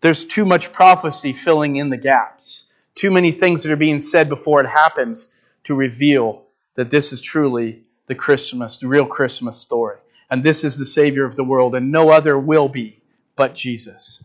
There's 0.00 0.24
too 0.24 0.44
much 0.44 0.72
prophecy 0.72 1.32
filling 1.32 1.76
in 1.76 1.90
the 1.90 1.96
gaps, 1.96 2.70
too 2.94 3.10
many 3.10 3.32
things 3.32 3.62
that 3.62 3.72
are 3.72 3.76
being 3.76 4.00
said 4.00 4.28
before 4.28 4.60
it 4.60 4.68
happens 4.68 5.34
to 5.64 5.74
reveal 5.74 6.44
that 6.74 6.90
this 6.90 7.12
is 7.12 7.20
truly 7.20 7.82
the 8.06 8.14
Christmas, 8.14 8.76
the 8.76 8.86
real 8.86 9.06
Christmas 9.06 9.56
story 9.58 9.98
and 10.30 10.42
this 10.42 10.64
is 10.64 10.76
the 10.76 10.86
Savior 10.86 11.24
of 11.24 11.36
the 11.36 11.44
world, 11.44 11.74
and 11.74 11.90
no 11.90 12.10
other 12.10 12.38
will 12.38 12.68
be 12.68 13.00
but 13.36 13.54
Jesus. 13.54 14.22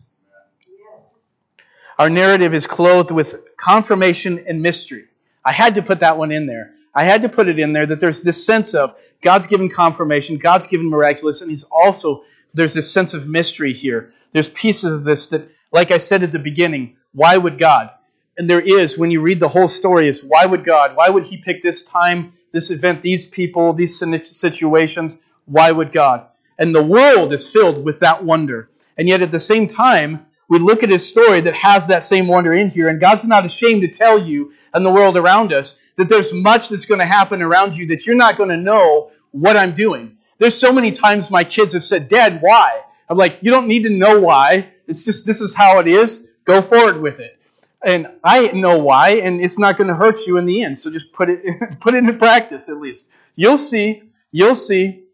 Our 1.98 2.10
narrative 2.10 2.54
is 2.54 2.66
clothed 2.66 3.10
with 3.10 3.56
confirmation 3.56 4.44
and 4.48 4.60
mystery. 4.60 5.04
I 5.44 5.52
had 5.52 5.76
to 5.76 5.82
put 5.82 6.00
that 6.00 6.18
one 6.18 6.32
in 6.32 6.46
there. 6.46 6.72
I 6.94 7.04
had 7.04 7.22
to 7.22 7.28
put 7.28 7.48
it 7.48 7.58
in 7.58 7.72
there 7.72 7.86
that 7.86 8.00
there's 8.00 8.22
this 8.22 8.46
sense 8.46 8.74
of 8.74 8.94
God's 9.20 9.46
given 9.46 9.68
confirmation, 9.68 10.36
God's 10.38 10.66
given 10.66 10.88
miraculous, 10.88 11.40
and 11.40 11.50
He's 11.50 11.64
also, 11.64 12.24
there's 12.54 12.74
this 12.74 12.92
sense 12.92 13.14
of 13.14 13.26
mystery 13.26 13.72
here. 13.72 14.12
There's 14.32 14.48
pieces 14.48 14.98
of 14.98 15.04
this 15.04 15.26
that, 15.26 15.48
like 15.72 15.90
I 15.90 15.98
said 15.98 16.22
at 16.22 16.32
the 16.32 16.38
beginning, 16.38 16.96
why 17.12 17.36
would 17.36 17.58
God? 17.58 17.90
And 18.36 18.48
there 18.48 18.60
is, 18.60 18.98
when 18.98 19.10
you 19.10 19.20
read 19.20 19.40
the 19.40 19.48
whole 19.48 19.68
story, 19.68 20.08
is 20.08 20.22
why 20.24 20.46
would 20.46 20.64
God? 20.64 20.96
Why 20.96 21.08
would 21.08 21.24
He 21.24 21.36
pick 21.36 21.62
this 21.62 21.82
time, 21.82 22.32
this 22.52 22.70
event, 22.70 23.02
these 23.02 23.26
people, 23.26 23.72
these 23.72 23.98
situations? 23.98 25.24
Why 25.46 25.70
would 25.70 25.92
God? 25.92 26.26
And 26.58 26.74
the 26.74 26.82
world 26.82 27.32
is 27.32 27.48
filled 27.48 27.84
with 27.84 28.00
that 28.00 28.24
wonder. 28.24 28.68
And 28.96 29.08
yet 29.08 29.22
at 29.22 29.30
the 29.30 29.40
same 29.40 29.66
time, 29.66 30.26
we 30.48 30.58
look 30.58 30.82
at 30.82 30.90
his 30.90 31.08
story 31.08 31.40
that 31.40 31.54
has 31.54 31.88
that 31.88 32.04
same 32.04 32.28
wonder 32.28 32.52
in 32.52 32.68
here, 32.68 32.88
and 32.88 33.00
God's 33.00 33.24
not 33.24 33.46
ashamed 33.46 33.80
to 33.80 33.88
tell 33.88 34.18
you 34.18 34.52
and 34.72 34.84
the 34.84 34.90
world 34.90 35.16
around 35.16 35.52
us 35.52 35.78
that 35.96 36.08
there's 36.08 36.32
much 36.32 36.68
that's 36.68 36.86
going 36.86 37.00
to 37.00 37.06
happen 37.06 37.42
around 37.42 37.76
you 37.76 37.86
that 37.88 38.06
you're 38.06 38.16
not 38.16 38.36
going 38.36 38.50
to 38.50 38.56
know 38.56 39.10
what 39.30 39.56
I'm 39.56 39.74
doing. 39.74 40.18
There's 40.38 40.58
so 40.58 40.72
many 40.72 40.92
times 40.92 41.30
my 41.30 41.44
kids 41.44 41.74
have 41.74 41.84
said, 41.84 42.08
Dad, 42.08 42.40
why? 42.40 42.82
I'm 43.08 43.16
like, 43.16 43.38
you 43.42 43.50
don't 43.50 43.68
need 43.68 43.84
to 43.84 43.90
know 43.90 44.20
why. 44.20 44.68
It's 44.86 45.04
just 45.04 45.26
this 45.26 45.40
is 45.40 45.54
how 45.54 45.78
it 45.78 45.86
is. 45.86 46.30
Go 46.44 46.62
forward 46.62 47.00
with 47.00 47.20
it. 47.20 47.38
And 47.84 48.08
I 48.22 48.48
know 48.52 48.78
why, 48.78 49.16
and 49.16 49.42
it's 49.42 49.58
not 49.58 49.76
going 49.76 49.88
to 49.88 49.94
hurt 49.94 50.26
you 50.26 50.38
in 50.38 50.46
the 50.46 50.62
end. 50.62 50.78
So 50.78 50.90
just 50.90 51.12
put 51.12 51.28
it 51.28 51.44
put 51.80 51.94
it 51.94 51.98
into 51.98 52.14
practice 52.14 52.68
at 52.68 52.78
least. 52.78 53.10
You'll 53.36 53.58
see. 53.58 54.02
You'll 54.32 54.54
see. 54.54 55.04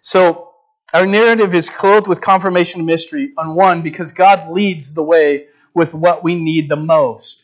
So 0.00 0.54
our 0.94 1.06
narrative 1.06 1.54
is 1.54 1.68
clothed 1.68 2.06
with 2.06 2.20
confirmation 2.20 2.86
mystery 2.86 3.32
on 3.36 3.54
one 3.54 3.82
because 3.82 4.12
God 4.12 4.50
leads 4.52 4.94
the 4.94 5.02
way 5.02 5.48
with 5.74 5.92
what 5.92 6.22
we 6.22 6.36
need 6.36 6.68
the 6.68 6.76
most. 6.76 7.42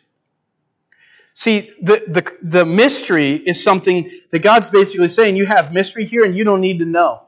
See, 1.35 1.73
the, 1.83 2.03
the, 2.07 2.33
the 2.43 2.65
mystery 2.65 3.35
is 3.35 3.63
something 3.63 4.11
that 4.31 4.39
God's 4.39 4.71
basically 4.71 5.09
saying, 5.09 5.35
you 5.35 5.47
have 5.47 5.73
mystery 5.73 6.07
here 6.07 6.25
and 6.25 6.37
you 6.37 6.45
don't 6.45 6.61
need 6.61 6.79
to 6.79 6.85
know. 6.85 7.23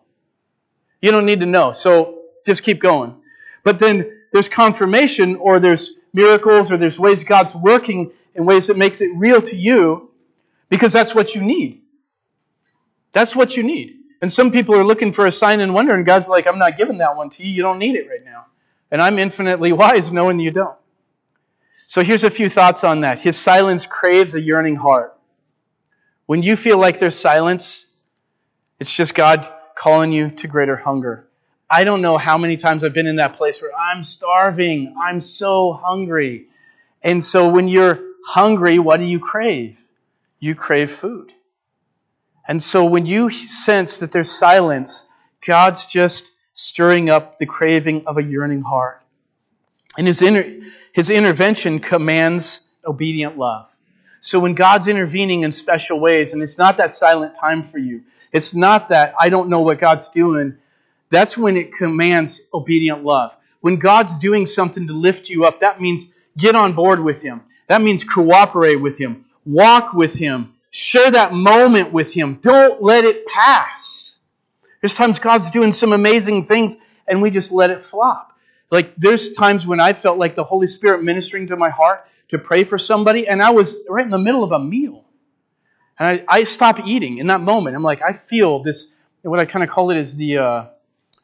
You 1.02 1.11
don't 1.11 1.26
need 1.26 1.40
to 1.40 1.46
know. 1.46 1.72
So 1.72 2.22
just 2.46 2.62
keep 2.62 2.80
going. 2.80 3.16
But 3.64 3.80
then 3.80 4.20
there's 4.32 4.48
confirmation 4.48 5.36
or 5.36 5.59
there's 5.59 5.98
miracles 6.12 6.70
or 6.70 6.76
there's 6.76 7.00
ways 7.00 7.24
God's 7.24 7.54
working 7.54 8.12
in 8.34 8.46
ways 8.46 8.68
that 8.68 8.76
makes 8.76 9.00
it 9.00 9.11
real 9.16 9.42
to 9.42 9.57
you 9.57 10.11
because 10.68 10.92
that's 10.92 11.12
what 11.12 11.34
you 11.34 11.42
need. 11.42 11.82
That's 13.12 13.34
what 13.34 13.57
you 13.57 13.64
need. 13.64 13.96
And 14.22 14.32
some 14.32 14.52
people 14.52 14.76
are 14.76 14.84
looking 14.84 15.12
for 15.12 15.26
a 15.26 15.32
sign 15.32 15.61
and 15.61 15.74
wonder, 15.74 15.94
and 15.94 16.07
God's 16.07 16.28
like, 16.28 16.46
I'm 16.46 16.59
not 16.59 16.76
giving 16.76 16.98
that 16.98 17.16
one 17.16 17.30
to 17.30 17.44
you. 17.44 17.52
You 17.52 17.62
don't 17.62 17.78
need 17.78 17.96
it 17.96 18.09
right 18.09 18.24
now. 18.24 18.46
And 18.90 19.02
I'm 19.02 19.18
infinitely 19.18 19.72
wise 19.82 20.12
knowing 20.12 20.38
you 20.38 20.52
don't. 20.52 20.76
So 21.87 22.03
here's 22.03 22.24
a 22.24 22.30
few 22.30 22.49
thoughts 22.49 22.84
on 22.84 23.01
that. 23.01 23.20
His 23.20 23.39
silence 23.39 23.87
craves 23.87 24.34
a 24.34 24.41
yearning 24.41 24.76
heart. 24.76 25.16
When 26.26 26.43
you 26.43 26.57
feel 26.57 26.78
like 26.78 26.99
there's 26.99 27.18
silence, 27.18 27.87
it's 28.80 28.93
just 28.93 29.14
God 29.14 29.49
calling 29.76 30.12
you 30.12 30.30
to 30.30 30.49
greater 30.49 30.76
hunger. 30.76 31.28
I 31.70 31.84
don't 31.84 32.03
know 32.03 32.18
how 32.18 32.39
many 32.39 32.57
times 32.57 32.84
I've 32.84 32.93
been 32.93 33.07
in 33.07 33.16
that 33.16 33.34
place 33.34 33.61
where 33.62 33.74
I'm 33.74 34.03
starving. 34.03 34.95
I'm 35.01 35.20
so 35.20 35.72
hungry. 35.72 36.47
And 37.03 37.22
so 37.22 37.51
when 37.51 37.68
you're 37.68 38.01
hungry, 38.24 38.78
what 38.78 38.99
do 38.99 39.05
you 39.05 39.20
crave? 39.20 39.78
You 40.41 40.55
crave 40.55 40.91
food. 40.91 41.32
And 42.49 42.62
so 42.62 42.84
when 42.84 43.07
you 43.07 43.30
sense 43.30 43.99
that 43.99 44.12
there's 44.12 44.30
silence, 44.30 45.09
God's 45.45 45.87
just 45.87 46.30
stirring 46.55 47.11
up 47.11 47.39
the 47.39 47.47
craving 47.47 48.07
of 48.07 48.18
a 48.18 48.22
yearning 48.22 48.62
heart. 48.62 49.03
And 49.99 50.07
his, 50.07 50.22
inter- 50.22 50.57
his 50.97 51.11
intervention 51.11 51.80
commands 51.80 52.62
obedient 52.82 53.36
love. 53.36 53.68
So 54.20 54.40
when 54.40 54.55
God's 54.55 54.88
intervening 54.88 55.42
in 55.42 55.53
special 55.53 56.01
ways, 56.01 56.32
and 56.32 56.42
it's 56.42 56.57
not 56.57 56.78
that 56.78 56.90
silent 56.90 57.34
time 57.34 57.62
for 57.64 57.76
you, 57.76 58.05
it's 58.32 58.55
not 58.55 58.88
that 58.88 59.12
I 59.20 59.28
don't 59.28 59.51
know 59.51 59.61
what 59.61 59.78
God's 59.78 60.09
doing, 60.09 60.57
that's 61.11 61.36
when 61.36 61.59
it 61.59 61.74
commands 61.74 62.40
obedient 62.55 63.05
love. 63.05 63.36
When 63.61 63.76
God's 63.76 64.16
doing 64.16 64.47
something 64.47 64.86
to 64.86 64.94
lift 64.94 65.28
you 65.28 65.44
up, 65.44 65.61
that 65.61 65.82
means 65.82 66.14
get 66.34 66.55
on 66.55 66.72
board 66.72 67.05
with 67.05 67.20
Him. 67.20 67.42
That 67.66 67.82
means 67.82 68.03
cooperate 68.03 68.76
with 68.76 68.99
Him, 68.99 69.26
walk 69.44 69.92
with 69.92 70.14
Him, 70.14 70.55
Share 70.70 71.11
that 71.11 71.32
moment 71.32 71.92
with 71.92 72.12
Him. 72.12 72.38
Don't 72.42 72.82
let 72.82 73.05
it 73.05 73.26
pass. 73.26 74.18
There's 74.80 74.94
times 74.94 75.18
God's 75.18 75.51
doing 75.51 75.72
some 75.72 75.92
amazing 75.92 76.47
things 76.47 76.76
and 77.07 77.22
we 77.22 77.30
just 77.30 77.53
let 77.53 77.70
it 77.70 77.82
flop. 77.82 78.36
Like 78.70 78.94
there's 78.96 79.32
times 79.32 79.66
when 79.66 79.80
I 79.80 79.92
felt 79.92 80.18
like 80.18 80.34
the 80.34 80.44
Holy 80.44 80.66
Spirit 80.66 81.02
ministering 81.02 81.48
to 81.48 81.56
my 81.56 81.70
heart 81.70 82.06
to 82.28 82.38
pray 82.38 82.64
for 82.64 82.78
somebody 82.78 83.28
and 83.28 83.42
I 83.42 83.50
was 83.50 83.76
right 83.88 84.04
in 84.04 84.10
the 84.10 84.18
middle 84.18 84.42
of 84.42 84.52
a 84.52 84.58
meal. 84.58 85.04
And 85.98 86.08
I, 86.08 86.24
I 86.40 86.44
stopped 86.44 86.80
eating 86.80 87.18
in 87.18 87.28
that 87.28 87.40
moment. 87.40 87.76
I'm 87.76 87.82
like, 87.82 88.02
I 88.02 88.12
feel 88.12 88.62
this, 88.62 88.92
what 89.22 89.40
I 89.40 89.46
kind 89.46 89.62
of 89.62 89.70
call 89.70 89.90
it 89.90 89.96
is 89.96 90.14
the, 90.14 90.38
uh, 90.38 90.64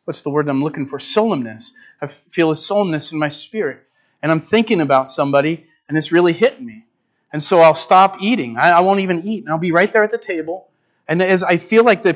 what's 0.05 0.23
the 0.23 0.31
word 0.31 0.49
I'm 0.49 0.63
looking 0.63 0.87
for? 0.87 0.99
Solemnness. 0.99 1.73
I 2.01 2.07
feel 2.07 2.51
a 2.51 2.55
solemnness 2.55 3.13
in 3.13 3.19
my 3.19 3.29
spirit. 3.29 3.87
And 4.23 4.31
I'm 4.31 4.41
thinking 4.41 4.81
about 4.81 5.09
somebody 5.09 5.67
and 5.89 5.99
it's 5.99 6.13
really 6.13 6.33
hitting 6.33 6.65
me. 6.65 6.87
And 7.33 7.43
so 7.43 7.61
I'll 7.61 7.75
stop 7.75 8.23
eating. 8.23 8.57
I, 8.57 8.71
I, 8.71 8.81
won't 8.81 9.01
even 9.01 9.27
eat. 9.27 9.45
And 9.45 9.53
I'll 9.53 9.59
be 9.59 9.73
right 9.73 9.91
there 9.93 10.05
at 10.05 10.11
the 10.11 10.19
table. 10.19 10.69
And 11.09 11.23
as 11.23 11.43
I 11.43 11.57
feel 11.57 11.83
like 11.83 12.03
the, 12.03 12.13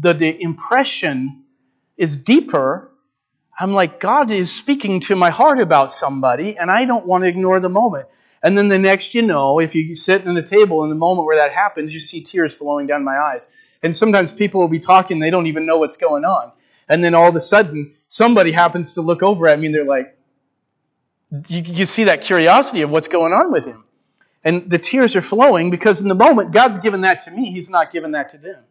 the, 0.00 0.14
the 0.14 0.42
impression 0.42 1.44
is 1.96 2.16
deeper, 2.16 2.89
I'm 3.60 3.74
like, 3.74 4.00
God 4.00 4.30
is 4.30 4.50
speaking 4.50 5.00
to 5.00 5.14
my 5.16 5.28
heart 5.28 5.60
about 5.60 5.92
somebody, 5.92 6.56
and 6.58 6.70
I 6.70 6.86
don't 6.86 7.04
want 7.04 7.24
to 7.24 7.28
ignore 7.28 7.60
the 7.60 7.68
moment. 7.68 8.06
And 8.42 8.56
then 8.56 8.68
the 8.68 8.78
next 8.78 9.14
you 9.14 9.20
know, 9.20 9.60
if 9.60 9.74
you 9.74 9.94
sit 9.94 10.26
at 10.26 10.34
a 10.34 10.42
table 10.42 10.82
in 10.82 10.88
the 10.88 10.96
moment 10.96 11.26
where 11.26 11.36
that 11.36 11.52
happens, 11.52 11.92
you 11.92 12.00
see 12.00 12.22
tears 12.22 12.54
flowing 12.54 12.86
down 12.86 13.04
my 13.04 13.18
eyes. 13.18 13.46
And 13.82 13.94
sometimes 13.94 14.32
people 14.32 14.62
will 14.62 14.68
be 14.68 14.78
talking, 14.78 15.18
they 15.18 15.28
don't 15.28 15.46
even 15.46 15.66
know 15.66 15.76
what's 15.76 15.98
going 15.98 16.24
on. 16.24 16.52
And 16.88 17.04
then 17.04 17.14
all 17.14 17.28
of 17.28 17.36
a 17.36 17.40
sudden, 17.40 17.92
somebody 18.08 18.50
happens 18.50 18.94
to 18.94 19.02
look 19.02 19.22
over 19.22 19.46
at 19.46 19.60
me 19.60 19.66
and 19.66 19.74
they're 19.74 19.84
like, 19.84 20.16
you, 21.48 21.62
you 21.62 21.86
see 21.86 22.04
that 22.04 22.22
curiosity 22.22 22.80
of 22.80 22.90
what's 22.90 23.08
going 23.08 23.34
on 23.34 23.52
with 23.52 23.66
him. 23.66 23.84
And 24.42 24.68
the 24.68 24.78
tears 24.78 25.16
are 25.16 25.20
flowing 25.20 25.70
because 25.70 26.00
in 26.00 26.08
the 26.08 26.14
moment, 26.14 26.52
God's 26.52 26.78
given 26.78 27.02
that 27.02 27.26
to 27.26 27.30
me, 27.30 27.52
He's 27.52 27.68
not 27.68 27.92
given 27.92 28.12
that 28.12 28.30
to 28.30 28.38
them. 28.38 28.64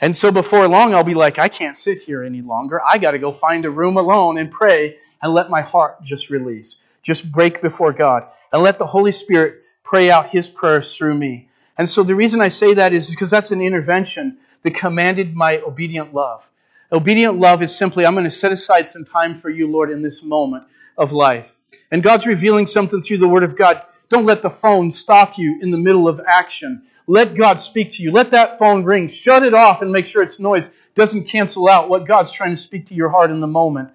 And 0.00 0.16
so 0.16 0.32
before 0.32 0.66
long, 0.66 0.94
I'll 0.94 1.04
be 1.04 1.14
like, 1.14 1.38
I 1.38 1.48
can't 1.48 1.76
sit 1.76 2.02
here 2.02 2.24
any 2.24 2.40
longer. 2.40 2.80
I 2.84 2.98
got 2.98 3.10
to 3.10 3.18
go 3.18 3.32
find 3.32 3.64
a 3.64 3.70
room 3.70 3.96
alone 3.96 4.38
and 4.38 4.50
pray 4.50 4.96
and 5.22 5.34
let 5.34 5.50
my 5.50 5.60
heart 5.60 6.02
just 6.02 6.30
release, 6.30 6.76
just 7.02 7.30
break 7.30 7.60
before 7.60 7.92
God, 7.92 8.24
and 8.52 8.62
let 8.62 8.78
the 8.78 8.86
Holy 8.86 9.12
Spirit 9.12 9.62
pray 9.82 10.10
out 10.10 10.28
His 10.30 10.48
prayers 10.48 10.96
through 10.96 11.14
me. 11.14 11.48
And 11.76 11.88
so 11.88 12.02
the 12.02 12.14
reason 12.14 12.40
I 12.40 12.48
say 12.48 12.74
that 12.74 12.92
is 12.92 13.10
because 13.10 13.30
that's 13.30 13.50
an 13.50 13.60
intervention 13.60 14.38
that 14.62 14.74
commanded 14.74 15.34
my 15.34 15.58
obedient 15.58 16.14
love. 16.14 16.50
Obedient 16.92 17.38
love 17.38 17.62
is 17.62 17.74
simply, 17.74 18.04
I'm 18.04 18.14
going 18.14 18.24
to 18.24 18.30
set 18.30 18.52
aside 18.52 18.88
some 18.88 19.04
time 19.04 19.36
for 19.36 19.48
you, 19.48 19.70
Lord, 19.70 19.90
in 19.90 20.02
this 20.02 20.22
moment 20.22 20.64
of 20.96 21.12
life. 21.12 21.50
And 21.90 22.02
God's 22.02 22.26
revealing 22.26 22.66
something 22.66 23.00
through 23.00 23.18
the 23.18 23.28
Word 23.28 23.44
of 23.44 23.56
God. 23.56 23.82
Don't 24.08 24.26
let 24.26 24.42
the 24.42 24.50
phone 24.50 24.90
stop 24.90 25.38
you 25.38 25.58
in 25.62 25.70
the 25.70 25.78
middle 25.78 26.08
of 26.08 26.20
action. 26.26 26.82
Let 27.10 27.34
God 27.34 27.58
speak 27.58 27.90
to 27.92 28.04
you. 28.04 28.12
Let 28.12 28.30
that 28.30 28.60
phone 28.60 28.84
ring. 28.84 29.08
Shut 29.08 29.42
it 29.42 29.52
off 29.52 29.82
and 29.82 29.90
make 29.90 30.06
sure 30.06 30.22
its 30.22 30.38
noise 30.38 30.70
doesn't 30.94 31.24
cancel 31.24 31.68
out 31.68 31.88
what 31.88 32.06
God's 32.06 32.30
trying 32.30 32.54
to 32.54 32.56
speak 32.56 32.86
to 32.86 32.94
your 32.94 33.08
heart 33.08 33.32
in 33.32 33.40
the 33.40 33.48
moment. 33.48 33.90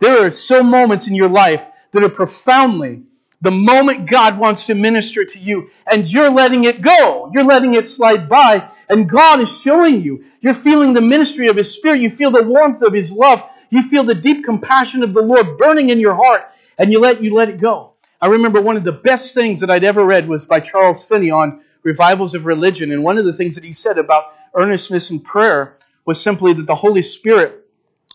There 0.00 0.26
are 0.26 0.32
so 0.32 0.64
moments 0.64 1.06
in 1.06 1.14
your 1.14 1.28
life 1.28 1.64
that 1.92 2.02
are 2.02 2.08
profoundly 2.08 3.04
the 3.40 3.52
moment 3.52 4.10
God 4.10 4.36
wants 4.36 4.64
to 4.64 4.74
minister 4.74 5.24
to 5.24 5.38
you, 5.38 5.70
and 5.88 6.10
you're 6.10 6.30
letting 6.30 6.64
it 6.64 6.82
go. 6.82 7.30
You're 7.32 7.44
letting 7.44 7.74
it 7.74 7.86
slide 7.86 8.28
by, 8.28 8.68
and 8.88 9.08
God 9.08 9.40
is 9.40 9.62
showing 9.62 10.02
you. 10.02 10.24
You're 10.40 10.52
feeling 10.52 10.92
the 10.92 11.00
ministry 11.00 11.46
of 11.46 11.54
His 11.54 11.72
Spirit. 11.72 12.00
You 12.00 12.10
feel 12.10 12.32
the 12.32 12.42
warmth 12.42 12.82
of 12.82 12.92
His 12.92 13.12
love. 13.12 13.44
You 13.70 13.80
feel 13.80 14.02
the 14.02 14.14
deep 14.16 14.44
compassion 14.44 15.04
of 15.04 15.14
the 15.14 15.22
Lord 15.22 15.56
burning 15.56 15.90
in 15.90 16.00
your 16.00 16.16
heart, 16.16 16.50
and 16.78 16.90
you 16.90 16.98
let 16.98 17.22
you 17.22 17.32
let 17.32 17.48
it 17.48 17.60
go. 17.60 17.92
I 18.20 18.26
remember 18.26 18.60
one 18.60 18.76
of 18.76 18.82
the 18.82 18.90
best 18.90 19.34
things 19.34 19.60
that 19.60 19.70
I'd 19.70 19.84
ever 19.84 20.04
read 20.04 20.28
was 20.28 20.46
by 20.46 20.58
Charles 20.58 21.04
Finney 21.04 21.30
on 21.30 21.60
revivals 21.82 22.34
of 22.34 22.46
religion, 22.46 22.92
and 22.92 23.02
one 23.02 23.18
of 23.18 23.24
the 23.24 23.32
things 23.32 23.54
that 23.54 23.64
he 23.64 23.72
said 23.72 23.98
about 23.98 24.32
earnestness 24.54 25.10
in 25.10 25.20
prayer 25.20 25.76
was 26.04 26.20
simply 26.20 26.52
that 26.54 26.66
the 26.66 26.74
Holy 26.74 27.02
Spirit, 27.02 27.66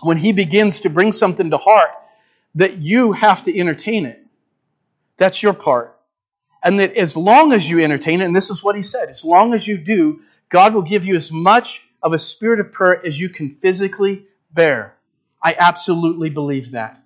when 0.02 0.18
He 0.18 0.32
begins 0.32 0.82
to 0.82 0.90
bring 0.90 1.12
something 1.12 1.52
to 1.52 1.58
heart, 1.58 1.92
that 2.56 2.78
you 2.78 3.12
have 3.12 3.44
to 3.44 3.58
entertain 3.58 4.06
it. 4.06 4.20
That's 5.18 5.42
your 5.42 5.54
part. 5.54 5.98
And 6.64 6.80
that 6.80 6.96
as 6.96 7.16
long 7.16 7.54
as 7.54 7.70
you 7.70 7.80
entertain 7.80 8.22
it, 8.22 8.26
and 8.26 8.36
this 8.36 8.50
is 8.50 8.64
what 8.64 8.76
he 8.76 8.84
said, 8.84 9.10
as 9.10 9.24
long 9.24 9.54
as 9.54 9.68
you 9.68 9.78
do, 9.78 10.22
God 10.50 10.74
will 10.74 10.82
give 10.82 11.06
you 11.06 11.16
as 11.16 11.32
much 11.32 11.82
of 12.02 12.14
a 12.14 12.20
spirit 12.20 12.60
of 12.60 12.72
prayer 12.72 13.06
as 13.06 13.20
you 13.20 13.30
can 13.30 13.56
physically 13.56 14.26
bear. 14.54 14.96
I 15.42 15.56
absolutely 15.58 16.30
believe 16.30 16.72
that. 16.72 17.02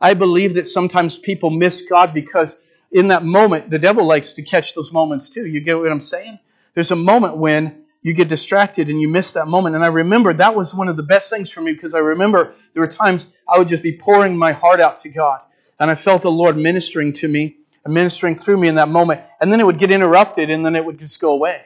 I 0.00 0.14
believe 0.14 0.54
that 0.54 0.66
sometimes 0.66 1.18
people 1.18 1.50
miss 1.50 1.82
God 1.82 2.12
because 2.12 2.62
in 2.92 3.08
that 3.08 3.24
moment, 3.24 3.70
the 3.70 3.78
devil 3.78 4.06
likes 4.06 4.32
to 4.32 4.42
catch 4.42 4.74
those 4.74 4.92
moments 4.92 5.30
too. 5.30 5.46
You 5.46 5.60
get 5.60 5.78
what 5.78 5.90
I'm 5.90 6.00
saying? 6.00 6.38
There's 6.74 6.90
a 6.90 6.96
moment 6.96 7.36
when 7.38 7.84
you 8.02 8.12
get 8.14 8.28
distracted 8.28 8.88
and 8.88 9.00
you 9.00 9.08
miss 9.08 9.32
that 9.32 9.46
moment. 9.48 9.74
And 9.76 9.84
I 9.84 9.88
remember 9.88 10.34
that 10.34 10.54
was 10.54 10.74
one 10.74 10.88
of 10.88 10.96
the 10.96 11.02
best 11.02 11.30
things 11.30 11.50
for 11.50 11.60
me 11.60 11.72
because 11.72 11.94
I 11.94 12.00
remember 12.00 12.54
there 12.74 12.82
were 12.82 12.88
times 12.88 13.32
I 13.48 13.58
would 13.58 13.68
just 13.68 13.82
be 13.82 13.96
pouring 13.96 14.36
my 14.36 14.52
heart 14.52 14.80
out 14.80 14.98
to 14.98 15.08
God. 15.08 15.40
And 15.80 15.90
I 15.90 15.94
felt 15.94 16.22
the 16.22 16.30
Lord 16.30 16.56
ministering 16.56 17.12
to 17.14 17.28
me 17.28 17.56
and 17.84 17.94
ministering 17.94 18.36
through 18.36 18.58
me 18.58 18.68
in 18.68 18.74
that 18.74 18.88
moment. 18.88 19.22
And 19.40 19.50
then 19.50 19.60
it 19.60 19.64
would 19.64 19.78
get 19.78 19.90
interrupted 19.90 20.50
and 20.50 20.64
then 20.64 20.76
it 20.76 20.84
would 20.84 20.98
just 20.98 21.20
go 21.20 21.30
away. 21.30 21.62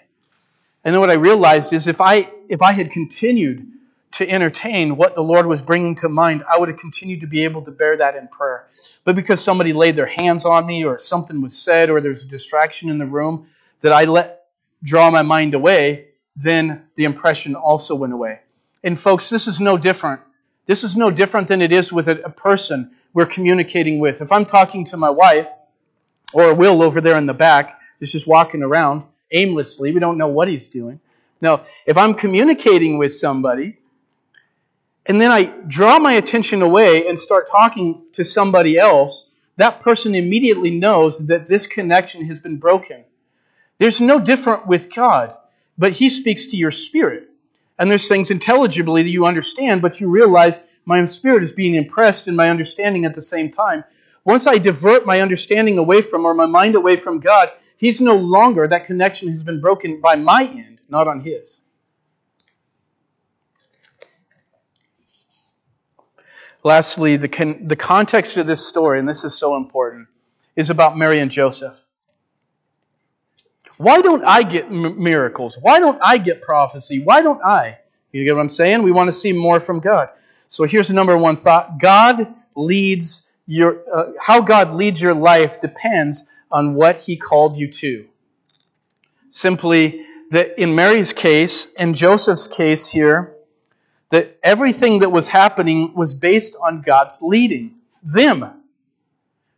And 0.85 0.95
then 0.95 1.01
what 1.01 1.11
I 1.11 1.15
realized 1.15 1.73
is 1.73 1.89
if 1.89 2.01
I 2.01 2.31
if 2.49 2.63
I 2.63 2.73
had 2.73 2.93
continued 2.93 3.67
to 4.13 4.29
entertain 4.29 4.97
what 4.97 5.15
the 5.15 5.23
Lord 5.23 5.47
was 5.47 5.61
bringing 5.61 5.97
to 5.97 6.09
mind, 6.09 6.45
I 6.51 6.59
would 6.59 6.69
have 6.69 6.79
continued 6.79 7.21
to 7.21 7.27
be 7.27 7.45
able 7.45 7.63
to 7.63 7.71
bear 7.71 7.99
that 7.99 8.17
in 8.17 8.29
prayer. 8.29 8.67
But 9.05 9.17
because 9.17 9.43
somebody 9.43 9.73
laid 9.73 9.97
their 9.97 10.07
hands 10.07 10.45
on 10.45 10.67
me 10.67 10.85
or 10.85 10.99
something 10.99 11.43
was 11.43 11.57
said 11.57 11.91
or 11.91 12.01
there's 12.01 12.23
a 12.23 12.29
distraction 12.29 12.89
in 12.89 12.99
the 12.99 13.07
room 13.07 13.49
that 13.81 13.93
I 13.93 14.05
let 14.05 14.45
draw 14.83 15.11
my 15.11 15.23
mind 15.23 15.55
away, 15.55 16.09
then 16.37 16.85
the 16.95 17.05
impression 17.05 17.55
also 17.55 17.95
went 17.95 18.13
away. 18.13 18.41
And 18.83 18.99
folks, 18.99 19.29
this 19.29 19.49
is 19.49 19.59
no 19.59 19.77
different. 19.77 20.21
This 20.67 20.85
is 20.85 20.97
no 20.97 21.11
different 21.11 21.49
than 21.49 21.63
it 21.63 21.73
is 21.73 21.93
with 21.93 22.09
a, 22.09 22.17
person 22.31 22.91
we're 23.13 23.27
communicating 23.27 23.99
with. 23.99 24.21
If 24.21 24.33
I'm 24.33 24.47
talking 24.47 24.85
to 24.87 24.97
my 24.97 25.11
wife, 25.11 25.49
or 26.33 26.55
Will 26.55 26.83
over 26.83 27.01
there 27.01 27.17
in 27.17 27.27
the 27.27 27.35
back, 27.35 27.81
is 28.01 28.13
just 28.13 28.27
walking 28.27 28.63
around 28.63 29.05
aimlessly, 29.31 29.93
we 29.93 30.01
don't 30.01 30.19
know 30.19 30.29
what 30.29 30.49
he's 30.49 30.69
doing. 30.69 31.01
Now, 31.41 31.65
if 31.87 31.97
I'm 31.97 32.15
communicating 32.15 32.99
with 32.99 33.15
somebody, 33.15 33.79
and 35.09 35.21
then 35.21 35.31
I 35.31 35.45
draw 35.45 35.99
my 35.99 36.15
attention 36.15 36.63
away 36.63 37.07
and 37.07 37.19
start 37.19 37.49
talking 37.51 38.03
to 38.13 38.25
somebody 38.25 38.77
else, 38.77 39.31
that 39.57 39.81
person 39.81 40.15
immediately 40.15 40.71
knows 40.71 41.27
that 41.27 41.49
this 41.49 41.67
connection 41.67 42.27
has 42.27 42.41
been 42.41 42.59
broken. 42.59 43.05
There's 43.79 44.01
no 44.01 44.19
different 44.19 44.67
with 44.67 44.93
God, 44.95 45.35
but 45.79 45.93
He 45.93 46.09
speaks 46.11 46.47
to 46.47 46.57
your 46.57 46.71
spirit. 46.71 47.29
And 47.79 47.91
there's 47.91 48.09
things 48.09 48.31
intelligibly 48.31 49.03
that 49.03 49.11
you 49.11 49.27
understand, 49.27 49.83
but 49.83 50.01
you 50.01 50.11
realize 50.11 50.67
my 50.85 51.05
spirit 51.05 51.43
is 51.43 51.53
being 51.53 51.75
impressed 51.75 52.27
and 52.27 52.37
my 52.37 52.51
understanding 52.51 53.05
at 53.05 53.15
the 53.15 53.23
same 53.23 53.53
time. 53.53 53.85
Once 54.25 54.47
I 54.47 54.59
divert 54.59 55.07
my 55.07 55.21
understanding 55.21 55.79
away 55.79 56.03
from 56.03 56.25
or 56.25 56.35
my 56.35 56.47
mind 56.47 56.75
away 56.75 56.97
from 56.97 57.21
God, 57.21 57.51
He's 57.77 58.01
no 58.01 58.17
longer, 58.17 58.67
that 58.67 58.87
connection 58.87 59.31
has 59.33 59.43
been 59.43 59.61
broken 59.61 60.01
by 60.01 60.17
my 60.17 60.45
end, 60.45 60.81
not 60.89 61.07
on 61.07 61.21
His. 61.21 61.61
Lastly, 66.67 67.17
the, 67.17 67.29
con- 67.29 67.69
the 67.69 67.77
context 67.77 68.37
of 68.39 68.49
this 68.49 68.67
story, 68.67 68.99
and 68.99 69.09
this 69.09 69.23
is 69.23 69.39
so 69.39 69.57
important, 69.57 70.09
is 70.57 70.69
about 70.69 70.99
Mary 70.99 71.21
and 71.21 71.31
Joseph. 71.31 71.81
Why 73.77 74.01
don't 74.01 74.25
I 74.25 74.43
get 74.43 74.65
m- 74.65 75.01
miracles? 75.01 75.57
Why 75.63 75.79
don't 75.79 76.01
I 76.03 76.19
get 76.19 76.43
prophecy? 76.43 76.99
Why 76.99 77.23
don't 77.23 77.41
I? 77.41 77.79
You 78.11 78.25
get 78.25 78.35
what 78.35 78.41
I'm 78.41 78.49
saying? 78.49 78.83
We 78.83 78.91
want 78.91 79.07
to 79.07 79.13
see 79.13 79.33
more 79.33 79.61
from 79.61 79.79
God. 79.79 80.09
So 80.49 80.65
here's 80.65 80.89
the 80.89 80.95
number 80.95 81.17
one 81.17 81.37
thought 81.37 81.79
God 81.79 82.35
leads 82.57 83.25
your, 83.47 83.85
uh, 83.95 84.13
how 84.21 84.41
God 84.41 84.75
leads 84.75 85.01
your 85.01 85.15
life 85.15 85.61
depends 85.61 86.29
on 86.51 86.75
what 86.75 86.97
he 86.97 87.17
called 87.17 87.57
you 87.57 87.71
to. 87.71 88.09
Simply, 89.29 90.05
that 90.33 90.61
in 90.61 90.75
Mary's 90.75 91.13
case 91.13 91.69
and 91.79 91.95
Joseph's 91.95 92.49
case 92.49 92.89
here, 92.89 93.36
that 94.11 94.39
everything 94.43 95.01
that 95.01 95.11
was 95.11 95.29
happening 95.29 95.95
was 95.95 96.15
based 96.15 96.57
on 96.61 96.83
God's 96.83 97.21
leading 97.23 97.77
them. 98.05 98.63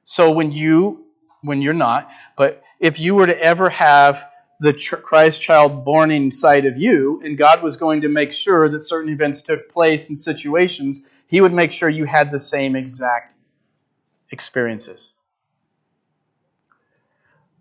So 0.04 0.32
when 0.32 0.52
you, 0.52 1.04
when 1.42 1.60
you're 1.60 1.74
not, 1.74 2.10
but 2.36 2.62
if 2.80 2.98
you 2.98 3.14
were 3.14 3.26
to 3.26 3.38
ever 3.38 3.68
have 3.70 4.26
the 4.60 4.72
Christ 4.72 5.40
child 5.40 5.84
born 5.84 6.10
inside 6.10 6.66
of 6.66 6.78
you, 6.78 7.20
and 7.24 7.36
God 7.36 7.62
was 7.62 7.76
going 7.76 8.02
to 8.02 8.08
make 8.08 8.32
sure 8.32 8.68
that 8.68 8.80
certain 8.80 9.12
events 9.12 9.42
took 9.42 9.68
place 9.68 10.10
in 10.10 10.16
situations, 10.16 11.08
He 11.26 11.40
would 11.40 11.52
make 11.52 11.72
sure 11.72 11.88
you 11.88 12.06
had 12.06 12.32
the 12.32 12.40
same 12.40 12.74
exact 12.74 13.34
experiences. 14.30 15.12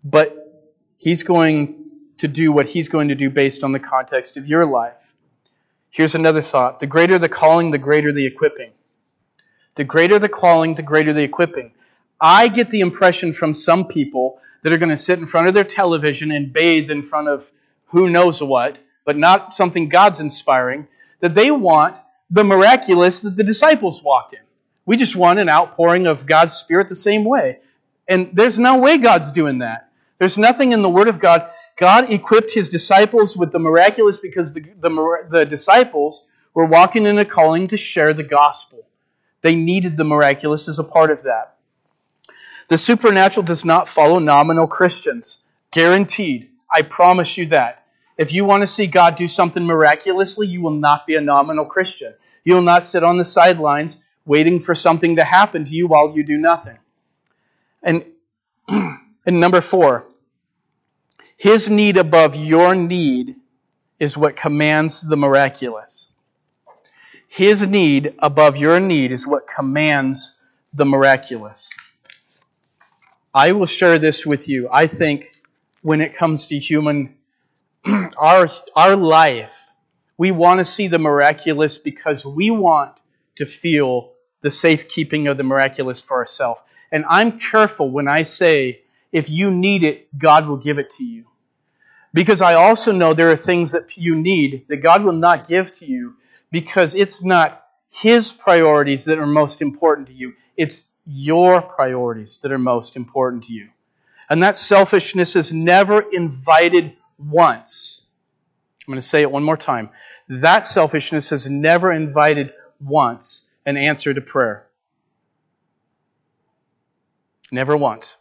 But 0.02 0.44
He's 0.96 1.22
going 1.22 1.84
to 2.18 2.28
do 2.28 2.50
what 2.50 2.66
He's 2.66 2.88
going 2.88 3.08
to 3.08 3.14
do 3.14 3.30
based 3.30 3.62
on 3.62 3.72
the 3.72 3.78
context 3.78 4.36
of 4.36 4.46
your 4.46 4.66
life. 4.66 5.14
Here's 5.90 6.14
another 6.14 6.42
thought 6.42 6.80
the 6.80 6.86
greater 6.86 7.18
the 7.18 7.28
calling, 7.28 7.70
the 7.70 7.78
greater 7.78 8.12
the 8.12 8.26
equipping. 8.26 8.72
The 9.74 9.84
greater 9.84 10.18
the 10.18 10.28
calling, 10.28 10.74
the 10.74 10.82
greater 10.82 11.12
the 11.12 11.22
equipping. 11.22 11.72
I 12.20 12.48
get 12.48 12.70
the 12.70 12.80
impression 12.80 13.32
from 13.32 13.52
some 13.52 13.86
people 13.86 14.40
that 14.62 14.72
are 14.72 14.78
going 14.78 14.90
to 14.90 14.96
sit 14.96 15.18
in 15.18 15.26
front 15.26 15.46
of 15.46 15.54
their 15.54 15.64
television 15.64 16.32
and 16.32 16.52
bathe 16.52 16.90
in 16.90 17.02
front 17.02 17.28
of 17.28 17.48
who 17.86 18.10
knows 18.10 18.42
what, 18.42 18.78
but 19.04 19.16
not 19.16 19.54
something 19.54 19.88
God's 19.88 20.20
inspiring, 20.20 20.88
that 21.20 21.34
they 21.34 21.50
want 21.50 21.96
the 22.30 22.44
miraculous 22.44 23.20
that 23.20 23.36
the 23.36 23.44
disciples 23.44 24.02
walked 24.02 24.34
in. 24.34 24.40
We 24.84 24.96
just 24.96 25.16
want 25.16 25.38
an 25.38 25.48
outpouring 25.48 26.06
of 26.06 26.26
God's 26.26 26.54
Spirit 26.54 26.88
the 26.88 26.96
same 26.96 27.24
way. 27.24 27.60
And 28.08 28.30
there's 28.34 28.58
no 28.58 28.78
way 28.78 28.98
God's 28.98 29.30
doing 29.30 29.58
that. 29.58 29.90
There's 30.18 30.38
nothing 30.38 30.72
in 30.72 30.82
the 30.82 30.88
Word 30.88 31.08
of 31.08 31.20
God. 31.20 31.48
God 31.78 32.10
equipped 32.10 32.52
His 32.52 32.68
disciples 32.68 33.36
with 33.36 33.52
the 33.52 33.58
miraculous 33.58 34.18
because 34.18 34.52
the, 34.52 34.60
the, 34.60 35.26
the 35.30 35.46
disciples 35.46 36.26
were 36.52 36.66
walking 36.66 37.06
in 37.06 37.18
a 37.18 37.24
calling 37.24 37.68
to 37.68 37.76
share 37.76 38.12
the 38.12 38.24
gospel. 38.24 38.84
They 39.42 39.54
needed 39.54 39.96
the 39.96 40.04
miraculous 40.04 40.68
as 40.68 40.78
a 40.78 40.84
part 40.84 41.10
of 41.10 41.22
that. 41.22 41.56
The 42.68 42.78
supernatural 42.78 43.44
does 43.44 43.64
not 43.64 43.88
follow 43.88 44.18
nominal 44.18 44.66
Christians. 44.66 45.46
Guaranteed. 45.70 46.50
I 46.74 46.82
promise 46.82 47.38
you 47.38 47.46
that. 47.46 47.84
If 48.18 48.32
you 48.32 48.44
want 48.44 48.62
to 48.62 48.66
see 48.66 48.88
God 48.88 49.14
do 49.14 49.28
something 49.28 49.64
miraculously, 49.64 50.48
you 50.48 50.60
will 50.60 50.72
not 50.72 51.06
be 51.06 51.14
a 51.14 51.20
nominal 51.20 51.64
Christian. 51.64 52.12
You 52.44 52.54
will 52.54 52.62
not 52.62 52.82
sit 52.82 53.04
on 53.04 53.16
the 53.16 53.24
sidelines 53.24 53.96
waiting 54.26 54.60
for 54.60 54.74
something 54.74 55.16
to 55.16 55.24
happen 55.24 55.64
to 55.64 55.70
you 55.70 55.86
while 55.86 56.14
you 56.14 56.24
do 56.24 56.36
nothing. 56.36 56.76
And, 57.82 58.04
and 58.68 59.00
number 59.26 59.60
four, 59.60 60.04
his 61.38 61.70
need 61.70 61.96
above 61.96 62.34
your 62.34 62.74
need 62.74 63.36
is 64.00 64.16
what 64.16 64.34
commands 64.34 65.02
the 65.02 65.16
miraculous. 65.16 66.12
His 67.28 67.64
need 67.64 68.14
above 68.18 68.56
your 68.56 68.80
need 68.80 69.12
is 69.12 69.24
what 69.24 69.46
commands 69.46 70.36
the 70.74 70.84
miraculous. 70.84 71.70
I 73.32 73.52
will 73.52 73.66
share 73.66 74.00
this 74.00 74.26
with 74.26 74.48
you. 74.48 74.68
I 74.72 74.88
think 74.88 75.30
when 75.80 76.00
it 76.00 76.14
comes 76.14 76.46
to 76.46 76.58
human, 76.58 77.14
our, 78.18 78.48
our 78.74 78.96
life, 78.96 79.70
we 80.16 80.32
want 80.32 80.58
to 80.58 80.64
see 80.64 80.88
the 80.88 80.98
miraculous 80.98 81.78
because 81.78 82.26
we 82.26 82.50
want 82.50 82.94
to 83.36 83.46
feel 83.46 84.10
the 84.40 84.50
safekeeping 84.50 85.28
of 85.28 85.36
the 85.36 85.44
miraculous 85.44 86.02
for 86.02 86.16
ourselves. 86.16 86.60
And 86.90 87.04
I'm 87.08 87.38
careful 87.38 87.88
when 87.88 88.08
I 88.08 88.24
say, 88.24 88.82
if 89.12 89.30
you 89.30 89.50
need 89.50 89.84
it, 89.84 90.16
God 90.16 90.46
will 90.46 90.56
give 90.56 90.78
it 90.78 90.90
to 90.92 91.04
you. 91.04 91.24
Because 92.12 92.40
I 92.40 92.54
also 92.54 92.92
know 92.92 93.12
there 93.14 93.30
are 93.30 93.36
things 93.36 93.72
that 93.72 93.96
you 93.96 94.14
need 94.14 94.66
that 94.68 94.78
God 94.78 95.04
will 95.04 95.12
not 95.12 95.48
give 95.48 95.72
to 95.74 95.86
you 95.86 96.14
because 96.50 96.94
it's 96.94 97.22
not 97.22 97.64
His 97.90 98.32
priorities 98.32 99.06
that 99.06 99.18
are 99.18 99.26
most 99.26 99.62
important 99.62 100.08
to 100.08 100.14
you. 100.14 100.34
It's 100.56 100.82
your 101.06 101.62
priorities 101.62 102.38
that 102.38 102.52
are 102.52 102.58
most 102.58 102.96
important 102.96 103.44
to 103.44 103.52
you. 103.52 103.68
And 104.28 104.42
that 104.42 104.56
selfishness 104.56 105.36
is 105.36 105.52
never 105.52 106.00
invited 106.00 106.96
once. 107.18 108.02
I'm 108.86 108.92
going 108.92 109.00
to 109.00 109.06
say 109.06 109.22
it 109.22 109.30
one 109.30 109.42
more 109.42 109.56
time. 109.56 109.90
That 110.28 110.66
selfishness 110.66 111.32
is 111.32 111.48
never 111.48 111.90
invited 111.92 112.52
once 112.80 113.44
an 113.64 113.78
answer 113.78 114.12
to 114.12 114.20
prayer. 114.20 114.66
Never 117.50 117.76
once. 117.76 118.17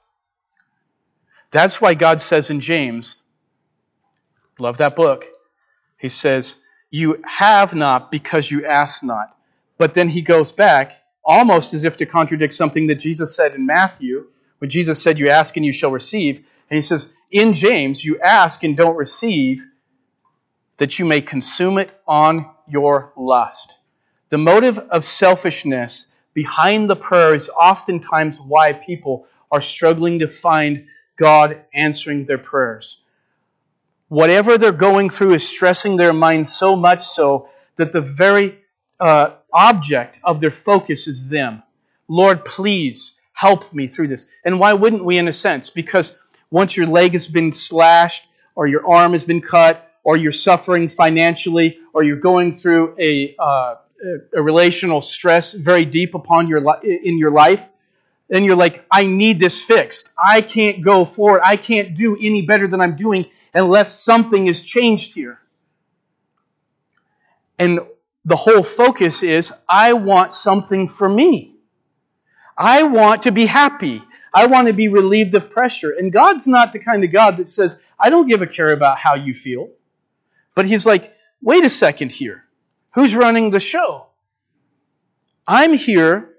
That's 1.51 1.79
why 1.79 1.93
God 1.93 2.19
says 2.21 2.49
in 2.49 2.59
James, 2.59 3.21
love 4.59 4.77
that 4.77 4.95
book, 4.95 5.25
he 5.97 6.09
says, 6.09 6.55
You 6.89 7.21
have 7.25 7.73
not 7.73 8.11
because 8.11 8.49
you 8.49 8.65
ask 8.65 9.03
not. 9.03 9.35
But 9.77 9.93
then 9.93 10.09
he 10.09 10.21
goes 10.21 10.51
back, 10.51 11.01
almost 11.23 11.73
as 11.73 11.83
if 11.83 11.97
to 11.97 12.05
contradict 12.05 12.53
something 12.53 12.87
that 12.87 12.95
Jesus 12.95 13.35
said 13.35 13.53
in 13.53 13.65
Matthew, 13.65 14.27
when 14.59 14.69
Jesus 14.69 15.01
said, 15.01 15.19
You 15.19 15.29
ask 15.29 15.55
and 15.55 15.65
you 15.65 15.73
shall 15.73 15.91
receive. 15.91 16.37
And 16.69 16.75
he 16.75 16.81
says, 16.81 17.13
In 17.31 17.53
James, 17.53 18.03
you 18.03 18.19
ask 18.19 18.63
and 18.63 18.75
don't 18.75 18.97
receive, 18.97 19.65
that 20.77 20.99
you 20.99 21.05
may 21.05 21.21
consume 21.21 21.77
it 21.77 21.89
on 22.07 22.49
your 22.67 23.13
lust. 23.15 23.75
The 24.29 24.37
motive 24.37 24.77
of 24.77 25.05
selfishness 25.05 26.07
behind 26.33 26.89
the 26.89 26.95
prayer 26.95 27.33
is 27.33 27.49
oftentimes 27.49 28.37
why 28.39 28.73
people 28.73 29.25
are 29.51 29.61
struggling 29.61 30.19
to 30.19 30.27
find 30.27 30.87
God 31.17 31.61
answering 31.73 32.25
their 32.25 32.37
prayers. 32.37 33.01
Whatever 34.07 34.57
they're 34.57 34.71
going 34.71 35.09
through 35.09 35.33
is 35.33 35.47
stressing 35.47 35.97
their 35.97 36.13
mind 36.13 36.47
so 36.47 36.75
much 36.75 37.03
so 37.03 37.49
that 37.75 37.91
the 37.91 38.01
very 38.01 38.57
uh, 38.99 39.31
object 39.51 40.19
of 40.23 40.39
their 40.39 40.51
focus 40.51 41.07
is 41.07 41.29
them. 41.29 41.63
Lord, 42.07 42.45
please 42.45 43.13
help 43.33 43.73
me 43.73 43.87
through 43.87 44.07
this. 44.07 44.29
And 44.45 44.59
why 44.59 44.73
wouldn't 44.73 45.03
we, 45.03 45.17
in 45.17 45.27
a 45.27 45.33
sense? 45.33 45.69
Because 45.69 46.17
once 46.49 46.77
your 46.77 46.87
leg 46.87 47.11
has 47.11 47.27
been 47.27 47.51
slashed, 47.51 48.27
or 48.55 48.65
your 48.67 48.87
arm 48.87 49.13
has 49.13 49.25
been 49.25 49.41
cut, 49.41 49.87
or 50.03 50.15
you're 50.17 50.31
suffering 50.31 50.87
financially, 50.89 51.77
or 51.93 52.03
you're 52.03 52.17
going 52.19 52.53
through 52.53 52.95
a 52.97 53.35
uh, 53.37 53.75
a 54.33 54.41
relational 54.41 55.01
stress 55.01 55.53
very 55.53 55.85
deep 55.85 56.15
upon 56.15 56.47
your 56.47 56.61
li- 56.61 56.99
in 57.03 57.17
your 57.17 57.31
life, 57.31 57.67
then 58.27 58.43
you're 58.43 58.55
like, 58.55 58.85
I 58.91 59.07
need 59.07 59.39
this 59.39 59.63
fixed. 59.63 60.11
I 60.17 60.41
can't 60.41 60.83
go 60.83 61.05
forward. 61.05 61.41
I 61.43 61.57
can't 61.57 61.95
do 61.95 62.17
any 62.19 62.41
better 62.41 62.67
than 62.67 62.81
I'm 62.81 62.95
doing 62.95 63.27
unless 63.53 63.99
something 63.99 64.47
is 64.47 64.61
changed 64.61 65.13
here. 65.13 65.39
And 67.57 67.79
the 68.25 68.35
whole 68.35 68.63
focus 68.63 69.23
is, 69.23 69.53
I 69.67 69.93
want 69.93 70.33
something 70.33 70.89
for 70.89 71.07
me. 71.07 71.55
I 72.57 72.83
want 72.83 73.23
to 73.23 73.31
be 73.31 73.45
happy. 73.45 74.03
I 74.33 74.47
want 74.47 74.67
to 74.67 74.73
be 74.73 74.89
relieved 74.89 75.33
of 75.35 75.49
pressure. 75.49 75.91
And 75.91 76.11
God's 76.11 76.47
not 76.47 76.73
the 76.73 76.79
kind 76.79 77.03
of 77.03 77.11
God 77.11 77.37
that 77.37 77.47
says, 77.47 77.81
I 77.99 78.09
don't 78.09 78.27
give 78.27 78.41
a 78.41 78.47
care 78.47 78.71
about 78.71 78.97
how 78.97 79.15
you 79.15 79.33
feel. 79.33 79.69
But 80.53 80.65
He's 80.65 80.85
like, 80.85 81.13
wait 81.41 81.63
a 81.63 81.69
second 81.69 82.11
here. 82.11 82.43
Who's 82.93 83.15
running 83.15 83.51
the 83.51 83.59
show? 83.59 84.07
I'm 85.47 85.71
here 85.71 86.36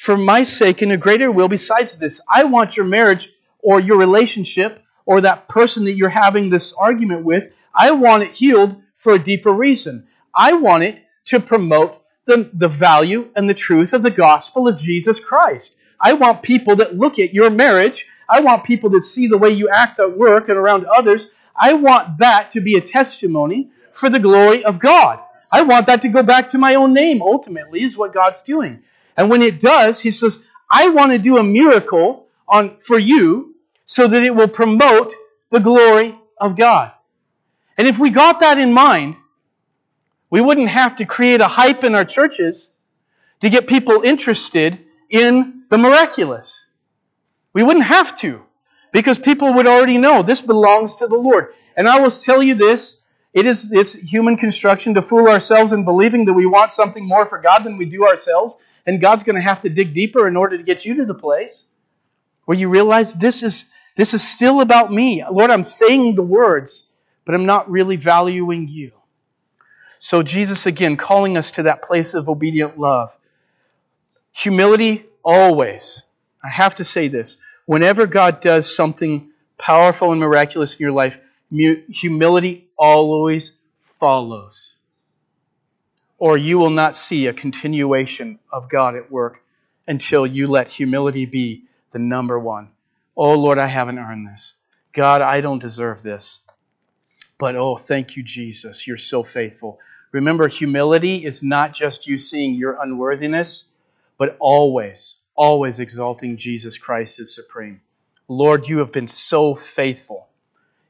for 0.00 0.16
my 0.16 0.44
sake 0.44 0.80
in 0.80 0.90
a 0.92 0.96
greater 0.96 1.30
will 1.30 1.46
besides 1.46 1.98
this. 1.98 2.22
I 2.26 2.44
want 2.44 2.74
your 2.74 2.86
marriage 2.86 3.28
or 3.58 3.78
your 3.80 3.98
relationship 3.98 4.82
or 5.04 5.20
that 5.20 5.46
person 5.46 5.84
that 5.84 5.92
you're 5.92 6.08
having 6.08 6.48
this 6.48 6.72
argument 6.72 7.22
with, 7.22 7.52
I 7.74 7.90
want 7.90 8.22
it 8.22 8.32
healed 8.32 8.80
for 8.96 9.12
a 9.12 9.18
deeper 9.18 9.52
reason. 9.52 10.06
I 10.34 10.54
want 10.54 10.84
it 10.84 11.04
to 11.26 11.38
promote 11.38 12.02
the, 12.24 12.48
the 12.54 12.66
value 12.66 13.28
and 13.36 13.46
the 13.46 13.52
truth 13.52 13.92
of 13.92 14.02
the 14.02 14.10
gospel 14.10 14.68
of 14.68 14.78
Jesus 14.78 15.20
Christ. 15.20 15.76
I 16.00 16.14
want 16.14 16.42
people 16.42 16.76
that 16.76 16.96
look 16.96 17.18
at 17.18 17.34
your 17.34 17.50
marriage. 17.50 18.06
I 18.26 18.40
want 18.40 18.64
people 18.64 18.88
that 18.90 19.02
see 19.02 19.26
the 19.26 19.36
way 19.36 19.50
you 19.50 19.68
act 19.68 20.00
at 20.00 20.16
work 20.16 20.48
and 20.48 20.56
around 20.56 20.86
others. 20.86 21.30
I 21.54 21.74
want 21.74 22.20
that 22.20 22.52
to 22.52 22.62
be 22.62 22.76
a 22.76 22.80
testimony 22.80 23.70
for 23.92 24.08
the 24.08 24.18
glory 24.18 24.64
of 24.64 24.80
God. 24.80 25.20
I 25.52 25.60
want 25.60 25.88
that 25.88 26.00
to 26.02 26.08
go 26.08 26.22
back 26.22 26.48
to 26.48 26.58
my 26.58 26.76
own 26.76 26.94
name, 26.94 27.20
ultimately, 27.20 27.82
is 27.82 27.98
what 27.98 28.14
God's 28.14 28.40
doing. 28.40 28.82
And 29.16 29.30
when 29.30 29.42
it 29.42 29.60
does, 29.60 30.00
He 30.00 30.10
says, 30.10 30.42
I 30.70 30.90
want 30.90 31.12
to 31.12 31.18
do 31.18 31.38
a 31.38 31.42
miracle 31.42 32.26
on, 32.48 32.78
for 32.78 32.98
you 32.98 33.54
so 33.84 34.06
that 34.06 34.22
it 34.22 34.34
will 34.34 34.48
promote 34.48 35.14
the 35.50 35.60
glory 35.60 36.16
of 36.38 36.56
God. 36.56 36.92
And 37.76 37.88
if 37.88 37.98
we 37.98 38.10
got 38.10 38.40
that 38.40 38.58
in 38.58 38.72
mind, 38.72 39.16
we 40.30 40.40
wouldn't 40.40 40.68
have 40.68 40.96
to 40.96 41.06
create 41.06 41.40
a 41.40 41.48
hype 41.48 41.82
in 41.82 41.94
our 41.94 42.04
churches 42.04 42.74
to 43.40 43.50
get 43.50 43.66
people 43.66 44.02
interested 44.02 44.78
in 45.08 45.64
the 45.70 45.78
miraculous. 45.78 46.64
We 47.52 47.62
wouldn't 47.62 47.86
have 47.86 48.14
to 48.16 48.42
because 48.92 49.18
people 49.18 49.54
would 49.54 49.66
already 49.66 49.98
know 49.98 50.22
this 50.22 50.40
belongs 50.40 50.96
to 50.96 51.06
the 51.06 51.16
Lord. 51.16 51.52
And 51.76 51.88
I 51.88 52.00
will 52.00 52.10
tell 52.10 52.42
you 52.42 52.54
this 52.54 53.00
it 53.32 53.46
is 53.46 53.72
it's 53.72 53.92
human 53.92 54.36
construction 54.36 54.94
to 54.94 55.02
fool 55.02 55.28
ourselves 55.28 55.72
in 55.72 55.84
believing 55.84 56.24
that 56.24 56.32
we 56.32 56.46
want 56.46 56.72
something 56.72 57.06
more 57.06 57.26
for 57.26 57.38
God 57.38 57.64
than 57.64 57.76
we 57.76 57.84
do 57.84 58.06
ourselves, 58.06 58.56
and 58.86 59.00
God's 59.00 59.22
going 59.22 59.36
to 59.36 59.42
have 59.42 59.60
to 59.60 59.68
dig 59.68 59.94
deeper 59.94 60.26
in 60.28 60.36
order 60.36 60.56
to 60.56 60.62
get 60.62 60.84
you 60.84 60.96
to 60.96 61.04
the 61.04 61.14
place 61.14 61.64
where 62.44 62.58
you 62.58 62.68
realize 62.68 63.14
this 63.14 63.42
is 63.42 63.66
this 63.96 64.14
is 64.14 64.26
still 64.26 64.60
about 64.60 64.92
me. 64.92 65.22
Lord, 65.30 65.50
I'm 65.50 65.64
saying 65.64 66.14
the 66.14 66.22
words, 66.22 66.88
but 67.24 67.34
I'm 67.34 67.46
not 67.46 67.70
really 67.70 67.96
valuing 67.96 68.68
you. 68.68 68.92
So 69.98 70.22
Jesus 70.22 70.66
again 70.66 70.96
calling 70.96 71.36
us 71.36 71.52
to 71.52 71.64
that 71.64 71.82
place 71.82 72.14
of 72.14 72.28
obedient 72.28 72.78
love. 72.78 73.16
Humility 74.32 75.04
always. 75.22 76.02
I 76.42 76.48
have 76.48 76.76
to 76.76 76.84
say 76.84 77.08
this. 77.08 77.36
Whenever 77.66 78.06
God 78.06 78.40
does 78.40 78.74
something 78.74 79.30
powerful 79.58 80.10
and 80.12 80.20
miraculous 80.20 80.74
in 80.74 80.78
your 80.80 80.92
life, 80.92 81.20
humility 81.50 82.68
always 82.78 83.52
follows. 83.82 84.74
Or 86.20 86.36
you 86.36 86.58
will 86.58 86.70
not 86.70 86.94
see 86.94 87.26
a 87.26 87.32
continuation 87.32 88.38
of 88.52 88.68
God 88.68 88.94
at 88.94 89.10
work 89.10 89.42
until 89.88 90.24
you 90.24 90.46
let 90.46 90.68
humility 90.68 91.26
be 91.26 91.64
the 91.90 91.98
number 91.98 92.38
one. 92.38 92.70
Oh 93.16 93.34
Lord, 93.34 93.58
I 93.58 93.66
haven't 93.66 93.98
earned 93.98 94.28
this. 94.28 94.54
God, 94.92 95.22
I 95.22 95.40
don't 95.40 95.58
deserve 95.58 96.04
this. 96.04 96.38
But 97.38 97.56
oh, 97.56 97.76
thank 97.76 98.16
you, 98.16 98.22
Jesus. 98.22 98.86
You're 98.86 98.98
so 98.98 99.24
faithful. 99.24 99.80
Remember, 100.12 100.46
humility 100.46 101.24
is 101.24 101.42
not 101.42 101.74
just 101.74 102.06
you 102.06 102.18
seeing 102.18 102.54
your 102.54 102.80
unworthiness, 102.80 103.64
but 104.16 104.36
always, 104.38 105.16
always 105.34 105.80
exalting 105.80 106.36
Jesus 106.36 106.78
Christ 106.78 107.18
as 107.18 107.34
supreme. 107.34 107.80
Lord, 108.28 108.68
you 108.68 108.78
have 108.78 108.92
been 108.92 109.08
so 109.08 109.56
faithful 109.56 110.28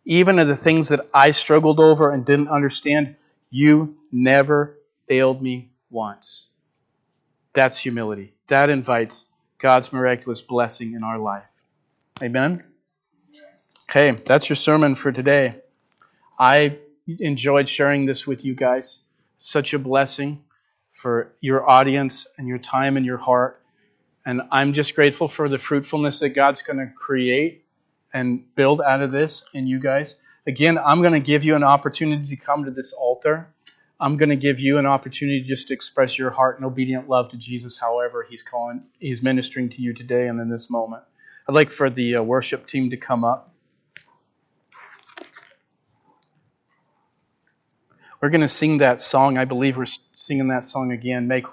even 0.05 0.39
of 0.39 0.49
the 0.49 0.57
things 0.57 0.89
that 0.89 1.07
I 1.13 1.31
struggled 1.31 1.79
over 1.79 2.11
and 2.11 2.25
didn't 2.25 2.49
understand, 2.49 3.17
you 3.51 3.97
never 4.11 4.77
failed 5.11 5.43
me 5.43 5.69
once. 5.91 6.47
That's 7.53 7.77
humility. 7.77 8.33
That 8.47 8.71
invites 8.71 9.27
God's 9.59 9.93
miraculous 9.93 10.41
blessing 10.41 10.95
in 10.95 11.03
our 11.03 11.19
life. 11.19 11.43
Amen? 12.23 12.63
Okay, 13.91 14.23
that's 14.25 14.49
your 14.49 14.55
sermon 14.55 14.95
for 14.95 15.11
today. 15.11 15.57
I 16.39 16.79
enjoyed 17.09 17.69
sharing 17.69 18.07
this 18.07 18.25
with 18.25 18.45
you 18.45 18.55
guys. 18.55 19.01
Such 19.41 19.75
a 19.75 19.81
blessing 19.81 20.45
for 20.93 21.33
your 21.41 21.69
audience 21.69 22.29
and 22.39 22.47
your 22.47 22.59
time 22.59 22.97
and 22.97 23.05
your 23.05 23.19
heart. 23.19 23.61
And 24.25 24.43
I'm 24.53 24.75
just 24.75 24.95
grateful 24.95 25.27
for 25.27 25.49
the 25.49 25.59
fruitfulness 25.59 26.21
that 26.21 26.29
God's 26.29 26.63
going 26.63 26.79
to 26.79 26.87
create 26.95 27.65
and 28.15 28.45
build 28.55 28.81
out 28.81 29.03
of 29.03 29.11
this 29.11 29.43
in 29.55 29.67
you 29.67 29.81
guys. 29.81 30.15
Again, 30.47 30.79
I'm 30.79 31.01
going 31.01 31.15
to 31.15 31.21
give 31.21 31.43
you 31.43 31.57
an 31.57 31.65
opportunity 31.65 32.29
to 32.29 32.37
come 32.37 32.67
to 32.67 32.71
this 32.71 32.93
altar. 32.93 33.49
I'm 34.01 34.17
going 34.17 34.31
to 34.31 34.37
give 34.37 34.61
you 34.61 34.79
an 34.79 34.87
opportunity 34.87 35.43
just 35.43 35.69
to 35.69 35.75
express 35.75 36.17
your 36.17 36.31
heart 36.31 36.57
and 36.57 36.65
obedient 36.65 37.09
love 37.09 37.29
to 37.31 37.37
Jesus, 37.37 37.77
however 37.77 38.27
He's 38.29 38.43
calling, 38.43 38.85
He's 38.99 39.23
ministering 39.23 39.69
to 39.71 39.83
you 39.83 39.93
today 39.93 40.27
and 40.27 40.41
in 40.41 40.49
this 40.49 40.71
moment. 40.71 41.03
I'd 41.47 41.55
like 41.55 41.71
for 41.71 41.91
the 41.91 42.17
uh, 42.17 42.23
worship 42.23 42.67
team 42.67 42.91
to 42.91 42.97
come 42.97 43.25
up. 43.25 43.53
We're 48.23 48.31
going 48.31 48.43
to 48.43 48.49
sing 48.49 48.79
that 48.79 48.99
song. 48.99 49.39
I 49.39 49.47
believe 49.47 49.77
we're 49.77 49.87
singing 50.13 50.49
that 50.49 50.65
song 50.65 50.93
again. 50.93 51.27
Make 51.27 51.49